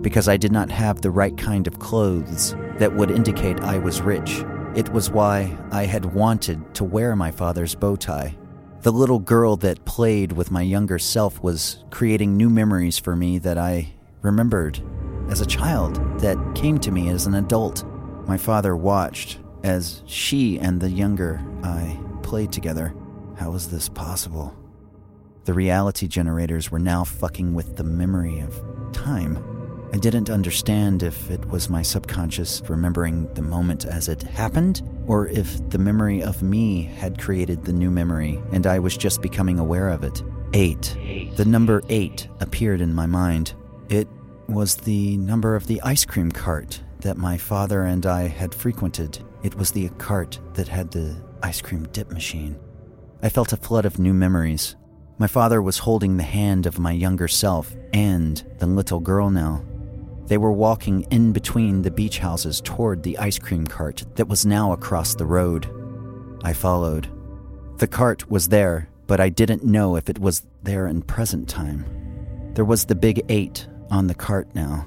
because 0.02 0.28
I 0.28 0.36
did 0.36 0.52
not 0.52 0.70
have 0.70 1.00
the 1.00 1.10
right 1.10 1.36
kind 1.38 1.66
of 1.66 1.78
clothes 1.78 2.54
that 2.76 2.94
would 2.94 3.10
indicate 3.10 3.60
I 3.60 3.78
was 3.78 4.02
rich. 4.02 4.44
It 4.74 4.90
was 4.90 5.10
why 5.10 5.56
I 5.72 5.86
had 5.86 6.04
wanted 6.04 6.74
to 6.74 6.84
wear 6.84 7.16
my 7.16 7.30
father's 7.30 7.74
bow 7.74 7.96
tie. 7.96 8.36
The 8.82 8.92
little 8.92 9.18
girl 9.18 9.56
that 9.56 9.86
played 9.86 10.32
with 10.32 10.50
my 10.50 10.60
younger 10.60 10.98
self 10.98 11.42
was 11.42 11.82
creating 11.90 12.36
new 12.36 12.50
memories 12.50 12.98
for 12.98 13.16
me 13.16 13.38
that 13.38 13.56
I 13.56 13.94
remembered 14.20 14.82
as 15.28 15.40
a 15.40 15.46
child 15.46 15.96
that 16.20 16.36
came 16.54 16.78
to 16.78 16.90
me 16.90 17.08
as 17.08 17.26
an 17.26 17.34
adult. 17.34 17.84
My 18.26 18.36
father 18.36 18.76
watched 18.76 19.38
as 19.62 20.02
she 20.06 20.58
and 20.58 20.80
the 20.80 20.90
younger 20.90 21.44
I 21.62 21.98
played 22.22 22.52
together. 22.52 22.94
How 23.38 23.50
was 23.50 23.68
this 23.68 23.88
possible? 23.88 24.54
The 25.44 25.54
reality 25.54 26.08
generators 26.08 26.70
were 26.70 26.78
now 26.78 27.04
fucking 27.04 27.54
with 27.54 27.76
the 27.76 27.84
memory 27.84 28.40
of 28.40 28.60
time. 28.92 29.38
I 29.92 29.98
didn't 29.98 30.30
understand 30.30 31.02
if 31.02 31.30
it 31.30 31.44
was 31.48 31.70
my 31.70 31.82
subconscious 31.82 32.60
remembering 32.68 33.32
the 33.34 33.42
moment 33.42 33.84
as 33.84 34.08
it 34.08 34.22
happened, 34.22 34.82
or 35.06 35.28
if 35.28 35.70
the 35.70 35.78
memory 35.78 36.22
of 36.22 36.42
me 36.42 36.82
had 36.82 37.20
created 37.20 37.64
the 37.64 37.72
new 37.72 37.90
memory 37.90 38.42
and 38.50 38.66
I 38.66 38.78
was 38.78 38.96
just 38.96 39.22
becoming 39.22 39.58
aware 39.58 39.88
of 39.88 40.02
it. 40.02 40.22
Eight. 40.52 40.96
The 41.36 41.44
number 41.44 41.82
eight 41.88 42.28
appeared 42.40 42.80
in 42.80 42.92
my 42.92 43.06
mind. 43.06 43.54
It 43.88 44.08
was 44.48 44.76
the 44.76 45.16
number 45.16 45.56
of 45.56 45.66
the 45.66 45.80
ice 45.82 46.04
cream 46.04 46.30
cart 46.30 46.80
that 47.00 47.16
my 47.16 47.36
father 47.36 47.82
and 47.82 48.06
I 48.06 48.28
had 48.28 48.54
frequented. 48.54 49.18
It 49.42 49.54
was 49.56 49.70
the 49.70 49.88
cart 49.90 50.38
that 50.54 50.68
had 50.68 50.90
the 50.90 51.16
ice 51.42 51.60
cream 51.60 51.86
dip 51.92 52.10
machine. 52.10 52.58
I 53.22 53.28
felt 53.28 53.52
a 53.52 53.56
flood 53.56 53.84
of 53.84 53.98
new 53.98 54.14
memories. 54.14 54.76
My 55.18 55.26
father 55.26 55.62
was 55.62 55.78
holding 55.78 56.16
the 56.16 56.22
hand 56.22 56.66
of 56.66 56.78
my 56.78 56.92
younger 56.92 57.28
self 57.28 57.74
and 57.92 58.44
the 58.58 58.66
little 58.66 59.00
girl 59.00 59.30
now. 59.30 59.64
They 60.26 60.38
were 60.38 60.52
walking 60.52 61.02
in 61.10 61.32
between 61.32 61.82
the 61.82 61.90
beach 61.90 62.18
houses 62.18 62.60
toward 62.60 63.02
the 63.02 63.18
ice 63.18 63.38
cream 63.38 63.66
cart 63.66 64.04
that 64.16 64.28
was 64.28 64.44
now 64.44 64.72
across 64.72 65.14
the 65.14 65.26
road. 65.26 65.70
I 66.42 66.52
followed. 66.52 67.08
The 67.78 67.86
cart 67.86 68.30
was 68.30 68.48
there, 68.48 68.88
but 69.06 69.20
I 69.20 69.28
didn't 69.28 69.64
know 69.64 69.96
if 69.96 70.10
it 70.10 70.18
was 70.18 70.46
there 70.62 70.86
in 70.86 71.02
present 71.02 71.48
time. 71.48 71.84
There 72.54 72.64
was 72.64 72.84
the 72.84 72.94
big 72.94 73.22
eight 73.28 73.68
on 73.90 74.06
the 74.06 74.14
cart 74.14 74.48
now. 74.54 74.86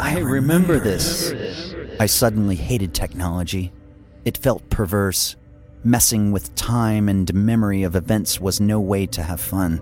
I 0.00 0.18
remember 0.18 0.78
this. 0.78 1.32
I 2.00 2.06
suddenly 2.06 2.56
hated 2.56 2.94
technology. 2.94 3.72
It 4.24 4.38
felt 4.38 4.70
perverse. 4.70 5.36
Messing 5.84 6.32
with 6.32 6.54
time 6.54 7.08
and 7.08 7.32
memory 7.34 7.82
of 7.82 7.96
events 7.96 8.40
was 8.40 8.60
no 8.60 8.80
way 8.80 9.06
to 9.06 9.22
have 9.22 9.40
fun. 9.40 9.80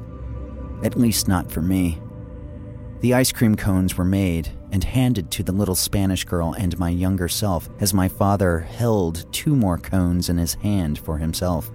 At 0.83 0.97
least 0.97 1.29
not 1.29 1.51
for 1.51 1.63
me. 1.63 1.99
The 3.01 3.15
ice 3.15 3.33
cream 3.33 3.57
cones 3.57 3.97
were 3.97 4.05
made 4.05 4.49
and 4.73 4.83
handed 4.83 5.31
to 5.33 5.43
the 5.43 5.53
little 5.53 5.75
Spanish 5.75 6.25
girl 6.25 6.55
and 6.55 6.79
my 6.79 6.89
younger 6.89 7.29
self 7.29 7.69
as 7.81 7.93
my 7.93 8.09
father 8.09 8.61
held 8.61 9.31
two 9.33 9.55
more 9.55 9.79
cones 9.79 10.29
in 10.29 10.39
his 10.39 10.55
hand 10.55 10.99
for 10.99 11.19
himself. 11.19 11.71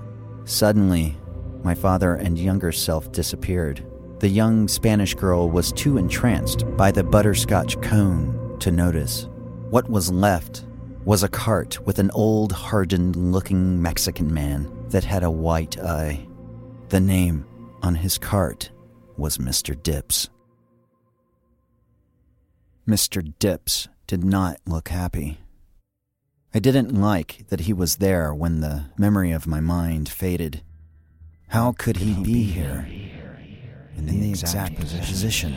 Suddenly, 0.45 1.15
my 1.63 1.75
father 1.75 2.15
and 2.15 2.37
younger 2.39 2.71
self 2.71 3.11
disappeared. 3.11 3.85
The 4.21 4.29
young 4.29 4.67
Spanish 4.67 5.15
girl 5.15 5.49
was 5.49 5.71
too 5.71 5.97
entranced 5.97 6.63
by 6.77 6.91
the 6.91 7.03
butterscotch 7.03 7.81
cone 7.81 8.55
to 8.59 8.71
notice. 8.71 9.27
What 9.71 9.89
was 9.89 10.11
left 10.11 10.63
was 11.03 11.23
a 11.23 11.27
cart 11.27 11.83
with 11.87 11.97
an 11.97 12.11
old, 12.11 12.51
hardened 12.51 13.15
looking 13.15 13.81
Mexican 13.81 14.31
man 14.31 14.71
that 14.89 15.03
had 15.03 15.23
a 15.23 15.31
white 15.31 15.79
eye. 15.79 16.27
The 16.89 16.99
name 16.99 17.47
on 17.81 17.95
his 17.95 18.19
cart 18.19 18.69
was 19.17 19.39
Mr. 19.39 19.73
Dips. 19.81 20.29
Mr. 22.87 23.33
Dips 23.39 23.87
did 24.05 24.23
not 24.23 24.59
look 24.67 24.89
happy. 24.89 25.39
I 26.53 26.59
didn't 26.59 26.93
like 26.93 27.47
that 27.47 27.61
he 27.61 27.73
was 27.73 27.95
there 27.95 28.35
when 28.35 28.61
the 28.61 28.85
memory 28.99 29.31
of 29.31 29.47
my 29.47 29.61
mind 29.61 30.09
faded. 30.09 30.61
How 31.47 31.71
could 31.71 31.97
he 31.97 32.13
be 32.13 32.43
here? 32.43 32.87
In 33.97 34.05
the 34.05 34.29
exact 34.29 34.75
position. 34.79 35.55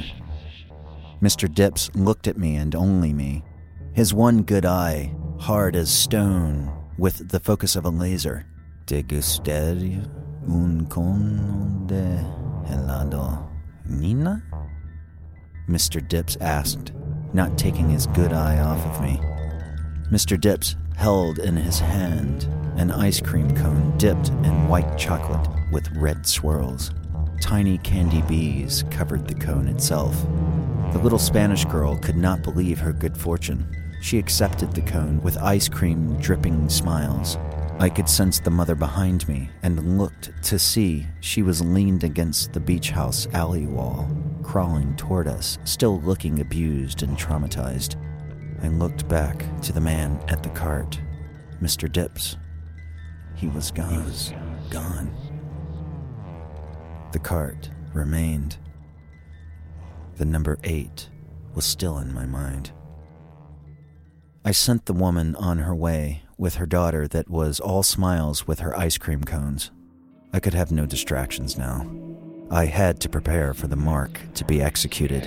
Mr. 1.22 1.52
Dips 1.52 1.90
looked 1.94 2.28
at 2.28 2.36
me 2.36 2.56
and 2.56 2.74
only 2.74 3.12
me. 3.12 3.42
His 3.92 4.12
one 4.12 4.42
good 4.42 4.66
eye, 4.66 5.14
hard 5.38 5.76
as 5.76 5.90
stone, 5.90 6.70
with 6.98 7.28
the 7.30 7.40
focus 7.40 7.76
of 7.76 7.84
a 7.84 7.90
laser. 7.90 8.46
¿Te 8.86 9.02
gustaría 9.02 10.06
un 10.46 10.86
cono 10.86 11.86
de 11.86 12.22
helado, 12.68 13.48
Nina? 13.86 14.42
Mr. 15.68 16.06
Dips 16.06 16.36
asked, 16.40 16.92
not 17.32 17.56
taking 17.56 17.88
his 17.88 18.06
good 18.08 18.32
eye 18.32 18.58
off 18.58 18.84
of 18.84 19.00
me. 19.00 19.18
Mr. 20.10 20.38
Dips 20.38 20.76
held 20.96 21.38
in 21.38 21.56
his 21.56 21.80
hand 21.80 22.44
an 22.76 22.90
ice 22.90 23.20
cream 23.20 23.54
cone 23.56 23.96
dipped 23.96 24.28
in 24.28 24.68
white 24.68 24.98
chocolate 24.98 25.48
with 25.72 25.88
red 25.96 26.26
swirls. 26.26 26.90
Tiny 27.40 27.78
candy 27.78 28.22
bees 28.22 28.84
covered 28.90 29.28
the 29.28 29.34
cone 29.34 29.68
itself. 29.68 30.14
The 30.92 30.98
little 30.98 31.18
Spanish 31.18 31.64
girl 31.64 31.96
could 31.98 32.16
not 32.16 32.42
believe 32.42 32.78
her 32.78 32.92
good 32.92 33.16
fortune. 33.16 33.66
She 34.00 34.18
accepted 34.18 34.72
the 34.72 34.82
cone 34.82 35.20
with 35.22 35.38
ice 35.38 35.68
cream 35.68 36.16
dripping 36.20 36.68
smiles. 36.68 37.36
I 37.78 37.88
could 37.88 38.08
sense 38.08 38.38
the 38.38 38.50
mother 38.50 38.74
behind 38.74 39.28
me 39.28 39.50
and 39.62 39.98
looked 39.98 40.30
to 40.44 40.58
see 40.58 41.06
she 41.20 41.42
was 41.42 41.60
leaned 41.60 42.04
against 42.04 42.52
the 42.52 42.60
beach 42.60 42.90
house 42.90 43.26
alley 43.32 43.66
wall, 43.66 44.08
crawling 44.42 44.94
toward 44.96 45.26
us, 45.26 45.58
still 45.64 46.00
looking 46.02 46.40
abused 46.40 47.02
and 47.02 47.16
traumatized. 47.18 47.96
I 48.62 48.68
looked 48.68 49.08
back 49.08 49.44
to 49.62 49.72
the 49.72 49.80
man 49.80 50.22
at 50.28 50.42
the 50.42 50.50
cart, 50.50 51.00
Mr. 51.60 51.90
Dips. 51.90 52.36
He 53.34 53.48
was 53.48 53.70
gone. 53.70 53.90
He 53.90 53.98
was 53.98 54.32
gone. 54.70 55.23
The 57.14 57.20
cart 57.20 57.70
remained. 57.92 58.56
The 60.16 60.24
number 60.24 60.58
eight 60.64 61.10
was 61.54 61.64
still 61.64 61.98
in 61.98 62.12
my 62.12 62.26
mind. 62.26 62.72
I 64.44 64.50
sent 64.50 64.86
the 64.86 64.94
woman 64.94 65.36
on 65.36 65.58
her 65.58 65.76
way 65.76 66.24
with 66.38 66.56
her 66.56 66.66
daughter 66.66 67.06
that 67.06 67.30
was 67.30 67.60
all 67.60 67.84
smiles 67.84 68.48
with 68.48 68.58
her 68.58 68.76
ice 68.76 68.98
cream 68.98 69.22
cones. 69.22 69.70
I 70.32 70.40
could 70.40 70.54
have 70.54 70.72
no 70.72 70.86
distractions 70.86 71.56
now. 71.56 71.88
I 72.50 72.64
had 72.64 72.98
to 73.02 73.08
prepare 73.08 73.54
for 73.54 73.68
the 73.68 73.76
mark 73.76 74.18
to 74.34 74.44
be 74.44 74.60
executed. 74.60 75.24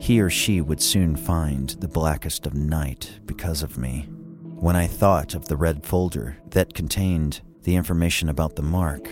He 0.00 0.20
or 0.20 0.30
she 0.30 0.60
would 0.60 0.80
soon 0.80 1.16
find 1.16 1.70
the 1.70 1.88
blackest 1.88 2.46
of 2.46 2.54
night 2.54 3.18
because 3.26 3.64
of 3.64 3.76
me. 3.76 4.02
When 4.54 4.76
I 4.76 4.86
thought 4.86 5.34
of 5.34 5.48
the 5.48 5.56
red 5.56 5.84
folder 5.84 6.36
that 6.50 6.74
contained 6.74 7.40
the 7.64 7.74
information 7.74 8.28
about 8.28 8.54
the 8.54 8.62
mark, 8.62 9.08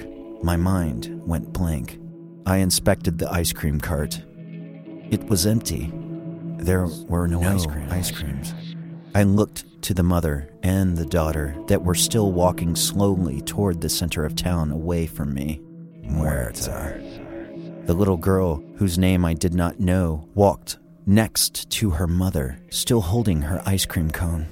my 0.47 0.57
mind 0.57 1.20
went 1.26 1.53
blank. 1.53 1.99
I 2.47 2.59
inspected 2.59 3.18
the 3.18 3.28
ice 3.32 3.53
cream 3.53 3.80
cart. 3.80 4.22
It 5.11 5.24
was 5.24 5.44
empty. 5.44 5.92
There 6.59 6.86
were 7.09 7.26
no, 7.26 7.42
ice, 7.42 7.66
cream, 7.66 7.88
ice 7.90 8.12
creams. 8.12 8.55
I 9.12 9.24
looked 9.24 9.82
to 9.82 9.92
the 9.92 10.05
mother 10.05 10.49
and 10.62 10.97
the 10.97 11.05
daughter 11.05 11.57
that 11.66 11.82
were 11.82 11.97
still 11.97 12.30
walking 12.30 12.76
slowly 12.76 13.40
toward 13.40 13.80
the 13.80 13.88
center 13.88 14.24
of 14.24 14.36
town 14.36 14.70
away 14.70 15.07
from 15.07 15.34
me. 15.34 15.61
Muerta. 16.05 17.03
The 17.86 17.94
little 17.94 18.16
girl, 18.16 18.62
whose 18.76 18.99
name 18.99 19.24
I 19.24 19.34
did 19.34 19.53
not 19.53 19.80
know, 19.80 20.28
walked 20.36 20.78
next 21.07 21.68
to 21.70 21.90
her 21.90 22.07
mother, 22.07 22.61
still 22.70 23.01
holding 23.01 23.42
her 23.42 23.61
ice 23.66 23.84
cream 23.84 24.12
cone. 24.12 24.47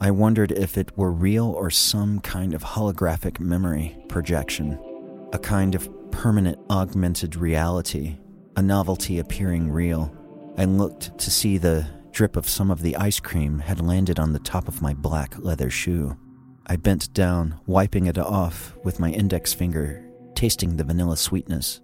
I 0.00 0.10
wondered 0.10 0.50
if 0.50 0.76
it 0.76 0.98
were 0.98 1.12
real 1.12 1.46
or 1.46 1.70
some 1.70 2.18
kind 2.18 2.52
of 2.52 2.64
holographic 2.64 3.38
memory 3.38 3.96
projection, 4.08 4.76
a 5.32 5.38
kind 5.38 5.74
of 5.74 5.88
permanent 6.10 6.58
augmented 6.70 7.36
reality, 7.36 8.16
a 8.56 8.62
novelty 8.62 9.18
appearing 9.18 9.70
real. 9.70 10.14
I 10.56 10.64
looked 10.64 11.18
to 11.18 11.30
see 11.30 11.58
the 11.58 11.86
drip 12.12 12.36
of 12.36 12.48
some 12.48 12.70
of 12.70 12.80
the 12.80 12.96
ice 12.96 13.20
cream 13.20 13.58
had 13.58 13.80
landed 13.80 14.18
on 14.18 14.32
the 14.32 14.38
top 14.38 14.68
of 14.68 14.80
my 14.80 14.94
black 14.94 15.38
leather 15.38 15.68
shoe. 15.68 16.16
I 16.66 16.76
bent 16.76 17.12
down, 17.12 17.60
wiping 17.66 18.06
it 18.06 18.18
off 18.18 18.74
with 18.82 18.98
my 18.98 19.10
index 19.10 19.52
finger, 19.52 20.02
tasting 20.34 20.76
the 20.76 20.84
vanilla 20.84 21.16
sweetness. 21.16 21.80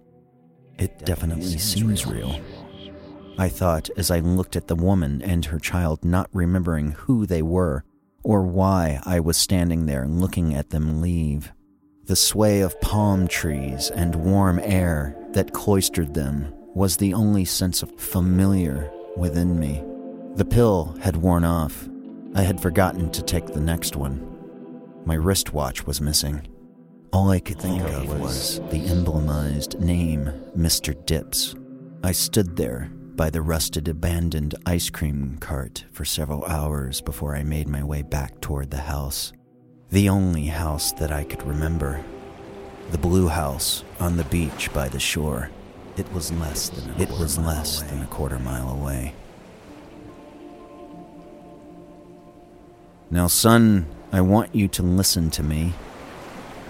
It 0.79 1.05
definitely 1.05 1.57
seems 1.59 2.05
real. 2.05 2.41
I 3.37 3.49
thought 3.49 3.89
as 3.97 4.11
I 4.11 4.19
looked 4.19 4.55
at 4.55 4.67
the 4.67 4.75
woman 4.75 5.21
and 5.21 5.45
her 5.45 5.59
child, 5.59 6.03
not 6.03 6.29
remembering 6.33 6.91
who 6.91 7.25
they 7.25 7.41
were 7.41 7.83
or 8.23 8.43
why 8.43 8.99
I 9.05 9.19
was 9.19 9.37
standing 9.37 9.85
there 9.85 10.07
looking 10.07 10.53
at 10.53 10.69
them 10.69 11.01
leave. 11.01 11.51
The 12.05 12.17
sway 12.17 12.59
of 12.59 12.79
palm 12.81 13.29
trees 13.29 13.89
and 13.89 14.13
warm 14.15 14.59
air 14.59 15.15
that 15.31 15.53
cloistered 15.53 16.13
them 16.13 16.53
was 16.75 16.97
the 16.97 17.13
only 17.13 17.45
sense 17.45 17.81
of 17.81 17.97
familiar 17.97 18.91
within 19.15 19.57
me. 19.57 19.81
The 20.35 20.43
pill 20.43 20.97
had 20.99 21.15
worn 21.15 21.45
off. 21.45 21.87
I 22.35 22.41
had 22.41 22.59
forgotten 22.59 23.09
to 23.11 23.21
take 23.21 23.45
the 23.45 23.61
next 23.61 23.95
one. 23.95 24.27
My 25.05 25.13
wristwatch 25.13 25.85
was 25.85 26.01
missing. 26.01 26.45
All 27.13 27.29
I 27.29 27.39
could 27.39 27.61
think 27.61 27.81
of 27.83 28.19
was 28.19 28.59
the 28.69 28.85
emblemized 28.85 29.79
name, 29.79 30.25
Mr. 30.57 30.93
Dips. 31.05 31.55
I 32.03 32.11
stood 32.11 32.57
there 32.57 32.91
by 33.15 33.29
the 33.29 33.41
rusted, 33.41 33.87
abandoned 33.87 34.55
ice 34.65 34.89
cream 34.89 35.37
cart 35.39 35.85
for 35.93 36.03
several 36.03 36.43
hours 36.45 36.99
before 36.99 37.33
I 37.33 37.43
made 37.43 37.69
my 37.69 37.83
way 37.83 38.01
back 38.01 38.41
toward 38.41 38.71
the 38.71 38.81
house. 38.81 39.31
The 39.93 40.09
only 40.09 40.45
house 40.45 40.91
that 40.93 41.11
I 41.11 41.23
could 41.23 41.43
remember. 41.43 42.03
The 42.89 42.97
blue 42.97 43.27
house 43.27 43.83
on 43.99 44.17
the 44.17 44.23
beach 44.23 44.73
by 44.73 44.89
the 44.89 44.99
shore. 44.99 45.51
It 45.97 46.11
was 46.11 46.31
less 46.31 46.69
than 46.69 46.89
a 46.89 46.99
it 46.99 47.11
was 47.11 47.37
less 47.37 47.79
away. 47.79 47.91
than 47.91 48.01
a 48.01 48.07
quarter 48.07 48.39
mile 48.39 48.71
away. 48.71 49.13
Now, 53.11 53.27
son, 53.27 53.85
I 54.11 54.21
want 54.21 54.55
you 54.55 54.67
to 54.69 54.81
listen 54.81 55.29
to 55.29 55.43
me. 55.43 55.73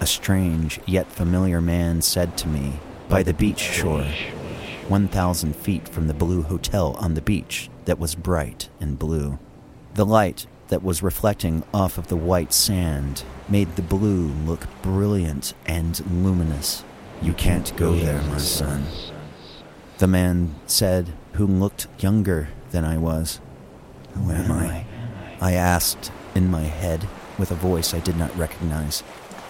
A 0.00 0.06
strange 0.06 0.78
yet 0.84 1.10
familiar 1.10 1.62
man 1.62 2.02
said 2.02 2.36
to 2.36 2.48
me 2.48 2.74
by 3.08 3.22
the 3.22 3.32
beach 3.32 3.60
shore 3.60 4.04
1,000 4.88 5.56
feet 5.56 5.88
from 5.88 6.08
the 6.08 6.12
blue 6.12 6.42
hotel 6.42 6.94
on 6.98 7.14
the 7.14 7.22
beach 7.22 7.70
that 7.86 7.98
was 7.98 8.14
bright 8.14 8.68
and 8.80 8.98
blue. 8.98 9.38
The 9.94 10.04
light 10.04 10.46
that 10.68 10.82
was 10.82 11.02
reflecting 11.02 11.62
off 11.72 11.98
of 11.98 12.08
the 12.08 12.16
white 12.16 12.52
sand 12.52 13.24
made 13.48 13.76
the 13.76 13.82
blue 13.82 14.28
look 14.46 14.66
brilliant 14.82 15.54
and 15.66 16.04
luminous. 16.22 16.84
You 17.22 17.32
can't 17.32 17.74
go 17.76 17.94
there, 17.94 18.20
my 18.22 18.38
son. 18.38 18.84
The 19.98 20.06
man 20.06 20.54
said, 20.66 21.12
who 21.34 21.46
looked 21.46 21.86
younger 21.98 22.48
than 22.70 22.84
I 22.84 22.98
was. 22.98 23.40
Who 24.14 24.30
am 24.30 24.50
I? 24.50 24.84
I 25.40 25.52
asked 25.52 26.10
in 26.34 26.50
my 26.50 26.62
head 26.62 27.08
with 27.38 27.50
a 27.50 27.56
voice 27.56 27.94
I 27.94 28.00
did 28.00 28.16
not 28.16 28.36
recognize. 28.36 29.02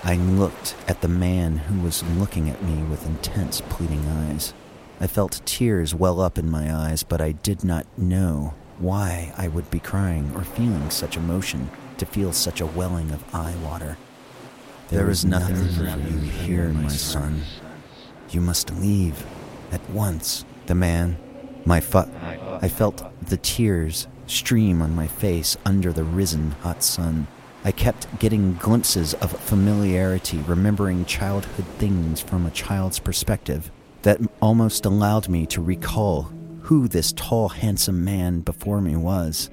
I 0.02 0.16
looked 0.16 0.76
at 0.86 1.00
the 1.00 1.08
man 1.08 1.56
who 1.56 1.80
was 1.80 2.02
looking 2.02 2.50
at 2.50 2.62
me 2.62 2.82
with 2.82 3.06
intense, 3.06 3.60
pleading 3.62 4.06
eyes. 4.06 4.52
I 5.00 5.06
felt 5.06 5.40
tears 5.44 5.94
well 5.94 6.20
up 6.20 6.38
in 6.38 6.50
my 6.50 6.74
eyes, 6.74 7.02
but 7.02 7.20
I 7.20 7.32
did 7.32 7.64
not 7.64 7.86
know 7.98 8.54
why 8.78 9.32
I 9.36 9.48
would 9.48 9.70
be 9.70 9.80
crying 9.80 10.32
or 10.34 10.42
feeling 10.42 10.90
such 10.90 11.16
emotion 11.16 11.70
to 11.98 12.06
feel 12.06 12.32
such 12.32 12.60
a 12.60 12.66
welling 12.66 13.10
of 13.10 13.34
eye 13.34 13.54
water. 13.62 13.96
There 14.88 15.10
is 15.10 15.24
nothing 15.24 15.68
for 15.68 15.84
you 15.84 16.18
here, 16.18 16.68
my 16.68 16.88
son. 16.88 17.42
You 18.30 18.40
must 18.40 18.74
leave 18.74 19.24
at 19.72 19.88
once. 19.90 20.44
The 20.66 20.74
man, 20.74 21.16
my 21.64 21.80
fu- 21.80 22.10
I 22.60 22.68
felt 22.68 23.02
the 23.26 23.36
tears 23.36 24.06
stream 24.26 24.82
on 24.82 24.94
my 24.94 25.06
face 25.06 25.56
under 25.64 25.92
the 25.92 26.04
risen 26.04 26.52
hot 26.62 26.82
sun. 26.82 27.26
I 27.64 27.72
kept 27.72 28.18
getting 28.18 28.54
glimpses 28.54 29.14
of 29.14 29.32
familiarity, 29.32 30.38
remembering 30.38 31.06
childhood 31.06 31.64
things 31.78 32.20
from 32.20 32.44
a 32.44 32.50
child's 32.50 32.98
perspective 32.98 33.70
that 34.02 34.20
almost 34.40 34.84
allowed 34.84 35.28
me 35.28 35.46
to 35.46 35.62
recall 35.62 36.30
who 36.64 36.88
this 36.88 37.12
tall, 37.12 37.50
handsome 37.50 38.04
man 38.04 38.40
before 38.40 38.80
me 38.80 38.96
was. 38.96 39.50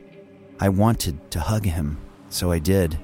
I 0.62 0.70
wanted 0.70 1.30
to 1.32 1.42
hug 1.42 1.66
him, 1.66 1.98
so 2.30 2.52
I 2.52 2.60
did. 2.60 2.98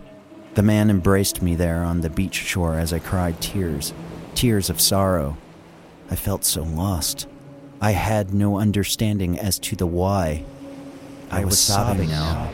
The 0.53 0.64
man 0.64 0.89
embraced 0.89 1.41
me 1.41 1.55
there 1.55 1.84
on 1.84 1.99
the 1.99 2.10
beach 2.10 2.36
shore 2.36 2.76
as 2.76 2.93
I 2.93 2.99
cried 2.99 3.41
tears, 3.41 3.93
tears 4.34 4.70
of 4.70 4.80
sorrow. 4.80 5.38
I 6.10 6.16
felt 6.16 6.45
so 6.45 6.64
lost. 6.64 7.28
I 7.82 7.91
had 7.91 8.34
no 8.34 8.58
understanding 8.58 9.38
as 9.38 9.60
to 9.60 9.76
the 9.76 9.86
why. 9.86 10.45
I, 11.30 11.41
I 11.41 11.45
was, 11.45 11.51
was 11.51 11.60
sobbing 11.60 12.10
now. 12.10 12.49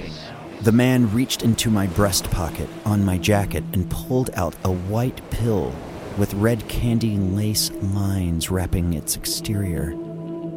The 0.61 0.71
man 0.71 1.13
reached 1.13 1.43
into 1.43 1.69
my 1.69 1.85
breast 1.85 2.31
pocket 2.31 2.69
on 2.83 3.05
my 3.05 3.19
jacket 3.19 3.63
and 3.73 3.91
pulled 3.91 4.31
out 4.33 4.55
a 4.63 4.71
white 4.71 5.21
pill 5.29 5.71
with 6.17 6.33
red 6.33 6.67
candy 6.67 7.15
lace 7.17 7.69
lines 7.69 8.49
wrapping 8.49 8.93
its 8.93 9.15
exterior. 9.15 9.95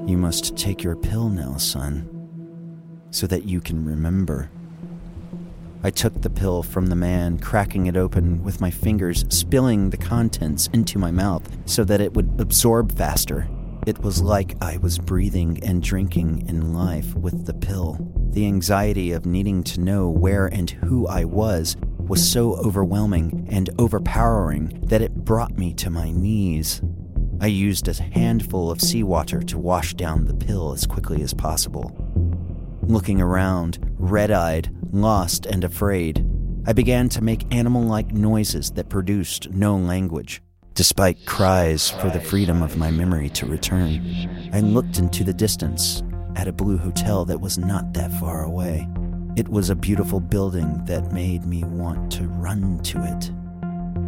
You 0.06 0.16
must 0.16 0.56
take 0.56 0.84
your 0.84 0.94
pill 0.94 1.28
now, 1.28 1.56
son, 1.56 2.08
so 3.10 3.26
that 3.26 3.44
you 3.44 3.60
can 3.60 3.84
remember. 3.84 4.50
I 5.82 5.90
took 5.90 6.22
the 6.22 6.30
pill 6.30 6.62
from 6.62 6.86
the 6.86 6.96
man, 6.96 7.38
cracking 7.38 7.86
it 7.86 7.96
open 7.96 8.44
with 8.44 8.60
my 8.60 8.70
fingers, 8.70 9.24
spilling 9.30 9.90
the 9.90 9.96
contents 9.96 10.68
into 10.72 11.00
my 11.00 11.10
mouth 11.10 11.42
so 11.64 11.82
that 11.84 12.00
it 12.00 12.14
would 12.14 12.36
absorb 12.38 12.96
faster. 12.96 13.48
It 13.84 13.98
was 13.98 14.22
like 14.22 14.56
I 14.60 14.78
was 14.78 14.98
breathing 14.98 15.62
and 15.64 15.82
drinking 15.82 16.48
in 16.48 16.72
life 16.72 17.14
with 17.14 17.46
the 17.46 17.54
pill. 17.54 17.98
The 18.30 18.46
anxiety 18.46 19.10
of 19.10 19.26
needing 19.26 19.64
to 19.64 19.80
know 19.80 20.08
where 20.08 20.46
and 20.46 20.70
who 20.70 21.08
I 21.08 21.24
was 21.24 21.76
was 21.98 22.28
so 22.28 22.54
overwhelming 22.56 23.48
and 23.50 23.70
overpowering 23.78 24.80
that 24.84 25.02
it 25.02 25.24
brought 25.24 25.58
me 25.58 25.72
to 25.74 25.90
my 25.90 26.10
knees. 26.12 26.80
I 27.40 27.48
used 27.48 27.86
a 27.88 28.02
handful 28.02 28.70
of 28.70 28.80
seawater 28.80 29.42
to 29.42 29.58
wash 29.58 29.94
down 29.94 30.24
the 30.24 30.34
pill 30.34 30.72
as 30.72 30.86
quickly 30.86 31.22
as 31.22 31.34
possible. 31.34 31.92
Looking 32.82 33.20
around, 33.20 33.78
red 33.98 34.30
eyed, 34.30 34.74
lost, 34.92 35.44
and 35.44 35.62
afraid, 35.62 36.26
I 36.66 36.72
began 36.72 37.08
to 37.10 37.22
make 37.22 37.54
animal 37.54 37.82
like 37.82 38.12
noises 38.12 38.70
that 38.72 38.88
produced 38.88 39.50
no 39.50 39.76
language. 39.76 40.42
Despite 40.74 41.26
cries 41.26 41.90
for 41.90 42.10
the 42.10 42.20
freedom 42.20 42.62
of 42.62 42.76
my 42.76 42.90
memory 42.90 43.28
to 43.30 43.46
return, 43.46 44.50
I 44.52 44.60
looked 44.60 44.98
into 44.98 45.22
the 45.22 45.32
distance 45.32 46.02
at 46.36 46.48
a 46.48 46.52
blue 46.52 46.78
hotel 46.78 47.24
that 47.26 47.40
was 47.40 47.58
not 47.58 47.92
that 47.94 48.12
far 48.18 48.44
away. 48.44 48.88
It 49.36 49.48
was 49.48 49.68
a 49.68 49.76
beautiful 49.76 50.20
building 50.20 50.82
that 50.86 51.12
made 51.12 51.44
me 51.44 51.64
want 51.64 52.10
to 52.12 52.26
run 52.28 52.80
to 52.84 53.02
it. 53.04 53.30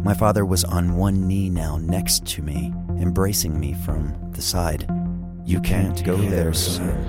My 0.03 0.13
father 0.13 0.45
was 0.45 0.63
on 0.63 0.97
one 0.97 1.27
knee 1.27 1.49
now 1.49 1.77
next 1.77 2.25
to 2.27 2.41
me, 2.41 2.73
embracing 2.99 3.59
me 3.59 3.73
from 3.73 4.31
the 4.31 4.41
side. 4.41 4.89
You 5.45 5.59
can't 5.61 6.03
go 6.03 6.15
there, 6.17 6.53
son. 6.53 7.05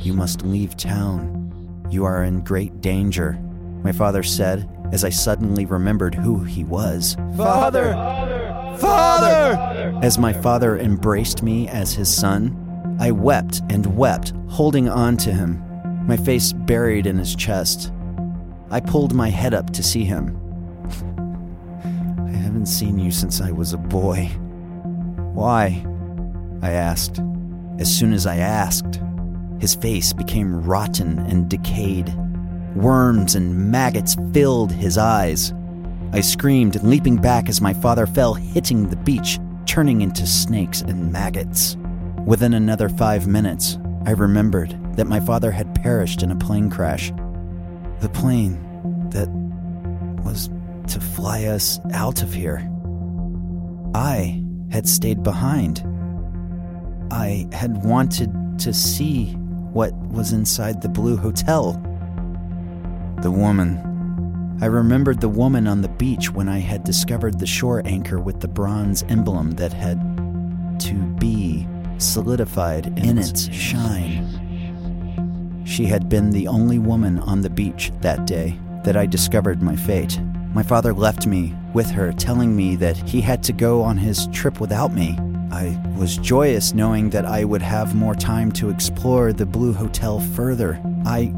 You 0.00 0.12
must 0.12 0.42
leave 0.42 0.76
town. 0.76 1.86
You 1.90 2.04
are 2.04 2.24
in 2.24 2.40
great 2.40 2.80
danger, 2.80 3.32
my 3.82 3.92
father 3.92 4.22
said 4.22 4.68
as 4.92 5.04
I 5.04 5.10
suddenly 5.10 5.66
remembered 5.66 6.14
who 6.14 6.44
he 6.44 6.64
was. 6.64 7.16
Father! 7.36 7.92
Father! 8.78 9.98
As 10.02 10.18
my 10.18 10.32
father 10.32 10.78
embraced 10.78 11.42
me 11.42 11.68
as 11.68 11.92
his 11.92 12.14
son, 12.14 12.96
I 13.00 13.10
wept 13.10 13.60
and 13.68 13.96
wept, 13.96 14.32
holding 14.48 14.88
on 14.88 15.16
to 15.18 15.32
him 15.32 15.62
my 16.08 16.16
face 16.16 16.54
buried 16.54 17.06
in 17.06 17.18
his 17.18 17.36
chest. 17.36 17.92
I 18.70 18.80
pulled 18.80 19.14
my 19.14 19.28
head 19.28 19.52
up 19.52 19.70
to 19.74 19.82
see 19.82 20.04
him. 20.04 20.40
I 22.38 22.40
haven't 22.40 22.66
seen 22.66 23.00
you 23.00 23.10
since 23.10 23.40
I 23.40 23.50
was 23.50 23.72
a 23.72 23.78
boy. 23.78 24.26
Why? 25.34 25.84
I 26.62 26.70
asked. 26.70 27.20
As 27.80 27.92
soon 27.92 28.12
as 28.12 28.26
I 28.26 28.36
asked, 28.36 29.00
his 29.58 29.74
face 29.74 30.12
became 30.12 30.62
rotten 30.62 31.18
and 31.18 31.50
decayed. 31.50 32.14
Worms 32.76 33.34
and 33.34 33.72
maggots 33.72 34.16
filled 34.32 34.70
his 34.70 34.98
eyes. 34.98 35.52
I 36.12 36.20
screamed, 36.20 36.80
leaping 36.84 37.16
back 37.16 37.48
as 37.48 37.60
my 37.60 37.74
father 37.74 38.06
fell, 38.06 38.34
hitting 38.34 38.88
the 38.88 38.96
beach, 38.96 39.40
turning 39.66 40.00
into 40.00 40.24
snakes 40.24 40.80
and 40.82 41.12
maggots. 41.12 41.76
Within 42.24 42.54
another 42.54 42.88
five 42.88 43.26
minutes, 43.26 43.78
I 44.06 44.12
remembered 44.12 44.78
that 44.94 45.08
my 45.08 45.18
father 45.18 45.50
had 45.50 45.74
perished 45.74 46.22
in 46.22 46.30
a 46.30 46.36
plane 46.36 46.70
crash. 46.70 47.12
The 47.98 48.10
plane 48.10 48.64
that 49.10 49.28
was 50.24 50.50
to 50.88 51.00
fly 51.00 51.44
us 51.44 51.80
out 51.92 52.22
of 52.22 52.32
here. 52.32 52.68
I 53.94 54.42
had 54.70 54.88
stayed 54.88 55.22
behind. 55.22 55.82
I 57.10 57.46
had 57.52 57.84
wanted 57.84 58.58
to 58.60 58.72
see 58.72 59.32
what 59.72 59.94
was 59.94 60.32
inside 60.32 60.82
the 60.82 60.88
Blue 60.88 61.16
Hotel. 61.16 61.72
The 63.22 63.30
woman. 63.30 63.84
I 64.60 64.66
remembered 64.66 65.20
the 65.20 65.28
woman 65.28 65.66
on 65.66 65.82
the 65.82 65.88
beach 65.88 66.32
when 66.32 66.48
I 66.48 66.58
had 66.58 66.84
discovered 66.84 67.38
the 67.38 67.46
shore 67.46 67.82
anchor 67.84 68.18
with 68.18 68.40
the 68.40 68.48
bronze 68.48 69.04
emblem 69.08 69.52
that 69.52 69.72
had 69.72 70.00
to 70.80 70.94
be 71.18 71.66
solidified 71.98 72.86
in 72.98 73.18
its 73.18 73.52
shine. 73.52 74.26
She 75.64 75.84
had 75.84 76.08
been 76.08 76.30
the 76.30 76.48
only 76.48 76.78
woman 76.78 77.18
on 77.20 77.42
the 77.42 77.50
beach 77.50 77.92
that 78.00 78.26
day 78.26 78.58
that 78.84 78.96
I 78.96 79.06
discovered 79.06 79.62
my 79.62 79.76
fate. 79.76 80.20
My 80.58 80.64
father 80.64 80.92
left 80.92 81.24
me 81.24 81.54
with 81.72 81.88
her, 81.90 82.12
telling 82.12 82.56
me 82.56 82.74
that 82.74 82.96
he 82.96 83.20
had 83.20 83.44
to 83.44 83.52
go 83.52 83.80
on 83.80 83.96
his 83.96 84.26
trip 84.32 84.58
without 84.58 84.92
me. 84.92 85.16
I 85.52 85.80
was 85.96 86.16
joyous 86.16 86.74
knowing 86.74 87.10
that 87.10 87.24
I 87.24 87.44
would 87.44 87.62
have 87.62 87.94
more 87.94 88.16
time 88.16 88.50
to 88.54 88.68
explore 88.68 89.32
the 89.32 89.46
Blue 89.46 89.72
Hotel 89.72 90.18
further. 90.18 90.80
I 91.06 91.32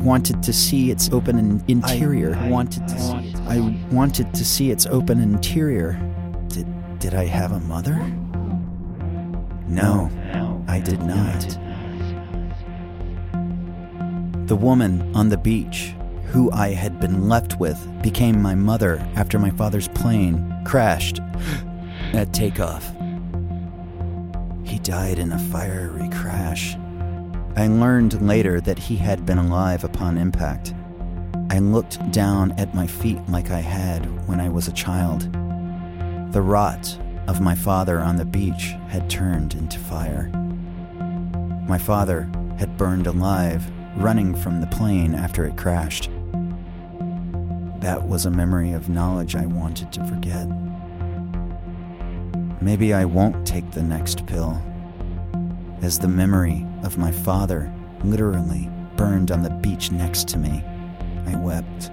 wanted 0.00 0.42
to 0.42 0.52
see 0.52 0.90
its 0.90 1.08
open 1.10 1.62
interior. 1.68 2.34
I 2.34 2.48
wanted 2.48 2.88
to 2.88 2.98
see 2.98 3.28
it. 3.28 3.36
I 3.42 3.78
wanted 3.92 4.34
to 4.34 4.44
see 4.44 4.72
its 4.72 4.86
open 4.86 5.20
interior. 5.20 5.92
Did 6.48 6.66
did 6.98 7.14
I 7.14 7.26
have 7.26 7.52
a 7.52 7.60
mother? 7.60 7.94
No, 9.68 10.10
I 10.66 10.80
did 10.80 11.00
not. 11.00 11.58
The 14.48 14.56
woman 14.56 15.14
on 15.14 15.28
the 15.28 15.38
beach, 15.38 15.94
who 16.26 16.50
I 16.52 16.70
had 16.70 17.00
been 17.00 17.28
left 17.28 17.58
with, 17.58 17.78
became 18.02 18.40
my 18.40 18.54
mother 18.54 18.96
after 19.14 19.38
my 19.38 19.50
father's 19.50 19.88
plane 19.88 20.62
crashed 20.64 21.20
at 22.12 22.32
takeoff. 22.32 22.84
He 24.64 24.78
died 24.78 25.18
in 25.18 25.32
a 25.32 25.38
fiery 25.38 26.08
crash. 26.10 26.76
I 27.56 27.68
learned 27.68 28.20
later 28.20 28.60
that 28.62 28.78
he 28.78 28.96
had 28.96 29.24
been 29.24 29.38
alive 29.38 29.84
upon 29.84 30.18
impact. 30.18 30.74
I 31.50 31.58
looked 31.60 32.10
down 32.10 32.52
at 32.58 32.74
my 32.74 32.86
feet 32.86 33.20
like 33.28 33.50
I 33.50 33.60
had 33.60 34.04
when 34.26 34.40
I 34.40 34.48
was 34.48 34.66
a 34.66 34.72
child. 34.72 35.32
The 36.32 36.42
rot 36.42 36.98
of 37.28 37.40
my 37.40 37.54
father 37.54 38.00
on 38.00 38.16
the 38.16 38.24
beach 38.24 38.74
had 38.88 39.08
turned 39.08 39.54
into 39.54 39.78
fire. 39.78 40.30
My 41.68 41.78
father 41.78 42.28
had 42.58 42.76
burned 42.76 43.06
alive, 43.06 43.64
running 43.96 44.34
from 44.34 44.60
the 44.60 44.66
plane 44.66 45.14
after 45.14 45.46
it 45.46 45.56
crashed. 45.56 46.10
That 47.84 48.08
was 48.08 48.24
a 48.24 48.30
memory 48.30 48.72
of 48.72 48.88
knowledge 48.88 49.36
I 49.36 49.44
wanted 49.44 49.92
to 49.92 50.06
forget. 50.06 50.48
Maybe 52.62 52.94
I 52.94 53.04
won't 53.04 53.46
take 53.46 53.72
the 53.72 53.82
next 53.82 54.24
pill, 54.24 54.58
as 55.82 55.98
the 55.98 56.08
memory 56.08 56.66
of 56.82 56.96
my 56.96 57.12
father 57.12 57.70
literally 58.02 58.70
burned 58.96 59.30
on 59.30 59.42
the 59.42 59.50
beach 59.50 59.92
next 59.92 60.28
to 60.28 60.38
me. 60.38 60.64
I 61.26 61.36
wept. 61.36 61.90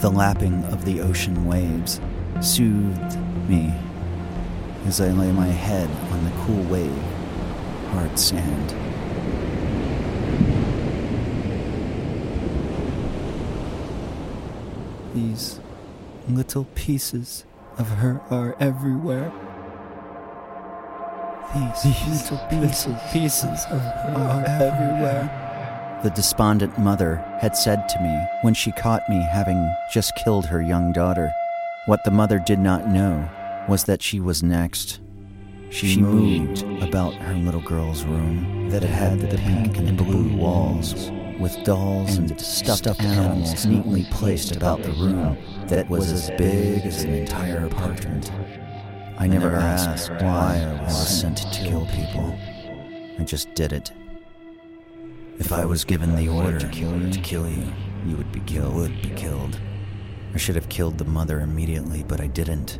The 0.00 0.08
lapping 0.08 0.62
of 0.66 0.84
the 0.84 1.00
ocean 1.00 1.44
waves 1.44 2.00
soothed 2.40 3.18
me 3.48 3.74
as 4.84 5.00
I 5.00 5.10
lay 5.10 5.32
my 5.32 5.48
head 5.48 5.90
on 6.12 6.24
the 6.24 6.30
cool 6.44 6.62
wave, 6.70 7.02
hard 7.90 8.16
sand. 8.16 8.85
These 15.16 15.60
little 16.28 16.66
pieces 16.74 17.46
of 17.78 17.88
her 17.88 18.20
are 18.28 18.54
everywhere. 18.60 19.32
These, 21.54 21.86
little 22.06 22.46
pieces, 22.50 22.96
pieces 23.14 23.64
of 23.70 23.80
her 23.80 24.12
are 24.14 24.44
everywhere. 24.44 26.00
The 26.04 26.10
despondent 26.10 26.78
mother 26.78 27.16
had 27.40 27.56
said 27.56 27.88
to 27.88 28.02
me 28.02 28.26
when 28.42 28.52
she 28.52 28.72
caught 28.72 29.08
me 29.08 29.26
having 29.32 29.74
just 29.90 30.14
killed 30.16 30.44
her 30.44 30.60
young 30.60 30.92
daughter. 30.92 31.32
What 31.86 32.04
the 32.04 32.10
mother 32.10 32.38
did 32.38 32.58
not 32.58 32.86
know 32.86 33.26
was 33.70 33.84
that 33.84 34.02
she 34.02 34.20
was 34.20 34.42
next. 34.42 35.00
She, 35.70 35.94
she 35.94 36.02
moved 36.02 36.62
about 36.82 37.14
her 37.14 37.36
little 37.36 37.62
girl's 37.62 38.04
room 38.04 38.68
that 38.68 38.82
had 38.82 39.20
the 39.20 39.38
pink 39.38 39.78
and 39.78 39.96
blue 39.96 40.36
walls 40.36 41.10
with 41.38 41.62
dolls 41.64 42.16
and, 42.16 42.30
and 42.30 42.40
stuffed, 42.40 42.78
stuffed 42.78 43.02
animals 43.02 43.66
neatly 43.66 44.04
placed 44.10 44.56
about 44.56 44.82
the 44.82 44.92
room 44.92 45.36
that 45.66 45.88
was 45.88 46.10
as 46.12 46.30
big 46.38 46.84
as 46.84 47.04
an 47.04 47.14
entire 47.14 47.66
apartment. 47.66 48.32
I 49.18 49.26
never 49.26 49.54
asked 49.54 50.10
why 50.10 50.62
I 50.62 50.82
was 50.82 51.20
sent 51.20 51.38
to 51.38 51.64
kill 51.64 51.86
people. 51.86 52.38
I 53.18 53.24
just 53.24 53.54
did 53.54 53.72
it. 53.72 53.92
If 55.38 55.52
I 55.52 55.64
was 55.64 55.84
given 55.84 56.16
the 56.16 56.28
order 56.28 56.58
to 56.58 56.68
kill 56.68 56.96
you, 56.98 57.10
to 57.10 57.20
kill 57.20 57.48
you, 57.48 57.72
you 58.06 58.16
would 58.16 58.32
be 58.32 58.40
killed. 58.40 58.74
Would 58.74 59.02
be 59.02 59.10
killed. 59.10 59.58
I 60.34 60.38
should 60.38 60.54
have 60.54 60.68
killed 60.68 60.98
the 60.98 61.04
mother 61.04 61.40
immediately, 61.40 62.04
but 62.06 62.20
I 62.20 62.26
didn't. 62.26 62.78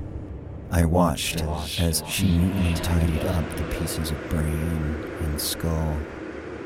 I 0.70 0.84
watched 0.84 1.42
as 1.80 2.02
she 2.08 2.36
neatly 2.36 2.74
tidied 2.74 3.24
up 3.26 3.56
the 3.56 3.62
pieces 3.78 4.10
of 4.10 4.28
brain 4.28 5.10
and 5.20 5.40
skull 5.40 5.96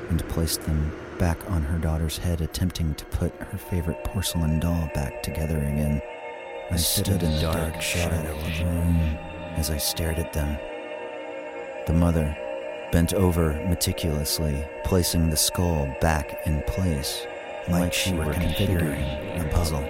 and 0.08 0.26
placed 0.28 0.62
them 0.62 0.90
back 1.20 1.50
on 1.50 1.60
her 1.60 1.76
daughter's 1.76 2.16
head, 2.16 2.40
attempting 2.40 2.94
to 2.94 3.04
put 3.04 3.30
her 3.34 3.58
favorite 3.58 4.02
porcelain 4.04 4.58
doll 4.58 4.90
back 4.94 5.22
together 5.22 5.58
again. 5.58 6.00
I 6.70 6.76
stood 6.76 7.22
in 7.22 7.30
the 7.32 7.42
dark 7.42 7.82
shadow 7.82 8.34
of 8.34 8.42
the 8.42 8.64
room 8.64 9.18
as 9.54 9.70
I 9.70 9.76
stared 9.76 10.18
at 10.18 10.32
them. 10.32 10.58
The 11.86 11.92
mother 11.92 12.34
bent 12.90 13.12
over 13.12 13.52
meticulously, 13.68 14.64
placing 14.82 15.28
the 15.28 15.36
skull 15.36 15.94
back 16.00 16.40
in 16.46 16.62
place, 16.62 17.26
like 17.68 17.92
she 17.92 18.14
were 18.14 18.32
configuring 18.32 19.44
a 19.44 19.46
puzzle. 19.50 19.86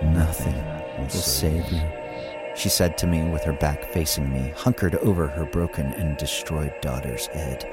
Nothing 0.00 0.54
will 0.96 1.08
save 1.08 1.68
you, 1.72 1.82
she 2.54 2.68
said 2.68 2.96
to 2.98 3.08
me 3.08 3.24
with 3.24 3.42
her 3.42 3.52
back 3.52 3.90
facing 3.90 4.32
me, 4.32 4.52
hunkered 4.54 4.94
over 4.96 5.26
her 5.26 5.44
broken 5.44 5.86
and 5.94 6.16
destroyed 6.16 6.72
daughter's 6.80 7.26
head. 7.26 7.68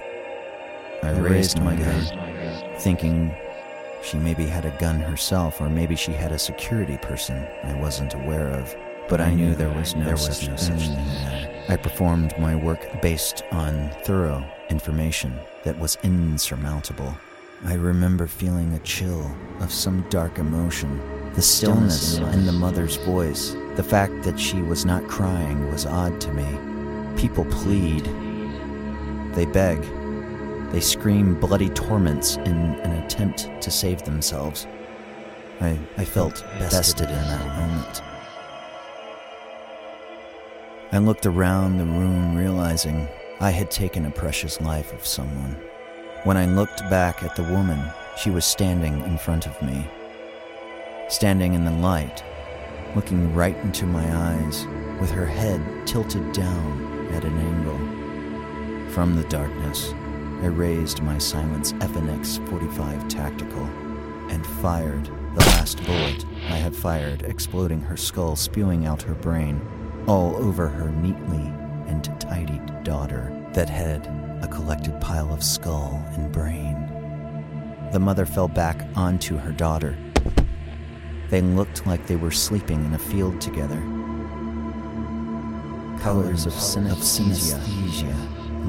I 1.04 1.18
raised 1.20 1.62
my 1.62 1.76
gun, 1.76 2.76
thinking 2.80 3.34
she 4.04 4.18
maybe 4.18 4.46
had 4.46 4.66
a 4.66 4.78
gun 4.80 5.00
herself, 5.00 5.62
or 5.62 5.70
maybe 5.70 5.96
she 5.96 6.12
had 6.12 6.32
a 6.32 6.40
security 6.40 6.98
person 6.98 7.48
I 7.64 7.74
wasn't 7.80 8.14
aware 8.14 8.50
of. 8.50 8.76
But 9.10 9.22
I 9.22 9.34
knew 9.34 9.56
there 9.56 9.74
was 9.74 9.96
no, 9.96 10.06
there 10.06 10.14
was 10.14 10.48
no 10.48 10.56
such 10.56 10.88
thing. 10.88 11.66
I 11.70 11.76
performed 11.76 12.38
my 12.40 12.56
work 12.56 13.02
based 13.02 13.44
on 13.52 13.90
thorough 14.04 14.44
information 14.70 15.38
that 15.64 15.78
was 15.78 15.98
insurmountable. 16.04 17.18
I 17.66 17.74
remember 17.74 18.28
feeling 18.28 18.74
a 18.74 18.80
chill 18.80 19.30
of 19.60 19.72
some 19.72 20.06
dark 20.10 20.40
emotion 20.40 21.00
the 21.34 21.42
stillness 21.42 22.18
in 22.18 22.46
the 22.46 22.52
mother's 22.52 22.98
voice, 22.98 23.56
the 23.76 23.84
fact 23.84 24.24
that 24.24 24.38
she 24.38 24.62
was 24.62 24.84
not 24.84 25.08
crying 25.08 25.72
was 25.72 25.86
odd 25.86 26.20
to 26.20 26.34
me. 26.34 26.46
People 27.16 27.46
plead. 27.46 28.04
They 29.34 29.46
beg. 29.46 29.82
They 30.72 30.80
scream 30.80 31.40
bloody 31.40 31.70
torments 31.70 32.38
in 32.38 32.56
an 32.56 33.04
attempt 33.04 33.50
to 33.62 33.72
save 33.72 34.04
themselves. 34.04 34.68
I, 35.60 35.78
I 35.98 36.06
felt 36.06 36.44
bested 36.60 37.10
in 37.10 37.16
that 37.16 37.58
moment. 37.58 38.02
I 40.92 40.98
looked 40.98 41.26
around 41.26 41.78
the 41.78 41.86
room, 41.86 42.36
realizing 42.36 43.08
I 43.40 43.52
had 43.52 43.72
taken 43.72 44.06
a 44.06 44.12
precious 44.12 44.60
life 44.62 44.94
of 44.94 45.06
someone. 45.06 45.56
When 46.24 46.38
I 46.38 46.46
looked 46.46 46.80
back 46.90 47.24
at 47.24 47.36
the 47.36 47.44
woman, 47.44 47.82
she 48.18 48.30
was 48.30 48.46
standing 48.46 49.02
in 49.02 49.18
front 49.18 49.48
of 49.48 49.62
me 49.62 49.88
standing 51.12 51.54
in 51.54 51.66
the 51.66 51.72
light, 51.72 52.24
looking 52.96 53.34
right 53.34 53.58
into 53.58 53.86
my 53.86 54.06
eyes, 54.16 54.66
with 55.00 55.12
her 55.12 55.26
head 55.26 55.62
tilted 55.86 56.32
down 56.32 57.08
at 57.14 57.26
an 57.26 57.38
angle. 57.38 58.92
From 58.94 59.16
the 59.16 59.28
darkness, 59.28 59.94
I 60.42 60.48
raised 60.48 61.04
my 61.04 61.18
Silence 61.20 61.74
FNX 61.74 62.46
45 62.50 63.08
Tactical 63.08 63.64
and 64.30 64.46
fired 64.46 65.06
the 65.06 65.46
last 65.46 65.84
bullet 65.86 66.26
I 66.50 66.56
had 66.58 66.76
fired, 66.76 67.22
exploding 67.22 67.80
her 67.82 67.96
skull, 67.96 68.36
spewing 68.36 68.88
out 68.88 69.04
her 69.04 69.14
brain, 69.14 69.62
all 70.08 70.36
over 70.36 70.68
her 70.68 70.90
neatly 70.90 71.54
and 71.88 72.04
tidied 72.20 72.84
daughter 72.84 73.32
that 73.54 73.70
had 73.70 74.08
a 74.42 74.48
collected 74.48 75.00
pile 75.00 75.32
of 75.32 75.44
skull 75.44 76.04
and 76.14 76.32
brain. 76.32 76.88
The 77.92 78.00
mother 78.00 78.26
fell 78.26 78.48
back 78.48 78.88
onto 78.96 79.38
her 79.38 79.52
daughter, 79.52 79.96
they 81.32 81.42
looked 81.42 81.88
like 81.88 82.08
they 82.08 82.18
were 82.18 82.30
sleeping 82.30 82.84
in 82.84 82.94
a 82.94 83.00
field 83.00 83.40
together. 83.40 83.80
Colors 86.02 86.46
of, 86.46 86.52
synesthesia, 86.52 87.58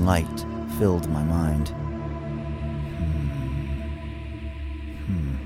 light 0.04 0.51
filled 0.82 1.08
my 1.10 1.22
mind. 1.22 1.68
Hmm. 5.06 5.36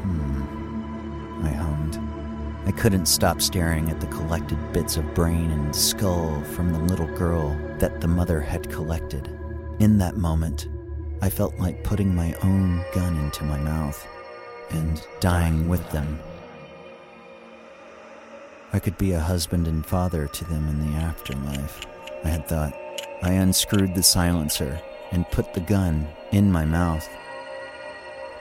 Hmm. 0.00 0.40
Hmm. 0.40 1.46
I. 1.46 2.66
I 2.66 2.72
couldn't 2.72 3.04
stop 3.04 3.42
staring 3.42 3.90
at 3.90 4.00
the 4.00 4.06
collected 4.06 4.56
bits 4.72 4.96
of 4.96 5.12
brain 5.12 5.50
and 5.50 5.76
skull 5.76 6.42
from 6.54 6.72
the 6.72 6.78
little 6.78 7.14
girl 7.18 7.50
that 7.78 8.00
the 8.00 8.08
mother 8.08 8.40
had 8.40 8.70
collected. 8.70 9.28
In 9.78 9.98
that 9.98 10.16
moment, 10.16 10.68
I 11.20 11.28
felt 11.28 11.54
like 11.58 11.84
putting 11.84 12.14
my 12.14 12.32
own 12.42 12.82
gun 12.94 13.18
into 13.18 13.44
my 13.44 13.58
mouth 13.58 14.08
and 14.70 15.06
dying 15.20 15.68
with 15.68 15.86
them. 15.90 16.18
I 18.72 18.78
could 18.78 18.96
be 18.96 19.12
a 19.12 19.20
husband 19.20 19.68
and 19.68 19.84
father 19.84 20.28
to 20.28 20.44
them 20.46 20.66
in 20.66 20.80
the 20.80 20.96
afterlife, 20.96 21.86
I 22.24 22.28
had 22.28 22.48
thought. 22.48 22.85
I 23.22 23.32
unscrewed 23.32 23.94
the 23.94 24.02
silencer 24.02 24.80
and 25.10 25.30
put 25.30 25.54
the 25.54 25.60
gun 25.60 26.08
in 26.32 26.52
my 26.52 26.64
mouth. 26.64 27.08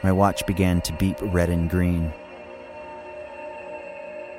My 0.03 0.11
watch 0.11 0.45
began 0.45 0.81
to 0.81 0.93
beep 0.93 1.17
red 1.21 1.49
and 1.49 1.69
green. 1.69 2.13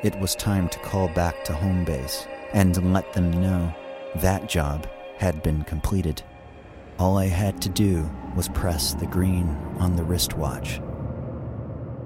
It 0.02 0.18
was 0.20 0.34
time 0.34 0.68
to 0.68 0.78
call 0.80 1.08
back 1.08 1.42
to 1.44 1.54
home 1.54 1.84
base 1.84 2.26
and 2.52 2.92
let 2.92 3.12
them 3.12 3.30
know 3.30 3.74
that 4.16 4.48
job 4.48 4.86
had 5.18 5.42
been 5.42 5.64
completed. 5.64 6.22
All 6.98 7.18
I 7.18 7.26
had 7.26 7.60
to 7.62 7.68
do 7.68 8.08
was 8.36 8.48
press 8.48 8.94
the 8.94 9.06
green 9.06 9.48
on 9.78 9.96
the 9.96 10.04
wristwatch. 10.04 10.80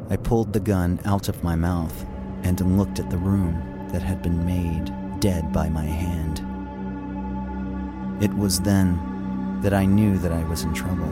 I 0.09 0.17
pulled 0.17 0.53
the 0.53 0.61
gun 0.61 1.01
out 1.05 1.29
of 1.29 1.45
my 1.45 1.57
mouth 1.57 2.07
and 2.43 2.79
looked 2.79 2.99
at 2.99 3.11
the 3.11 3.19
room 3.19 3.89
that 3.93 4.03
had 4.03 4.23
been 4.23 4.45
made 4.47 4.93
dead 5.21 5.53
by 5.53 5.69
my 5.69 5.85
hand. 5.85 6.45
It 8.21 8.35
was 8.35 8.61
then 8.61 9.61
that 9.63 9.73
I 9.73 9.87
knew 9.87 10.19
that 10.19 10.31
I 10.31 10.45
was 10.45 10.63
in 10.63 10.75
trouble. 10.75 11.09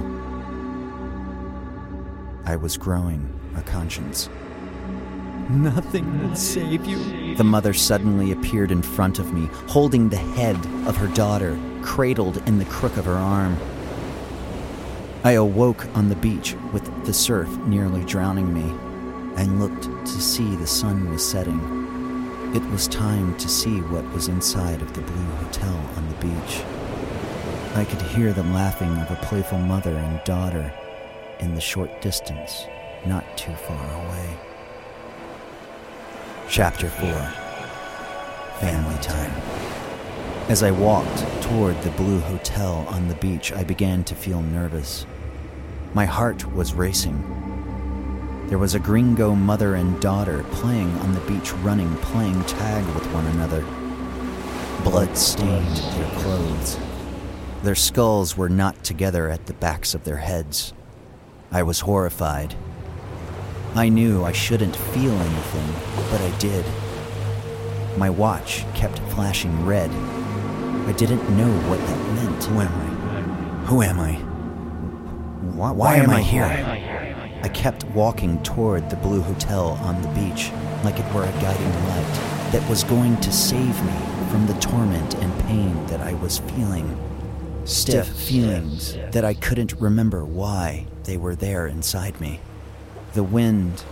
I 2.45 2.57
was 2.57 2.77
growing 2.77 3.29
a 3.57 3.63
conscience. 3.63 4.29
Nothing 5.49 6.23
will 6.23 6.37
save 6.37 6.85
you. 6.85 7.35
The 7.37 7.45
mother 7.45 7.73
suddenly 7.73 8.33
appeared 8.33 8.71
in 8.71 8.83
front 8.83 9.19
of 9.19 9.33
me, 9.33 9.49
holding 9.69 10.11
the 10.11 10.17
head 10.17 10.57
of 10.87 10.97
her 10.99 11.09
daughter, 11.09 11.59
cradled 11.81 12.37
in 12.47 12.59
the 12.59 12.67
crook 12.67 12.99
of 12.99 13.07
her 13.07 13.15
arm. 13.15 13.57
I 15.25 15.33
awoke 15.33 15.87
on 15.97 16.11
the 16.11 16.17
beach 16.17 16.55
with 16.73 17.07
the 17.07 17.15
surf 17.15 17.49
nearly 17.67 18.05
drowning 18.05 18.53
me 18.53 18.71
and 19.37 19.59
looked 19.59 19.85
to 19.85 20.21
see 20.21 20.57
the 20.57 20.67
sun 20.67 21.11
was 21.11 21.27
setting. 21.27 21.61
It 22.55 22.65
was 22.71 22.87
time 22.89 23.37
to 23.39 23.49
see 23.49 23.81
what 23.81 24.05
was 24.13 24.29
inside 24.29 24.83
of 24.83 24.93
the 24.93 25.01
Blue 25.01 25.31
Hotel 25.37 25.75
on 25.97 26.09
the 26.09 26.15
beach. 26.17 26.63
I 27.75 27.85
could 27.85 28.03
hear 28.03 28.33
the 28.33 28.43
laughing 28.43 28.97
of 28.97 29.11
a 29.11 29.17
playful 29.27 29.59
mother 29.59 29.95
and 29.95 30.25
daughter 30.25 30.73
in 31.39 31.55
the 31.55 31.61
short 31.61 32.01
distance, 32.01 32.65
not 33.07 33.25
too 33.37 33.53
far 33.53 34.07
away. 34.07 34.37
Chapter 36.49 36.89
4 36.89 37.09
Family 38.59 38.99
Time. 39.01 39.31
As 40.49 40.63
I 40.63 40.71
walked 40.71 41.19
toward 41.43 41.81
the 41.83 41.91
Blue 41.91 42.21
Hotel 42.21 42.87
on 42.89 43.07
the 43.07 43.15
beach, 43.17 43.53
I 43.53 43.65
began 43.65 44.03
to 44.05 44.15
feel 44.15 44.41
nervous. 44.41 45.07
My 45.95 46.07
heart 46.07 46.51
was 46.53 46.73
racing. 46.73 47.23
There 48.49 48.59
was 48.59 48.75
a 48.75 48.81
gringo 48.81 49.35
mother 49.35 49.75
and 49.75 50.01
daughter 50.01 50.43
playing 50.53 50.91
on 51.01 51.13
the 51.13 51.21
beach, 51.21 51.53
running, 51.53 51.95
playing 51.99 52.43
tag 52.45 52.85
with 52.95 53.07
one 53.13 53.27
another. 53.27 53.63
Blood 54.83 55.17
stained 55.17 55.77
their 55.77 56.11
clothes. 56.21 56.79
Their 57.63 57.75
skulls 57.75 58.37
were 58.37 58.49
knot 58.49 58.85
together 58.85 59.29
at 59.29 59.47
the 59.47 59.53
backs 59.55 59.95
of 59.95 60.05
their 60.05 60.19
heads. 60.19 60.73
I 61.51 61.65
was 61.65 61.81
horrified. 61.81 62.55
I 63.75 63.89
knew 63.89 64.25
I 64.25 64.33
shouldn't 64.33 64.77
feel 64.77 65.13
anything, 65.13 65.75
but 66.11 66.21
I 66.21 66.31
did. 66.39 66.65
My 67.97 68.11
watch 68.11 68.65
kept 68.75 69.01
flashing 69.11 69.67
red. 69.67 69.91
I 69.91 70.93
didn't 70.93 71.37
know 71.37 71.53
what 71.69 71.81
that 71.81 72.15
meant. 72.15 72.45
Who 72.45 72.61
am 72.61 72.73
I? 72.73 73.67
Who 73.67 73.83
am 73.83 73.99
I? 73.99 74.13
Why, 75.57 75.71
why 75.73 75.97
am 75.97 76.11
I 76.11 76.23
here? 76.23 76.45
I 77.43 77.49
kept 77.49 77.85
walking 77.87 78.41
toward 78.43 78.89
the 78.89 78.97
Blue 78.97 79.21
Hotel 79.21 79.71
on 79.83 80.01
the 80.01 80.09
beach 80.09 80.53
like 80.85 80.99
it 80.99 81.13
were 81.13 81.25
a 81.25 81.33
guiding 81.43 81.75
light 81.89 82.53
that 82.53 82.69
was 82.71 82.85
going 82.85 83.17
to 83.19 83.33
save 83.33 83.85
me 83.85 83.93
from 84.31 84.47
the 84.47 84.55
torment 84.55 85.15
and 85.15 85.41
pain 85.47 85.87
that 85.87 86.01
I 86.01 86.15
was 86.15 86.39
feeling. 86.39 86.97
Stiff 87.69 88.09
feelings 88.09 88.95
that 89.13 89.27
I 89.27 89.35
couldn't 89.35 89.75
remember 89.79 90.25
why 90.25 90.87
they 91.05 91.19
were 91.19 91.37
there 91.37 91.67
inside 91.67 92.19
me. 92.19 92.41
The 93.13 93.23
wind 93.23 93.85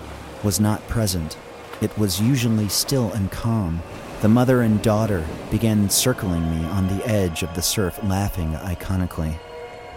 was 0.43 0.59
not 0.59 0.89
present. 0.89 1.37
It 1.83 1.97
was 1.99 2.19
usually 2.19 2.71
still 2.71 3.13
and 3.13 3.31
calm. 3.31 3.83
The 4.23 4.31
mother 4.31 4.63
and 4.63 4.81
daughter 4.81 5.27
began 5.51 5.91
circling 5.91 6.51
me 6.51 6.67
on 6.69 6.89
the 6.89 7.07
edge 7.07 7.43
of 7.43 7.55
the 7.55 7.61
surf, 7.61 8.03
laughing 8.03 8.53
iconically. 8.55 9.39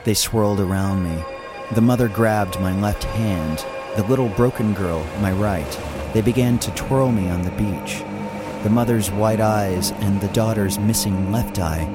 They 0.04 0.14
swirled 0.14 0.60
around 0.60 1.06
me. 1.06 1.24
The 1.72 1.80
mother 1.80 2.10
grabbed 2.10 2.60
my 2.60 2.78
left 2.82 3.06
hand, 3.06 3.66
the 3.96 4.04
little 4.10 4.28
broken 4.28 4.74
girl 4.74 5.06
my 5.22 5.32
right. 5.32 5.80
They 6.14 6.22
began 6.22 6.60
to 6.60 6.72
twirl 6.72 7.14
me 7.14 7.30
on 7.30 7.44
the 7.44 7.52
beach. 7.52 8.04
The 8.64 8.70
mother's 8.70 9.10
white 9.10 9.40
eyes 9.40 9.92
and 9.92 10.20
the 10.20 10.28
daughter's 10.34 10.78
missing 10.78 11.32
left 11.32 11.60
eye, 11.60 11.88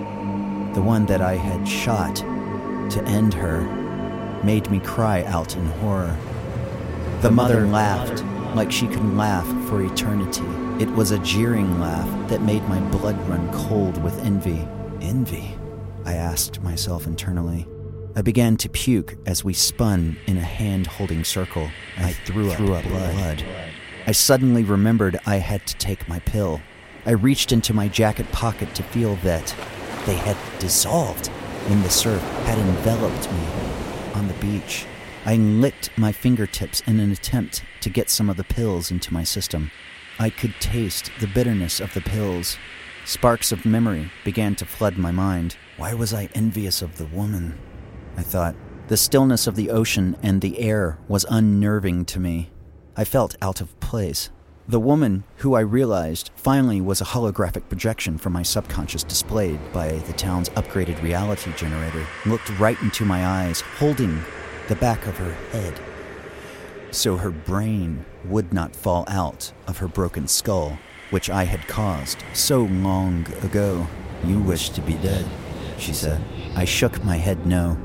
the 0.74 0.82
one 0.82 1.06
that 1.06 1.20
I 1.20 1.36
had 1.36 1.66
shot 1.66 2.16
to 2.16 3.02
end 3.06 3.32
her, 3.34 3.62
made 4.42 4.70
me 4.70 4.80
cry 4.80 5.22
out 5.24 5.56
in 5.56 5.64
horror. 5.66 6.16
The 7.22 7.30
mother 7.30 7.66
laughed 7.66 8.22
like 8.54 8.70
she 8.70 8.86
could 8.86 9.14
laugh 9.14 9.46
for 9.68 9.82
eternity. 9.82 10.44
It 10.82 10.90
was 10.90 11.12
a 11.12 11.18
jeering 11.20 11.80
laugh 11.80 12.28
that 12.28 12.42
made 12.42 12.62
my 12.68 12.80
blood 12.90 13.16
run 13.28 13.50
cold 13.52 14.02
with 14.02 14.18
envy. 14.24 14.66
Envy? 15.00 15.56
I 16.04 16.14
asked 16.14 16.62
myself 16.62 17.06
internally. 17.06 17.66
I 18.16 18.22
began 18.22 18.56
to 18.58 18.68
puke 18.68 19.16
as 19.26 19.42
we 19.42 19.54
spun 19.54 20.16
in 20.26 20.36
a 20.36 20.42
hand 20.42 20.86
holding 20.86 21.24
circle. 21.24 21.70
I, 21.96 22.12
threw, 22.12 22.50
threw 22.50 22.74
up, 22.74 22.84
blood. 22.84 23.14
blood. 23.14 23.44
I 24.06 24.12
suddenly 24.12 24.62
remembered 24.62 25.18
I 25.26 25.36
had 25.36 25.66
to 25.66 25.76
take 25.76 26.08
my 26.08 26.20
pill. 26.20 26.60
I 27.06 27.12
reached 27.12 27.52
into 27.52 27.74
my 27.74 27.88
jacket 27.88 28.30
pocket 28.32 28.74
to 28.74 28.82
feel 28.82 29.16
that 29.16 29.54
they 30.06 30.16
had 30.16 30.36
dissolved 30.58 31.28
when 31.68 31.82
the 31.82 31.90
surf 31.90 32.22
had 32.44 32.58
enveloped 32.58 33.32
me 33.32 33.46
on 34.14 34.28
the 34.28 34.34
beach. 34.34 34.86
I 35.24 35.36
licked 35.36 35.90
my 35.96 36.12
fingertips 36.12 36.82
in 36.86 37.00
an 37.00 37.10
attempt 37.10 37.64
to 37.80 37.88
get 37.88 38.10
some 38.10 38.28
of 38.28 38.36
the 38.36 38.44
pills 38.44 38.90
into 38.90 39.14
my 39.14 39.24
system. 39.24 39.70
I 40.18 40.30
could 40.30 40.54
taste 40.60 41.10
the 41.18 41.26
bitterness 41.26 41.80
of 41.80 41.94
the 41.94 42.02
pills. 42.02 42.58
Sparks 43.06 43.50
of 43.50 43.64
memory 43.64 44.12
began 44.24 44.54
to 44.56 44.66
flood 44.66 44.98
my 44.98 45.10
mind. 45.10 45.56
Why 45.76 45.94
was 45.94 46.12
I 46.12 46.28
envious 46.34 46.82
of 46.82 46.98
the 46.98 47.06
woman? 47.06 47.58
I 48.16 48.22
thought. 48.22 48.54
The 48.88 48.98
stillness 48.98 49.46
of 49.46 49.56
the 49.56 49.70
ocean 49.70 50.16
and 50.22 50.42
the 50.42 50.58
air 50.60 50.98
was 51.08 51.24
unnerving 51.30 52.04
to 52.06 52.20
me. 52.20 52.50
I 52.96 53.04
felt 53.04 53.34
out 53.40 53.62
of 53.62 53.80
place. 53.80 54.28
The 54.66 54.80
woman, 54.80 55.24
who 55.38 55.54
I 55.54 55.60
realized 55.60 56.30
finally 56.36 56.80
was 56.80 57.00
a 57.00 57.04
holographic 57.04 57.68
projection 57.68 58.18
from 58.18 58.32
my 58.32 58.42
subconscious 58.42 59.02
displayed 59.02 59.60
by 59.72 59.92
the 59.92 60.12
town's 60.14 60.48
upgraded 60.50 61.02
reality 61.02 61.52
generator, 61.56 62.06
looked 62.24 62.58
right 62.58 62.80
into 62.82 63.04
my 63.04 63.26
eyes, 63.26 63.60
holding 63.60 64.22
the 64.68 64.76
back 64.76 65.06
of 65.06 65.16
her 65.18 65.32
head 65.52 65.78
so 66.94 67.16
her 67.16 67.30
brain 67.30 68.04
would 68.24 68.52
not 68.52 68.74
fall 68.74 69.04
out 69.08 69.52
of 69.66 69.78
her 69.78 69.88
broken 69.88 70.28
skull, 70.28 70.78
which 71.10 71.28
I 71.28 71.44
had 71.44 71.66
caused 71.66 72.22
so 72.32 72.62
long 72.62 73.26
ago. 73.42 73.86
You 74.24 74.40
wish 74.40 74.70
to 74.70 74.80
be 74.80 74.94
dead, 74.94 75.26
she 75.78 75.92
said. 75.92 76.22
I 76.54 76.64
shook 76.64 77.02
my 77.04 77.16
head 77.16 77.46
no. 77.46 77.76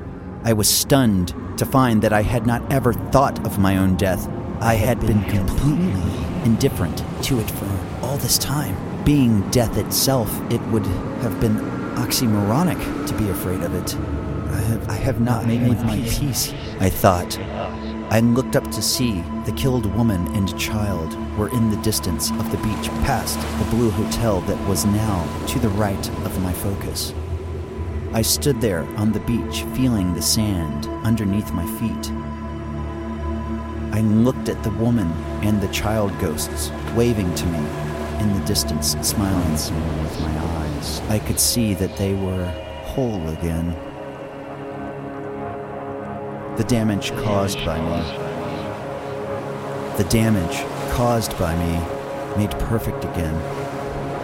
I 0.43 0.53
was 0.53 0.69
stunned 0.69 1.33
to 1.57 1.65
find 1.65 2.01
that 2.01 2.13
I 2.13 2.21
had 2.21 2.45
not 2.45 2.71
ever 2.71 2.93
thought 2.93 3.45
of 3.45 3.59
my 3.59 3.77
own 3.77 3.97
death. 3.97 4.29
I 4.61 4.73
had 4.73 4.99
been 4.99 5.23
completely 5.23 6.25
indifferent 6.43 6.97
to 7.23 7.39
it 7.39 7.49
for 7.51 7.69
all 8.01 8.17
this 8.17 8.37
time. 8.37 8.75
Being 9.05 9.49
death 9.51 9.77
itself, 9.77 10.29
it 10.51 10.61
would 10.63 10.85
have 11.21 11.39
been 11.39 11.55
oxymoronic 11.95 13.07
to 13.07 13.13
be 13.17 13.29
afraid 13.29 13.61
of 13.61 13.73
it. 13.73 13.95
I 13.95 14.59
have, 14.59 14.89
I 14.89 14.95
have 14.95 15.21
not 15.21 15.47
made 15.47 15.61
my 15.61 15.97
peace, 16.09 16.53
I 16.81 16.89
thought. 16.89 17.39
I 18.11 18.19
looked 18.19 18.57
up 18.57 18.69
to 18.71 18.81
see 18.81 19.21
the 19.45 19.53
killed 19.53 19.85
woman 19.95 20.27
and 20.35 20.59
child 20.59 21.15
were 21.37 21.49
in 21.49 21.69
the 21.69 21.81
distance 21.81 22.29
of 22.31 22.51
the 22.51 22.57
beach 22.57 22.89
past 23.05 23.39
the 23.59 23.75
blue 23.75 23.91
hotel 23.91 24.41
that 24.41 24.67
was 24.67 24.85
now 24.85 25.45
to 25.47 25.59
the 25.59 25.69
right 25.69 26.09
of 26.25 26.41
my 26.43 26.51
focus. 26.51 27.13
I 28.11 28.23
stood 28.23 28.59
there 28.59 28.83
on 28.97 29.13
the 29.13 29.19
beach, 29.21 29.63
feeling 29.75 30.13
the 30.13 30.21
sand 30.21 30.87
underneath 31.05 31.53
my 31.53 31.65
feet. 31.79 32.11
I 33.91 34.01
looked 34.01 34.49
at 34.49 34.63
the 34.63 34.69
woman 34.71 35.11
and 35.43 35.61
the 35.61 35.67
child 35.69 36.17
ghosts 36.19 36.71
waving 36.95 37.33
to 37.35 37.45
me 37.47 37.59
in 38.19 38.33
the 38.39 38.45
distance, 38.45 38.95
smiling 39.01 39.51
with 39.51 40.21
my 40.21 40.39
eyes. 40.39 40.99
I 41.09 41.19
could 41.19 41.39
see 41.39 41.73
that 41.75 41.97
they 41.97 42.13
were 42.13 42.45
whole 42.83 43.27
again. 43.29 43.75
The 46.57 46.65
damage 46.65 47.11
caused 47.11 47.65
by 47.65 47.79
me. 47.79 48.01
The 49.97 50.09
damage 50.09 50.63
caused 50.93 51.37
by 51.39 51.55
me 51.55 51.99
made 52.37 52.51
perfect 52.59 53.05
again 53.05 53.33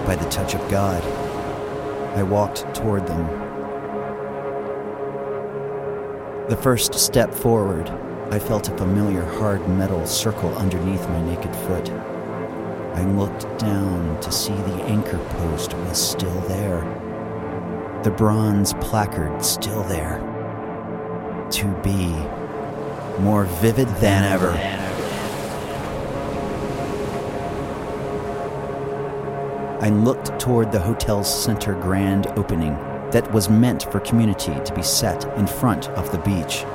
by 0.06 0.16
the 0.16 0.30
touch 0.30 0.54
of 0.54 0.70
God. 0.70 1.04
I 2.16 2.24
walked 2.24 2.74
toward 2.76 3.08
them. 3.08 3.26
The 6.50 6.58
first 6.58 6.94
step 6.94 7.34
forward, 7.34 7.90
I 8.36 8.40
felt 8.40 8.68
a 8.68 8.78
familiar 8.78 9.24
hard 9.24 9.66
metal 9.70 10.06
circle 10.06 10.54
underneath 10.56 11.08
my 11.08 11.22
naked 11.22 11.56
foot. 11.56 11.90
I 11.90 13.06
looked 13.12 13.44
down 13.60 14.20
to 14.20 14.30
see 14.30 14.52
the 14.52 14.84
anchor 14.84 15.20
post 15.38 15.74
was 15.74 15.98
still 15.98 16.42
there. 16.42 16.82
The 18.04 18.12
bronze 18.12 18.74
placard 18.82 19.42
still 19.42 19.84
there. 19.84 20.20
To 21.50 21.82
be 21.82 22.08
more 23.22 23.46
vivid 23.62 23.88
than 24.02 24.26
ever. 24.26 24.52
I 29.82 29.88
looked 29.92 30.38
toward 30.42 30.74
the 30.74 30.82
hotel's 30.82 31.34
center 31.34 31.74
grand 31.74 32.28
opening 32.36 32.74
that 33.12 33.32
was 33.32 33.50
meant 33.50 33.90
for 33.90 34.02
community 34.02 34.60
to 34.66 34.76
be 34.76 34.84
set 34.84 35.24
in 35.38 35.48
front 35.48 35.88
of 35.92 36.12
the 36.12 36.18
beach. 36.18 36.66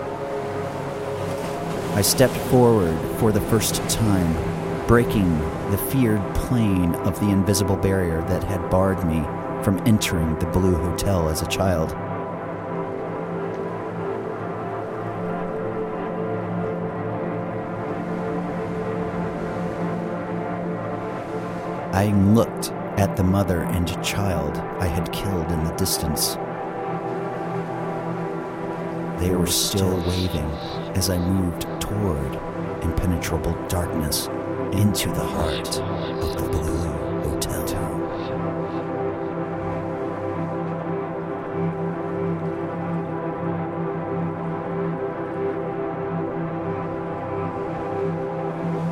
I 2.00 2.02
stepped 2.02 2.36
forward 2.48 2.98
for 3.18 3.30
the 3.30 3.42
first 3.42 3.74
time, 3.90 4.86
breaking 4.86 5.38
the 5.70 5.76
feared 5.76 6.22
plane 6.34 6.94
of 6.94 7.20
the 7.20 7.28
invisible 7.28 7.76
barrier 7.76 8.22
that 8.22 8.42
had 8.42 8.70
barred 8.70 9.06
me 9.06 9.20
from 9.62 9.86
entering 9.86 10.38
the 10.38 10.46
Blue 10.46 10.76
Hotel 10.76 11.28
as 11.28 11.42
a 11.42 11.46
child. 11.48 11.92
I 21.92 22.06
looked 22.32 22.70
at 22.98 23.14
the 23.18 23.24
mother 23.24 23.64
and 23.64 24.02
child 24.02 24.56
I 24.56 24.86
had 24.86 25.12
killed 25.12 25.52
in 25.52 25.64
the 25.64 25.72
distance. 25.72 26.36
They 29.20 29.36
were 29.36 29.46
still 29.46 29.98
waving 30.08 30.50
as 30.96 31.10
I 31.10 31.18
moved 31.18 31.66
toward 31.90 32.34
impenetrable 32.84 33.52
darkness 33.66 34.28
into 34.72 35.08
the 35.08 35.24
heart 35.24 35.76
of 36.20 36.36
the 36.36 36.48
Blue 36.48 36.86
Hotel. 37.24 37.66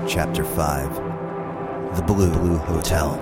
Chapter 0.09 0.43
5 0.43 0.95
The 1.95 2.03
Blue, 2.03 2.33
Blue 2.33 2.57
Hotel. 2.57 3.15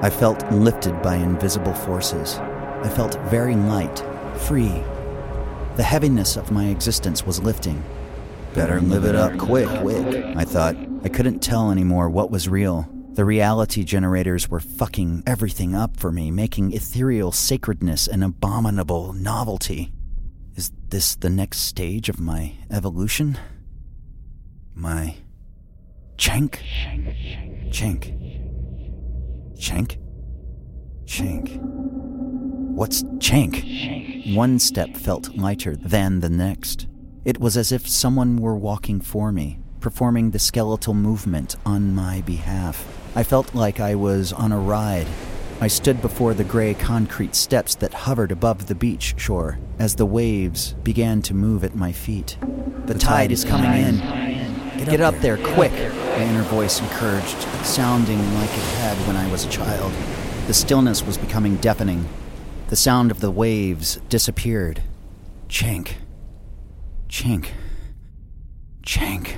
I 0.00 0.10
felt 0.10 0.48
lifted 0.52 1.02
by 1.02 1.16
invisible 1.16 1.74
forces. 1.74 2.38
I 2.38 2.88
felt 2.88 3.16
very 3.28 3.56
light, 3.56 4.04
free. 4.36 4.84
The 5.78 5.84
heaviness 5.84 6.36
of 6.36 6.50
my 6.50 6.70
existence 6.70 7.24
was 7.24 7.40
lifting. 7.40 7.84
Better 8.52 8.80
live 8.80 9.04
it 9.04 9.14
up 9.14 9.38
quick, 9.38 9.68
quick, 9.78 10.24
I 10.36 10.42
thought. 10.42 10.74
I 11.04 11.08
couldn't 11.08 11.38
tell 11.38 11.70
anymore 11.70 12.10
what 12.10 12.32
was 12.32 12.48
real. 12.48 12.88
The 13.12 13.24
reality 13.24 13.84
generators 13.84 14.48
were 14.48 14.58
fucking 14.58 15.22
everything 15.24 15.76
up 15.76 15.96
for 15.96 16.10
me, 16.10 16.32
making 16.32 16.72
ethereal 16.72 17.30
sacredness 17.30 18.08
an 18.08 18.24
abominable 18.24 19.12
novelty. 19.12 19.92
Is 20.56 20.72
this 20.88 21.14
the 21.14 21.30
next 21.30 21.58
stage 21.58 22.08
of 22.08 22.18
my 22.18 22.54
evolution? 22.72 23.38
My. 24.74 25.14
Chanc? 26.16 26.58
Chanc. 27.70 27.72
Chanc? 29.56 29.96
Chanc. 31.06 31.87
What's 32.78 33.02
Chanc? 33.02 34.36
One 34.36 34.60
step 34.60 34.96
felt 34.96 35.36
lighter 35.36 35.74
than 35.74 36.20
the 36.20 36.30
next. 36.30 36.86
It 37.24 37.40
was 37.40 37.56
as 37.56 37.72
if 37.72 37.88
someone 37.88 38.36
were 38.36 38.54
walking 38.54 39.00
for 39.00 39.32
me, 39.32 39.58
performing 39.80 40.30
the 40.30 40.38
skeletal 40.38 40.94
movement 40.94 41.56
on 41.66 41.92
my 41.92 42.20
behalf. 42.20 42.86
I 43.16 43.24
felt 43.24 43.52
like 43.52 43.80
I 43.80 43.96
was 43.96 44.32
on 44.32 44.52
a 44.52 44.60
ride. 44.60 45.08
I 45.60 45.66
stood 45.66 46.00
before 46.00 46.34
the 46.34 46.44
gray 46.44 46.72
concrete 46.72 47.34
steps 47.34 47.74
that 47.74 47.92
hovered 47.92 48.30
above 48.30 48.68
the 48.68 48.76
beach 48.76 49.16
shore 49.18 49.58
as 49.80 49.96
the 49.96 50.06
waves 50.06 50.74
began 50.84 51.20
to 51.22 51.34
move 51.34 51.64
at 51.64 51.74
my 51.74 51.90
feet. 51.90 52.38
The, 52.86 52.94
tide, 52.94 53.32
is 53.32 53.44
coming 53.44 53.72
in. 53.72 53.96
Get, 54.84 55.00
up, 55.00 55.16
there, 55.16 55.38
quick, 55.38 55.72
my 55.72 56.22
inner 56.22 56.44
voice 56.44 56.78
encouraged, 56.78 57.42
sounding 57.66 58.20
like 58.36 58.50
it 58.50 58.68
had 58.78 58.96
when 59.08 59.16
I 59.16 59.28
was 59.32 59.44
a 59.44 59.50
child. 59.50 59.92
The 60.46 60.54
stillness 60.54 61.02
was 61.02 61.18
becoming 61.18 61.56
deafening. 61.56 62.06
The 62.68 62.76
sound 62.76 63.10
of 63.10 63.20
the 63.20 63.30
waves 63.30 63.98
disappeared. 64.10 64.82
Chink. 65.48 65.92
Chink. 67.08 67.48
Chanc. 68.82 69.36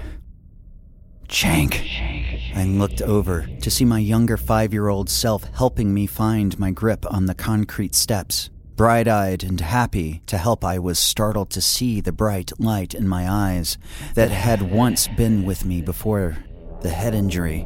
Chanc. 1.28 2.56
I 2.56 2.64
looked 2.64 3.00
over 3.00 3.46
to 3.62 3.70
see 3.70 3.84
my 3.84 4.00
younger 4.00 4.36
five 4.36 4.72
year 4.72 4.88
old 4.88 5.08
self 5.08 5.44
helping 5.54 5.94
me 5.94 6.08
find 6.08 6.58
my 6.58 6.72
grip 6.72 7.06
on 7.08 7.26
the 7.26 7.34
concrete 7.36 7.94
steps. 7.94 8.50
Bright 8.74 9.06
eyed 9.06 9.44
and 9.44 9.60
happy 9.60 10.22
to 10.26 10.36
help, 10.36 10.64
I 10.64 10.80
was 10.80 10.98
startled 10.98 11.50
to 11.50 11.60
see 11.60 12.00
the 12.00 12.12
bright 12.12 12.50
light 12.58 12.94
in 12.94 13.06
my 13.06 13.30
eyes 13.30 13.78
that 14.14 14.32
had 14.32 14.72
once 14.72 15.06
been 15.06 15.44
with 15.44 15.64
me 15.64 15.82
before 15.82 16.38
the 16.80 16.88
head 16.88 17.14
injury. 17.14 17.64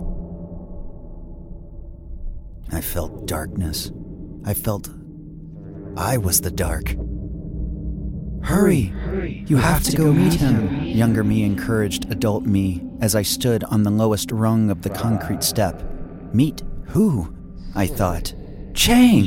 I 2.70 2.82
felt 2.82 3.26
darkness. 3.26 3.90
I 4.44 4.52
felt 4.52 4.90
I 5.96 6.16
was 6.16 6.40
the 6.40 6.50
dark. 6.50 6.96
Hurry! 8.42 8.92
You 9.46 9.56
have 9.56 9.84
to 9.84 9.96
go 9.96 10.12
meet 10.12 10.34
him, 10.34 10.84
younger 10.84 11.22
me 11.22 11.44
encouraged 11.44 12.10
adult 12.10 12.44
me 12.44 12.82
as 13.00 13.14
I 13.14 13.22
stood 13.22 13.64
on 13.64 13.84
the 13.84 13.90
lowest 13.90 14.30
rung 14.32 14.70
of 14.70 14.82
the 14.82 14.90
concrete 14.90 15.44
step. 15.44 15.82
Meet 16.32 16.62
who? 16.88 17.34
I 17.74 17.86
thought. 17.86 18.34
Chang! 18.74 19.26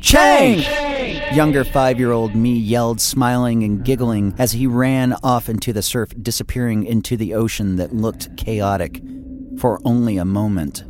Chang! 0.00 1.34
Younger 1.34 1.64
five 1.64 1.98
year 1.98 2.10
old 2.10 2.34
me 2.34 2.54
yelled, 2.58 3.00
smiling 3.00 3.62
and 3.62 3.84
giggling 3.84 4.34
as 4.38 4.52
he 4.52 4.66
ran 4.66 5.14
off 5.22 5.48
into 5.48 5.72
the 5.72 5.82
surf, 5.82 6.12
disappearing 6.20 6.84
into 6.84 7.16
the 7.16 7.34
ocean 7.34 7.76
that 7.76 7.94
looked 7.94 8.36
chaotic. 8.36 9.00
For 9.58 9.80
only 9.84 10.16
a 10.16 10.24
moment, 10.24 10.84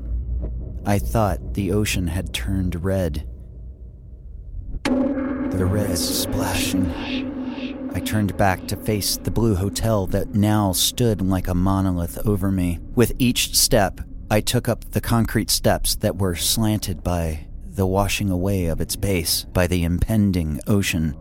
I 0.87 0.99
thought 0.99 1.55
the 1.55 1.71
ocean 1.71 2.09
had 2.09 2.33
turned 2.33 2.83
red. 2.83 3.29
The 5.53 5.67
red 5.67 5.99
splashing. 5.99 6.91
I 7.95 8.01
turned 8.01 8.37
back 8.39 8.67
to 8.69 8.77
face 8.77 9.19
the 9.19 9.31
blue 9.31 9.55
hotel 9.55 10.07
that 10.07 10.35
now 10.35 10.73
stood 10.73 11.21
like 11.21 11.47
a 11.47 11.55
monolith 11.55 12.19
over 12.27 12.51
me. 12.51 12.81
With 12.95 13.13
each 13.19 13.55
step, 13.55 14.01
I 14.31 14.41
took 14.41 14.67
up 14.67 14.85
the 14.93 15.01
concrete 15.03 15.51
steps 15.51 15.95
that 15.97 16.17
were 16.17 16.37
slanted 16.37 17.03
by 17.05 17.49
the 17.67 17.87
washing 17.87 18.31
away 18.31 18.67
of 18.67 18.81
its 18.81 18.97
base 18.97 19.45
by 19.53 19.67
the 19.67 19.85
impending 19.85 20.59
ocean. 20.67 21.15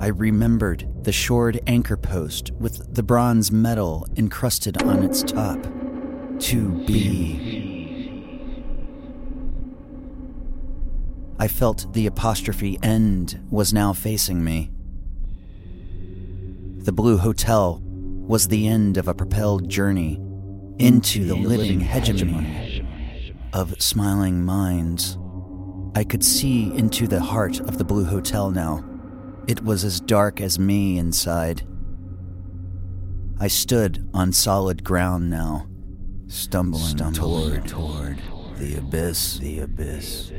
I 0.00 0.08
remembered 0.08 1.04
the 1.04 1.12
shored 1.12 1.60
anchor 1.68 1.96
post 1.96 2.50
with 2.58 2.92
the 2.92 3.04
bronze 3.04 3.52
medal 3.52 4.06
encrusted 4.16 4.82
on 4.82 5.04
its 5.04 5.22
top. 5.22 5.62
To 6.40 6.84
be. 6.86 7.57
I 11.40 11.46
felt 11.46 11.92
the 11.92 12.06
apostrophe 12.06 12.78
end 12.82 13.40
was 13.50 13.72
now 13.72 13.92
facing 13.92 14.42
me. 14.42 14.70
The 16.78 16.92
Blue 16.92 17.16
Hotel 17.16 17.80
was 17.82 18.48
the 18.48 18.66
end 18.66 18.96
of 18.96 19.06
a 19.06 19.14
propelled 19.14 19.68
journey 19.68 20.20
into 20.78 21.24
the 21.26 21.36
living 21.36 21.80
hegemony 21.80 22.84
of 23.52 23.80
smiling 23.80 24.44
minds. 24.44 25.16
I 25.94 26.04
could 26.04 26.24
see 26.24 26.72
into 26.76 27.06
the 27.06 27.20
heart 27.20 27.60
of 27.60 27.78
the 27.78 27.84
Blue 27.84 28.04
Hotel 28.04 28.50
now. 28.50 28.84
It 29.46 29.62
was 29.62 29.84
as 29.84 30.00
dark 30.00 30.40
as 30.40 30.58
me 30.58 30.98
inside. 30.98 31.66
I 33.40 33.46
stood 33.46 34.08
on 34.12 34.32
solid 34.32 34.82
ground 34.82 35.30
now, 35.30 35.68
stumbling, 36.26 36.84
stumbling 36.84 37.62
toward, 37.62 37.68
toward 37.68 38.18
the 38.56 38.76
abyss, 38.76 39.38
the 39.38 39.60
abyss. 39.60 40.32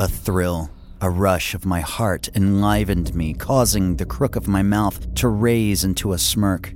A 0.00 0.06
thrill, 0.06 0.70
a 1.00 1.10
rush 1.10 1.54
of 1.54 1.66
my 1.66 1.80
heart 1.80 2.28
enlivened 2.36 3.16
me, 3.16 3.34
causing 3.34 3.96
the 3.96 4.06
crook 4.06 4.36
of 4.36 4.46
my 4.46 4.62
mouth 4.62 5.12
to 5.14 5.26
raise 5.26 5.82
into 5.82 6.12
a 6.12 6.18
smirk. 6.18 6.72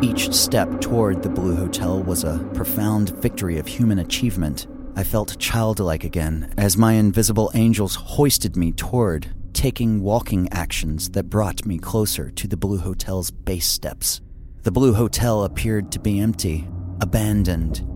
Each 0.00 0.32
step 0.32 0.80
toward 0.80 1.22
the 1.22 1.28
Blue 1.28 1.54
Hotel 1.54 2.02
was 2.02 2.24
a 2.24 2.38
profound 2.54 3.10
victory 3.20 3.58
of 3.58 3.66
human 3.66 3.98
achievement. 3.98 4.66
I 4.96 5.04
felt 5.04 5.38
childlike 5.38 6.04
again 6.04 6.54
as 6.56 6.78
my 6.78 6.94
invisible 6.94 7.50
angels 7.54 7.96
hoisted 7.96 8.56
me 8.56 8.72
toward, 8.72 9.34
taking 9.52 10.00
walking 10.00 10.48
actions 10.52 11.10
that 11.10 11.28
brought 11.28 11.66
me 11.66 11.76
closer 11.76 12.30
to 12.30 12.48
the 12.48 12.56
Blue 12.56 12.78
Hotel's 12.78 13.30
base 13.30 13.66
steps. 13.66 14.22
The 14.62 14.72
Blue 14.72 14.94
Hotel 14.94 15.44
appeared 15.44 15.92
to 15.92 16.00
be 16.00 16.18
empty, 16.18 16.66
abandoned, 17.02 17.86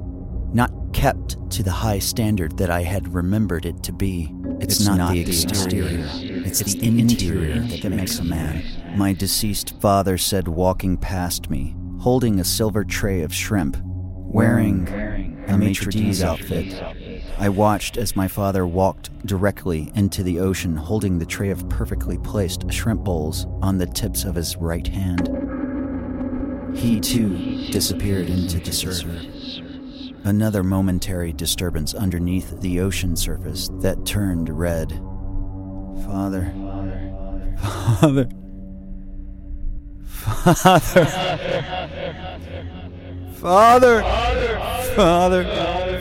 not 0.57 0.73
kept 0.95 1.51
to 1.51 1.63
the 1.63 1.71
high 1.71 1.99
standard 1.99 2.57
that 2.57 2.71
I 2.71 2.83
had 2.83 3.13
remembered 3.15 3.67
it 3.67 3.83
to 3.85 3.93
be. 3.93 4.33
It's, 4.59 4.77
It's 4.77 4.87
not, 4.87 4.97
not 4.97 5.13
the 5.13 5.23
the 5.23 5.31
exterior, 5.31 5.99
exterior. 6.01 6.47
it's, 6.47 6.61
It's 6.63 6.75
the, 6.75 6.89
interior, 6.89 7.51
interior 7.53 7.79
that 7.83 7.91
makes 7.91 8.19
a 8.19 8.25
man. 8.25 8.65
My 8.97 9.13
deceased 9.13 9.79
father 9.81 10.17
said, 10.17 10.49
walking 10.49 10.97
past 10.97 11.51
me, 11.51 11.77
holding 12.01 12.41
a 12.41 12.45
silver 12.45 12.83
tray 12.85 13.21
of 13.21 13.35
shrimp, 13.35 13.77
wearing 13.85 14.89
a 15.47 15.59
maitre 15.59 15.93
d's 15.93 16.23
outfit. 16.23 16.83
I 17.39 17.51
watched 17.51 17.99
as 17.99 18.17
my 18.17 18.27
father 18.27 18.67
walked 18.67 19.27
directly 19.27 19.93
into 19.95 20.23
the 20.23 20.41
ocean, 20.41 20.75
holding 20.75 21.19
the 21.19 21.27
tray 21.27 21.51
of 21.51 21.69
perfectly 21.69 22.17
placed 22.17 22.73
shrimp 22.73 23.05
bowls 23.05 23.47
on 23.61 23.77
the 23.77 23.87
tips 23.87 24.25
of 24.25 24.35
his 24.35 24.57
right 24.57 24.87
hand. 24.87 25.29
He 26.75 26.99
too 26.99 27.67
disappeared 27.71 28.31
into 28.31 28.59
the 28.59 28.73
surf. 28.73 29.05
Another 30.27 30.64
momentary 30.64 31.33
disturbance 31.33 31.95
underneath 31.95 32.61
the 32.61 32.81
ocean 32.81 33.14
surface 33.14 33.70
that 33.74 34.05
turned 34.05 34.49
red. 34.49 34.91
Father. 36.05 36.53
Father. 37.61 38.29
Father. 40.05 40.83
Father. 43.35 44.03
Father. 44.97 45.45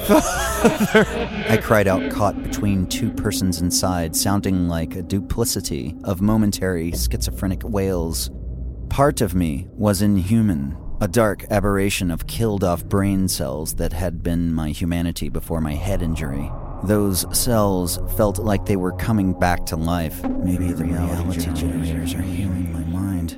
Father. 0.07 1.05
I 1.47 1.59
cried 1.61 1.87
out, 1.87 2.09
caught 2.09 2.41
between 2.41 2.87
two 2.87 3.11
persons 3.11 3.61
inside, 3.61 4.15
sounding 4.15 4.67
like 4.67 4.95
a 4.95 5.03
duplicity 5.03 5.95
of 6.03 6.19
momentary 6.19 6.89
schizophrenic 6.93 7.61
wails. 7.63 8.31
Part 8.89 9.21
of 9.21 9.35
me 9.35 9.67
was 9.69 10.01
inhuman, 10.01 10.75
a 11.01 11.07
dark 11.07 11.43
aberration 11.49 12.09
of 12.09 12.27
killed 12.27 12.63
off 12.63 12.85
brain 12.85 13.27
cells 13.27 13.75
that 13.75 13.91
had 13.91 14.23
been 14.23 14.53
my 14.53 14.69
humanity 14.69 15.27
before 15.29 15.59
my 15.59 15.73
head 15.73 16.01
injury. 16.01 16.49
Those 16.83 17.25
cells 17.37 17.99
felt 18.15 18.39
like 18.39 18.65
they 18.65 18.75
were 18.75 18.93
coming 18.93 19.37
back 19.37 19.65
to 19.67 19.75
life. 19.75 20.23
Maybe 20.23 20.71
the 20.71 20.85
reality 20.85 21.51
generators 21.53 22.13
are 22.13 22.21
healing 22.21 22.71
my 22.71 22.83
mind. 22.83 23.37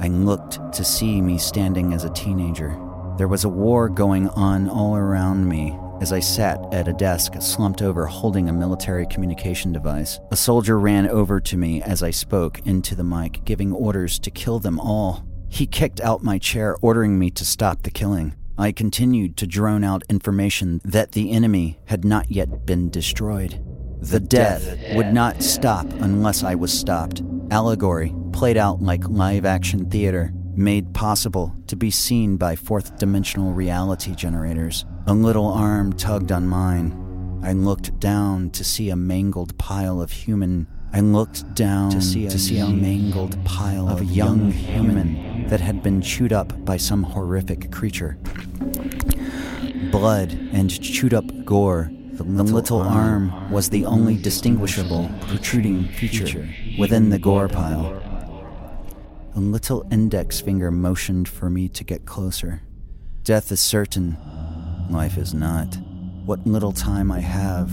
I 0.00 0.08
looked 0.08 0.72
to 0.72 0.84
see 0.84 1.20
me 1.20 1.38
standing 1.38 1.92
as 1.92 2.04
a 2.04 2.12
teenager. 2.14 2.76
There 3.16 3.28
was 3.28 3.44
a 3.44 3.48
war 3.48 3.88
going 3.88 4.28
on 4.30 4.68
all 4.68 4.96
around 4.96 5.48
me 5.48 5.78
as 6.00 6.12
I 6.12 6.20
sat 6.20 6.60
at 6.72 6.88
a 6.88 6.92
desk 6.92 7.34
slumped 7.40 7.82
over 7.82 8.06
holding 8.06 8.48
a 8.48 8.52
military 8.52 9.06
communication 9.06 9.72
device. 9.72 10.20
A 10.30 10.36
soldier 10.36 10.78
ran 10.78 11.08
over 11.08 11.40
to 11.40 11.56
me 11.56 11.82
as 11.82 12.02
I 12.02 12.10
spoke 12.10 12.64
into 12.66 12.94
the 12.94 13.04
mic, 13.04 13.44
giving 13.44 13.72
orders 13.72 14.18
to 14.20 14.30
kill 14.30 14.60
them 14.60 14.78
all. 14.78 15.27
He 15.48 15.66
kicked 15.66 16.00
out 16.00 16.22
my 16.22 16.38
chair, 16.38 16.76
ordering 16.80 17.18
me 17.18 17.30
to 17.32 17.44
stop 17.44 17.82
the 17.82 17.90
killing. 17.90 18.34
I 18.56 18.72
continued 18.72 19.36
to 19.38 19.46
drone 19.46 19.84
out 19.84 20.02
information 20.08 20.80
that 20.84 21.12
the 21.12 21.30
enemy 21.30 21.78
had 21.86 22.04
not 22.04 22.30
yet 22.30 22.66
been 22.66 22.90
destroyed. 22.90 23.64
The 24.00 24.20
death 24.20 24.76
would 24.94 25.12
not 25.12 25.42
stop 25.42 25.86
unless 25.92 26.42
I 26.44 26.54
was 26.54 26.72
stopped. 26.72 27.22
Allegory, 27.50 28.14
played 28.32 28.56
out 28.56 28.82
like 28.82 29.08
live 29.08 29.44
action 29.44 29.88
theater, 29.90 30.32
made 30.54 30.92
possible 30.92 31.54
to 31.68 31.76
be 31.76 31.90
seen 31.90 32.36
by 32.36 32.56
fourth 32.56 32.98
dimensional 32.98 33.52
reality 33.52 34.14
generators. 34.14 34.84
A 35.06 35.14
little 35.14 35.46
arm 35.46 35.92
tugged 35.92 36.32
on 36.32 36.46
mine. 36.46 37.40
I 37.42 37.52
looked 37.52 37.98
down 38.00 38.50
to 38.50 38.64
see 38.64 38.90
a 38.90 38.96
mangled 38.96 39.56
pile 39.58 40.00
of 40.00 40.10
human. 40.10 40.66
I 40.92 41.00
looked 41.00 41.54
down 41.54 41.90
to 41.90 42.00
see 42.00 42.26
a, 42.26 42.30
to 42.30 42.38
see 42.38 42.58
a 42.58 42.66
mangled 42.66 43.42
pile 43.44 43.88
of 43.88 44.02
young 44.02 44.50
human 44.50 45.46
that 45.48 45.60
had 45.60 45.82
been 45.82 46.00
chewed 46.00 46.32
up 46.32 46.64
by 46.64 46.76
some 46.76 47.02
horrific 47.02 47.70
creature. 47.70 48.18
Blood 49.90 50.32
and 50.52 50.70
chewed 50.82 51.14
up 51.14 51.24
gore. 51.44 51.90
The 52.12 52.24
little, 52.24 52.80
arm 52.80 53.48
was 53.50 53.70
the 53.70 53.84
only 53.84 54.16
distinguishable 54.16 55.08
protruding 55.28 55.86
feature 55.88 56.48
within 56.76 57.10
the 57.10 57.18
gore 57.18 57.48
pile. 57.48 58.02
A 59.36 59.38
little 59.38 59.86
index 59.92 60.40
finger 60.40 60.72
motioned 60.72 61.28
for 61.28 61.48
me 61.48 61.68
to 61.68 61.84
get 61.84 62.06
closer. 62.06 62.62
Death 63.22 63.52
is 63.52 63.60
certain, 63.60 64.16
life 64.90 65.16
is 65.16 65.32
not. 65.32 65.76
What 66.24 66.44
little 66.44 66.72
time 66.72 67.12
I 67.12 67.20
have, 67.20 67.70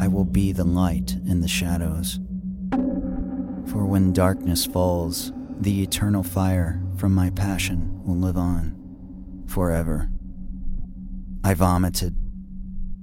I 0.00 0.06
will 0.06 0.24
be 0.24 0.52
the 0.52 0.64
light 0.64 1.16
in 1.26 1.40
the 1.40 1.48
shadows. 1.48 2.20
For 3.66 3.84
when 3.84 4.12
darkness 4.12 4.66
falls, 4.66 5.32
the 5.60 5.82
eternal 5.82 6.22
fire 6.22 6.82
from 6.96 7.14
my 7.14 7.30
passion 7.30 8.02
will 8.04 8.16
live 8.16 8.36
on 8.36 8.76
forever. 9.46 10.10
I 11.44 11.54
vomited. 11.54 12.14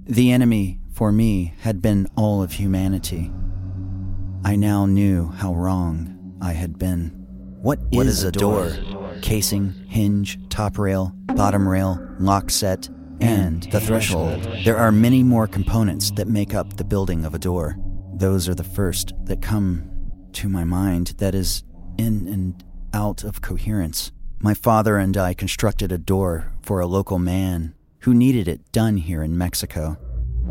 The 0.06 0.32
enemy, 0.32 0.80
for 0.94 1.12
me, 1.12 1.54
had 1.60 1.82
been 1.82 2.08
all 2.16 2.42
of 2.42 2.54
humanity. 2.54 3.32
I 4.46 4.56
now 4.56 4.86
knew 4.86 5.28
how 5.30 5.54
wrong 5.54 6.38
I 6.42 6.54
had 6.54 6.78
been. 6.78 7.12
What 7.62 7.80
is, 7.92 7.98
What 7.98 8.06
is 8.08 8.24
a 8.24 8.30
a 8.30 8.32
door? 8.32 8.70
door? 8.70 9.16
Casing, 9.22 9.74
hinge, 9.88 10.40
top 10.50 10.78
rail, 10.78 11.14
bottom 11.36 11.68
rail, 11.68 12.00
lock 12.20 12.50
set, 12.50 12.90
and 13.20 13.64
the 13.72 13.80
threshold. 13.80 14.44
There 14.64 14.78
are 14.78 14.92
many 14.92 15.24
more 15.24 15.48
components 15.48 16.12
that 16.12 16.28
make 16.28 16.54
up 16.54 16.78
the 16.78 16.84
building 16.86 17.26
of 17.26 17.34
a 17.34 17.40
door. 17.40 17.78
Those 18.14 18.48
are 18.48 18.56
the 18.56 18.64
first 18.64 19.14
that 19.26 19.42
come 19.42 19.90
to 20.38 20.48
my 20.48 20.64
mind 20.64 21.16
that 21.18 21.34
is 21.34 21.64
in 21.98 22.28
and 22.28 22.64
out 22.94 23.24
of 23.24 23.42
coherence. 23.42 24.12
My 24.40 24.54
father 24.54 24.98
and 24.98 25.18
I 25.18 25.34
constructed 25.34 25.92
a 25.92 25.98
door 25.98 26.54
for 26.62 26.80
a 26.80 26.86
local 26.86 27.18
man 27.18 27.74
who 28.02 28.14
needed 28.14 28.48
it 28.48 28.72
done 28.72 28.98
here 28.98 29.24
in 29.24 29.36
Mexico. 29.36 29.98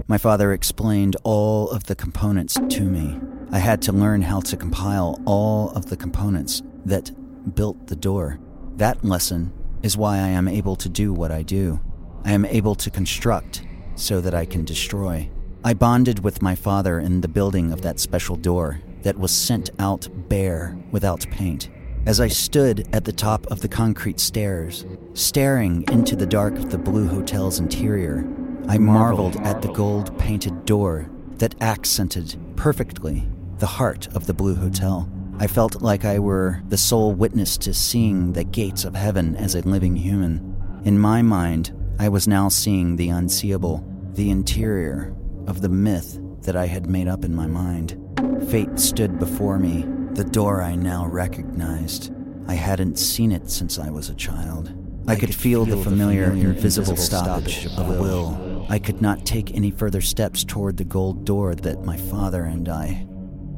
My 0.08 0.18
father 0.18 0.52
explained 0.52 1.14
all 1.22 1.70
of 1.70 1.84
the 1.84 1.94
components 1.94 2.58
to 2.68 2.82
me. 2.82 3.20
I 3.52 3.60
had 3.60 3.80
to 3.82 3.92
learn 3.92 4.22
how 4.22 4.40
to 4.40 4.56
compile 4.56 5.22
all 5.24 5.70
of 5.70 5.86
the 5.86 5.96
components 5.96 6.62
that 6.84 7.12
built 7.54 7.86
the 7.86 7.94
door. 7.94 8.40
That 8.78 9.04
lesson 9.04 9.52
is 9.84 9.96
why 9.96 10.16
I 10.16 10.30
am 10.30 10.48
able 10.48 10.74
to 10.74 10.88
do 10.88 11.12
what 11.12 11.30
I 11.30 11.42
do. 11.42 11.78
I 12.24 12.32
am 12.32 12.44
able 12.44 12.74
to 12.74 12.90
construct 12.90 13.62
so 13.94 14.20
that 14.20 14.34
I 14.34 14.46
can 14.46 14.64
destroy. 14.64 15.30
I 15.62 15.74
bonded 15.74 16.24
with 16.24 16.42
my 16.42 16.56
father 16.56 16.98
in 16.98 17.20
the 17.20 17.28
building 17.28 17.72
of 17.72 17.82
that 17.82 18.00
special 18.00 18.34
door 18.34 18.80
that 19.06 19.16
was 19.16 19.30
sent 19.30 19.70
out 19.78 20.08
bare 20.28 20.76
without 20.90 21.24
paint. 21.30 21.68
As 22.06 22.20
I 22.20 22.26
stood 22.26 22.88
at 22.92 23.04
the 23.04 23.12
top 23.12 23.46
of 23.46 23.60
the 23.60 23.68
concrete 23.68 24.18
stairs, 24.18 24.84
staring 25.14 25.84
into 25.92 26.16
the 26.16 26.26
dark 26.26 26.54
of 26.56 26.72
the 26.72 26.78
Blue 26.78 27.06
Hotel's 27.06 27.60
interior, 27.60 28.26
I 28.66 28.78
marveled 28.78 29.36
at 29.36 29.62
the 29.62 29.70
gold 29.72 30.18
painted 30.18 30.64
door 30.64 31.08
that 31.36 31.54
accented 31.60 32.36
perfectly 32.56 33.28
the 33.58 33.66
heart 33.66 34.08
of 34.08 34.26
the 34.26 34.34
Blue 34.34 34.56
Hotel. 34.56 35.08
I 35.38 35.46
felt 35.46 35.82
like 35.82 36.04
I 36.04 36.18
were 36.18 36.60
the 36.68 36.76
sole 36.76 37.12
witness 37.12 37.56
to 37.58 37.72
seeing 37.72 38.32
the 38.32 38.42
gates 38.42 38.84
of 38.84 38.96
heaven 38.96 39.36
as 39.36 39.54
a 39.54 39.60
living 39.60 39.94
human. 39.94 40.56
In 40.84 40.98
my 40.98 41.22
mind, 41.22 41.72
I 42.00 42.08
was 42.08 42.26
now 42.26 42.48
seeing 42.48 42.96
the 42.96 43.10
unseeable, 43.10 43.86
the 44.14 44.30
interior 44.30 45.14
of 45.46 45.60
the 45.60 45.68
myth 45.68 46.18
that 46.42 46.56
I 46.56 46.66
had 46.66 46.90
made 46.90 47.06
up 47.06 47.24
in 47.24 47.36
my 47.36 47.46
mind. 47.46 48.02
Fate 48.50 48.78
stood 48.78 49.18
before 49.18 49.58
me, 49.58 49.84
the 50.12 50.22
door 50.22 50.62
I 50.62 50.76
now 50.76 51.06
recognized. 51.06 52.12
I 52.46 52.54
hadn't 52.54 52.96
seen 52.96 53.32
it 53.32 53.50
since 53.50 53.76
I 53.76 53.90
was 53.90 54.08
a 54.08 54.14
child. 54.14 54.72
I, 55.08 55.16
could, 55.16 55.34
feel, 55.34 55.64
the 55.64 55.76
familiar, 55.76 56.30
invisible 56.30 56.96
stoppage 56.96 57.66
of 57.76 57.98
will. 57.98 58.64
I 58.68 58.78
could 58.78 59.02
not 59.02 59.26
take 59.26 59.54
any 59.54 59.72
further 59.72 60.00
steps 60.00 60.44
toward 60.44 60.76
the 60.76 60.84
gold 60.84 61.24
door 61.24 61.56
that 61.56 61.84
my 61.84 61.96
father 61.96 62.44
and 62.44 62.68
I 62.68 63.06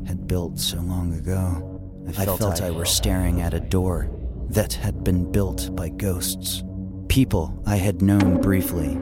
had 0.06 0.26
built 0.26 0.58
so 0.58 0.78
long 0.78 1.12
ago. 1.14 1.80
I 2.08 2.12
felt, 2.12 2.62
I, 2.62 2.70
were 2.70 2.86
staring 2.86 3.42
at 3.42 3.52
a 3.52 3.60
door 3.60 4.10
that 4.48 4.72
had 4.72 5.04
been 5.04 5.30
built 5.30 5.74
by 5.76 5.90
ghosts. 5.90 6.64
People 7.08 7.62
I 7.66 7.76
had 7.76 8.00
known 8.00 8.40
briefly 8.40 8.92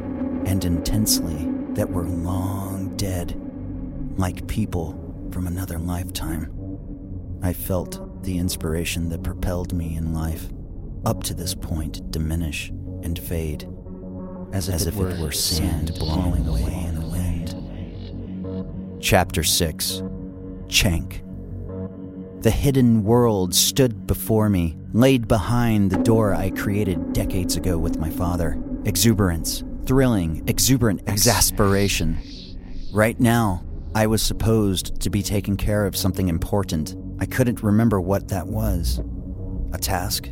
and 0.47 0.65
intensely 0.65 1.49
that 1.75 1.91
were 1.91 2.09
long 2.09 2.97
dead, 2.97 3.41
like 4.19 4.49
people 4.49 5.06
from 5.37 5.47
another 5.47 5.79
lifetime. 5.79 6.51
I 7.43 7.53
felt 7.53 8.23
the 8.23 8.39
inspiration 8.39 9.11
that 9.11 9.23
propelled 9.23 9.75
me 9.75 9.95
in 9.95 10.15
life 10.15 10.49
up 11.05 11.23
to 11.25 11.35
this 11.35 11.55
point 11.55 12.11
diminish 12.11 12.71
and 13.03 13.19
fade, 13.19 13.69
as 14.55 14.71
if, 14.71 14.99
it, 14.99 15.19
were, 15.21 15.31
sand 15.33 15.93
blowing 15.99 16.49
away 16.49 16.87
in 16.89 16.95
the 16.95 17.07
wind. 17.07 17.55
Chapter 19.03 19.45
6 19.45 20.01
Chanc. 20.69 21.21
The 22.43 22.51
hidden 22.51 23.05
world 23.05 23.55
stood 23.55 24.07
before 24.07 24.49
me, 24.49 24.79
laid 24.95 25.29
behind 25.29 25.91
the 25.91 26.03
door 26.03 26.35
I 26.35 26.49
created 26.49 27.13
decades 27.13 27.57
ago 27.57 27.77
with 27.77 27.99
my 27.99 28.09
father. 28.09 28.59
Exuberance, 28.87 29.65
thrilling, 29.85 30.45
exuberant 30.47 31.03
exasperation. 31.07 32.17
Right 32.91 33.21
now, 33.21 33.66
I 33.97 34.07
was 34.07 34.21
supposed 34.21 35.01
to 35.01 35.09
be 35.09 35.23
taking 35.23 35.57
care 35.57 35.87
of 35.87 35.97
something 35.97 36.29
important. 36.29 36.95
I 37.19 37.25
couldn't 37.25 37.63
remember 37.63 37.99
what 37.99 38.29
that 38.29 38.47
was. 38.47 39.01
A 39.73 39.79
task? 39.79 40.29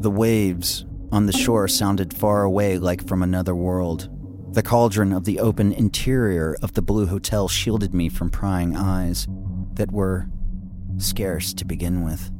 The 0.00 0.10
waves 0.10 0.84
on 1.10 1.24
the 1.24 1.32
shore 1.32 1.68
sounded 1.68 2.12
far 2.12 2.42
away 2.42 2.76
like 2.76 3.08
from 3.08 3.22
another 3.22 3.54
world. 3.54 4.10
The 4.52 4.62
cauldron 4.62 5.14
of 5.14 5.24
the 5.24 5.40
open 5.40 5.72
interior 5.72 6.54
of 6.60 6.74
the 6.74 6.82
Blue 6.82 7.06
Hotel 7.06 7.48
shielded 7.48 7.94
me 7.94 8.10
from 8.10 8.28
prying 8.28 8.76
eyes 8.76 9.26
that 9.72 9.90
were 9.90 10.28
scarce 10.98 11.54
to 11.54 11.64
begin 11.64 12.04
with. 12.04 12.30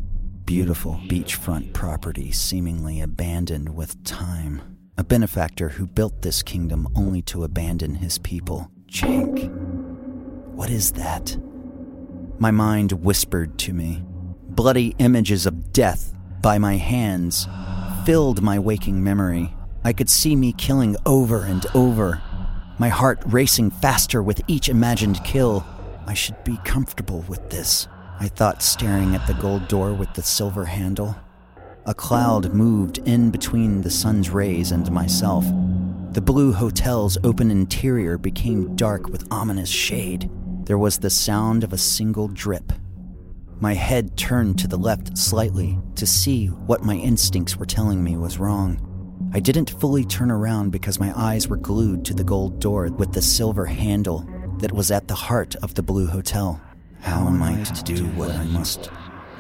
Beautiful 0.44 1.00
beachfront 1.06 1.72
property 1.72 2.30
seemingly 2.30 3.00
abandoned 3.00 3.74
with 3.74 4.04
time. 4.04 4.60
A 4.98 5.02
benefactor 5.04 5.70
who 5.70 5.86
built 5.86 6.20
this 6.20 6.42
kingdom 6.42 6.88
only 6.94 7.22
to 7.22 7.44
abandon 7.44 7.94
his 7.94 8.18
people. 8.18 8.70
Cenk. 8.92 9.48
What 10.54 10.68
is 10.68 10.92
that? 10.92 11.38
My 12.38 12.50
mind 12.50 12.92
whispered 12.92 13.58
to 13.60 13.72
me. 13.72 14.04
Bloody 14.50 14.94
images 14.98 15.46
of 15.46 15.72
death 15.72 16.14
by 16.42 16.58
my 16.58 16.76
hands 16.76 17.48
filled 18.04 18.42
my 18.42 18.58
waking 18.58 19.02
memory. 19.02 19.54
I 19.82 19.94
could 19.94 20.10
see 20.10 20.36
me 20.36 20.52
killing 20.52 20.96
over 21.06 21.44
and 21.44 21.64
over, 21.74 22.20
my 22.78 22.90
heart 22.90 23.22
racing 23.24 23.70
faster 23.70 24.22
with 24.22 24.42
each 24.46 24.68
imagined 24.68 25.24
kill. 25.24 25.64
I 26.06 26.12
should 26.12 26.44
be 26.44 26.58
comfortable 26.64 27.24
with 27.28 27.48
this, 27.48 27.88
I 28.20 28.28
thought, 28.28 28.62
staring 28.62 29.14
at 29.14 29.26
the 29.26 29.34
gold 29.34 29.68
door 29.68 29.94
with 29.94 30.12
the 30.12 30.22
silver 30.22 30.66
handle. 30.66 31.16
A 31.86 31.94
cloud 31.94 32.52
moved 32.52 32.98
in 32.98 33.30
between 33.30 33.80
the 33.80 33.90
sun's 33.90 34.28
rays 34.28 34.70
and 34.70 34.92
myself. 34.92 35.46
The 36.12 36.20
blue 36.20 36.52
hotel's 36.52 37.16
open 37.24 37.50
interior 37.50 38.18
became 38.18 38.76
dark 38.76 39.08
with 39.08 39.26
ominous 39.30 39.70
shade. 39.70 40.30
There 40.64 40.76
was 40.76 40.98
the 40.98 41.08
sound 41.08 41.64
of 41.64 41.72
a 41.72 41.78
single 41.78 42.28
drip. 42.28 42.70
My 43.60 43.72
head 43.72 44.14
turned 44.18 44.58
to 44.58 44.68
the 44.68 44.76
left 44.76 45.16
slightly 45.16 45.78
to 45.94 46.06
see 46.06 46.48
what 46.48 46.84
my 46.84 46.96
instincts 46.96 47.56
were 47.56 47.64
telling 47.64 48.04
me 48.04 48.18
was 48.18 48.36
wrong. 48.36 49.30
I 49.32 49.40
didn't 49.40 49.80
fully 49.80 50.04
turn 50.04 50.30
around 50.30 50.68
because 50.68 51.00
my 51.00 51.18
eyes 51.18 51.48
were 51.48 51.56
glued 51.56 52.04
to 52.04 52.12
the 52.12 52.24
gold 52.24 52.60
door 52.60 52.90
with 52.90 53.14
the 53.14 53.22
silver 53.22 53.64
handle 53.64 54.28
that 54.58 54.72
was 54.72 54.90
at 54.90 55.08
the 55.08 55.14
heart 55.14 55.56
of 55.62 55.72
the 55.72 55.82
Blue 55.82 56.08
Hotel. 56.08 56.60
How 57.00 57.26
am 57.26 57.42
I 57.42 57.64
to 57.64 57.82
do 57.84 58.04
what 58.08 58.30
I 58.32 58.44
must 58.44 58.90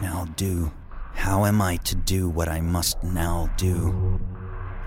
now 0.00 0.24
do? 0.36 0.72
How 1.12 1.44
am 1.44 1.60
I 1.60 1.76
to 1.76 1.94
do 1.94 2.30
what 2.30 2.48
I 2.48 2.62
must 2.62 3.04
now 3.04 3.50
do? 3.58 4.18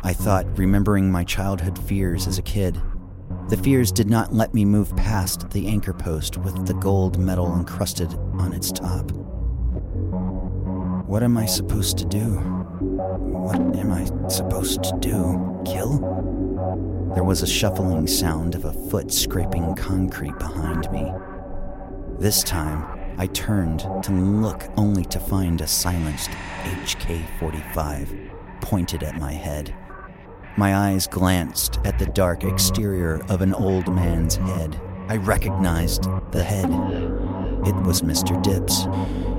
I 0.06 0.14
thought, 0.14 0.46
remembering 0.56 1.12
my 1.12 1.24
childhood 1.24 1.80
fears 1.80 2.28
as 2.28 2.38
a 2.38 2.44
kid. 2.44 2.80
The 3.50 3.58
fears 3.58 3.92
did 3.92 4.08
not 4.08 4.32
let 4.32 4.54
me 4.54 4.64
move 4.64 4.96
past 4.96 5.50
the 5.50 5.66
anchor 5.66 5.94
post 5.94 6.38
with 6.38 6.68
the 6.68 6.76
gold 6.76 7.18
medal 7.18 7.52
encrusted 7.58 8.14
on 8.34 8.54
its 8.54 8.72
top. 8.72 9.12
What 11.08 11.24
am 11.24 11.38
I 11.40 11.48
supposed 11.48 11.98
to 11.98 12.06
do? 12.06 12.36
What 12.36 13.60
am 13.76 13.92
I 13.92 14.06
supposed 14.30 14.84
to 14.84 14.96
do? 15.00 15.64
Kill? 15.66 15.98
There 17.16 17.24
was 17.24 17.42
a 17.42 17.48
shuffling 17.48 18.06
sound 18.06 18.54
of 18.54 18.66
a 18.66 18.74
foot 18.92 19.12
scraping 19.12 19.74
concrete 19.74 20.38
behind 20.38 20.88
me. 20.92 21.12
This 22.20 22.44
time, 22.44 22.86
I 23.18 23.26
turned 23.26 23.80
to 24.04 24.12
look 24.12 24.66
only 24.78 25.06
to 25.06 25.20
find 25.20 25.62
a 25.62 25.68
silenced 25.68 26.30
HK 26.62 27.26
45 27.40 28.16
pointed 28.62 29.02
at 29.02 29.16
my 29.16 29.34
head. 29.34 29.74
My 30.58 30.74
eyes 30.74 31.06
glanced 31.06 31.80
at 31.84 32.00
the 32.00 32.06
dark 32.06 32.46
exterior 32.46 33.22
of 33.28 33.42
an 33.42 33.54
old 33.54 33.94
man's 33.94 34.36
head. 34.36 34.80
I 35.10 35.18
recognized 35.18 36.08
the 36.32 36.44
head. 36.44 36.70
It 37.68 37.76
was 37.84 38.02
Mr. 38.04 38.42
Dibbs. 38.42 38.86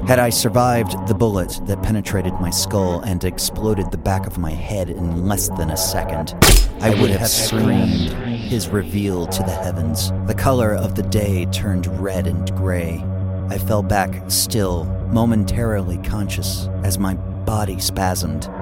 Had 0.07 0.19
I 0.19 0.29
survived 0.29 1.09
the 1.09 1.15
bullet 1.15 1.59
that 1.65 1.83
penetrated 1.83 2.35
my 2.35 2.51
skull 2.51 3.01
and 3.01 3.25
exploded 3.25 3.91
the 3.91 3.97
back 3.97 4.27
of 4.27 4.37
my 4.37 4.51
head 4.51 4.91
in 4.91 5.27
less 5.27 5.49
than 5.49 5.71
a 5.71 5.77
second, 5.77 6.35
I 6.81 6.91
would 7.01 7.11
have 7.11 7.29
screamed 7.29 8.11
his 8.37 8.69
reveal 8.69 9.27
to 9.27 9.43
the 9.43 9.55
heavens. 9.55 10.13
The 10.27 10.35
color 10.35 10.75
of 10.75 10.97
the 10.97 11.03
day 11.03 11.47
turned 11.47 11.87
red 11.99 12.27
and 12.27 12.55
gray. 12.57 13.03
I 13.49 13.57
fell 13.57 13.83
back 13.83 14.31
still, 14.31 14.85
momentarily 15.13 15.97
conscious, 15.99 16.69
as 16.83 16.99
my 16.99 17.15
body 17.15 17.77
spasmed, 17.77 18.53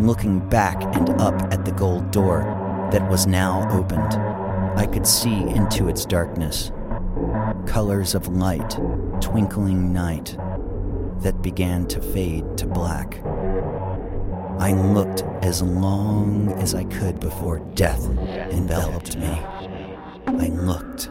looking 0.00 0.46
back 0.48 0.82
and 0.96 1.08
up 1.20 1.40
at 1.52 1.64
the 1.64 1.72
gold 1.72 2.10
door 2.10 2.42
that 2.92 3.08
was 3.10 3.26
now 3.26 3.68
opened. 3.70 4.14
I 4.78 4.86
could 4.86 5.06
see 5.06 5.42
into 5.48 5.88
its 5.88 6.04
darkness. 6.04 6.70
Colors 7.66 8.14
of 8.14 8.28
light, 8.28 8.78
twinkling 9.20 9.92
night, 9.92 10.36
that 11.20 11.42
began 11.42 11.86
to 11.88 12.00
fade 12.00 12.58
to 12.58 12.66
black. 12.66 13.20
I 14.58 14.72
looked 14.72 15.22
as 15.42 15.62
long 15.62 16.52
as 16.52 16.74
I 16.74 16.84
could 16.84 17.20
before 17.20 17.60
death 17.74 18.04
enveloped 18.50 19.16
me. 19.16 19.42
I 20.26 20.48
looked. 20.48 21.10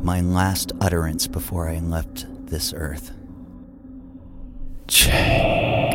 My 0.00 0.20
last 0.20 0.72
utterance 0.80 1.26
before 1.26 1.68
I 1.68 1.78
left 1.78 2.26
this 2.46 2.72
earth. 2.76 3.12
Finn 4.88 5.85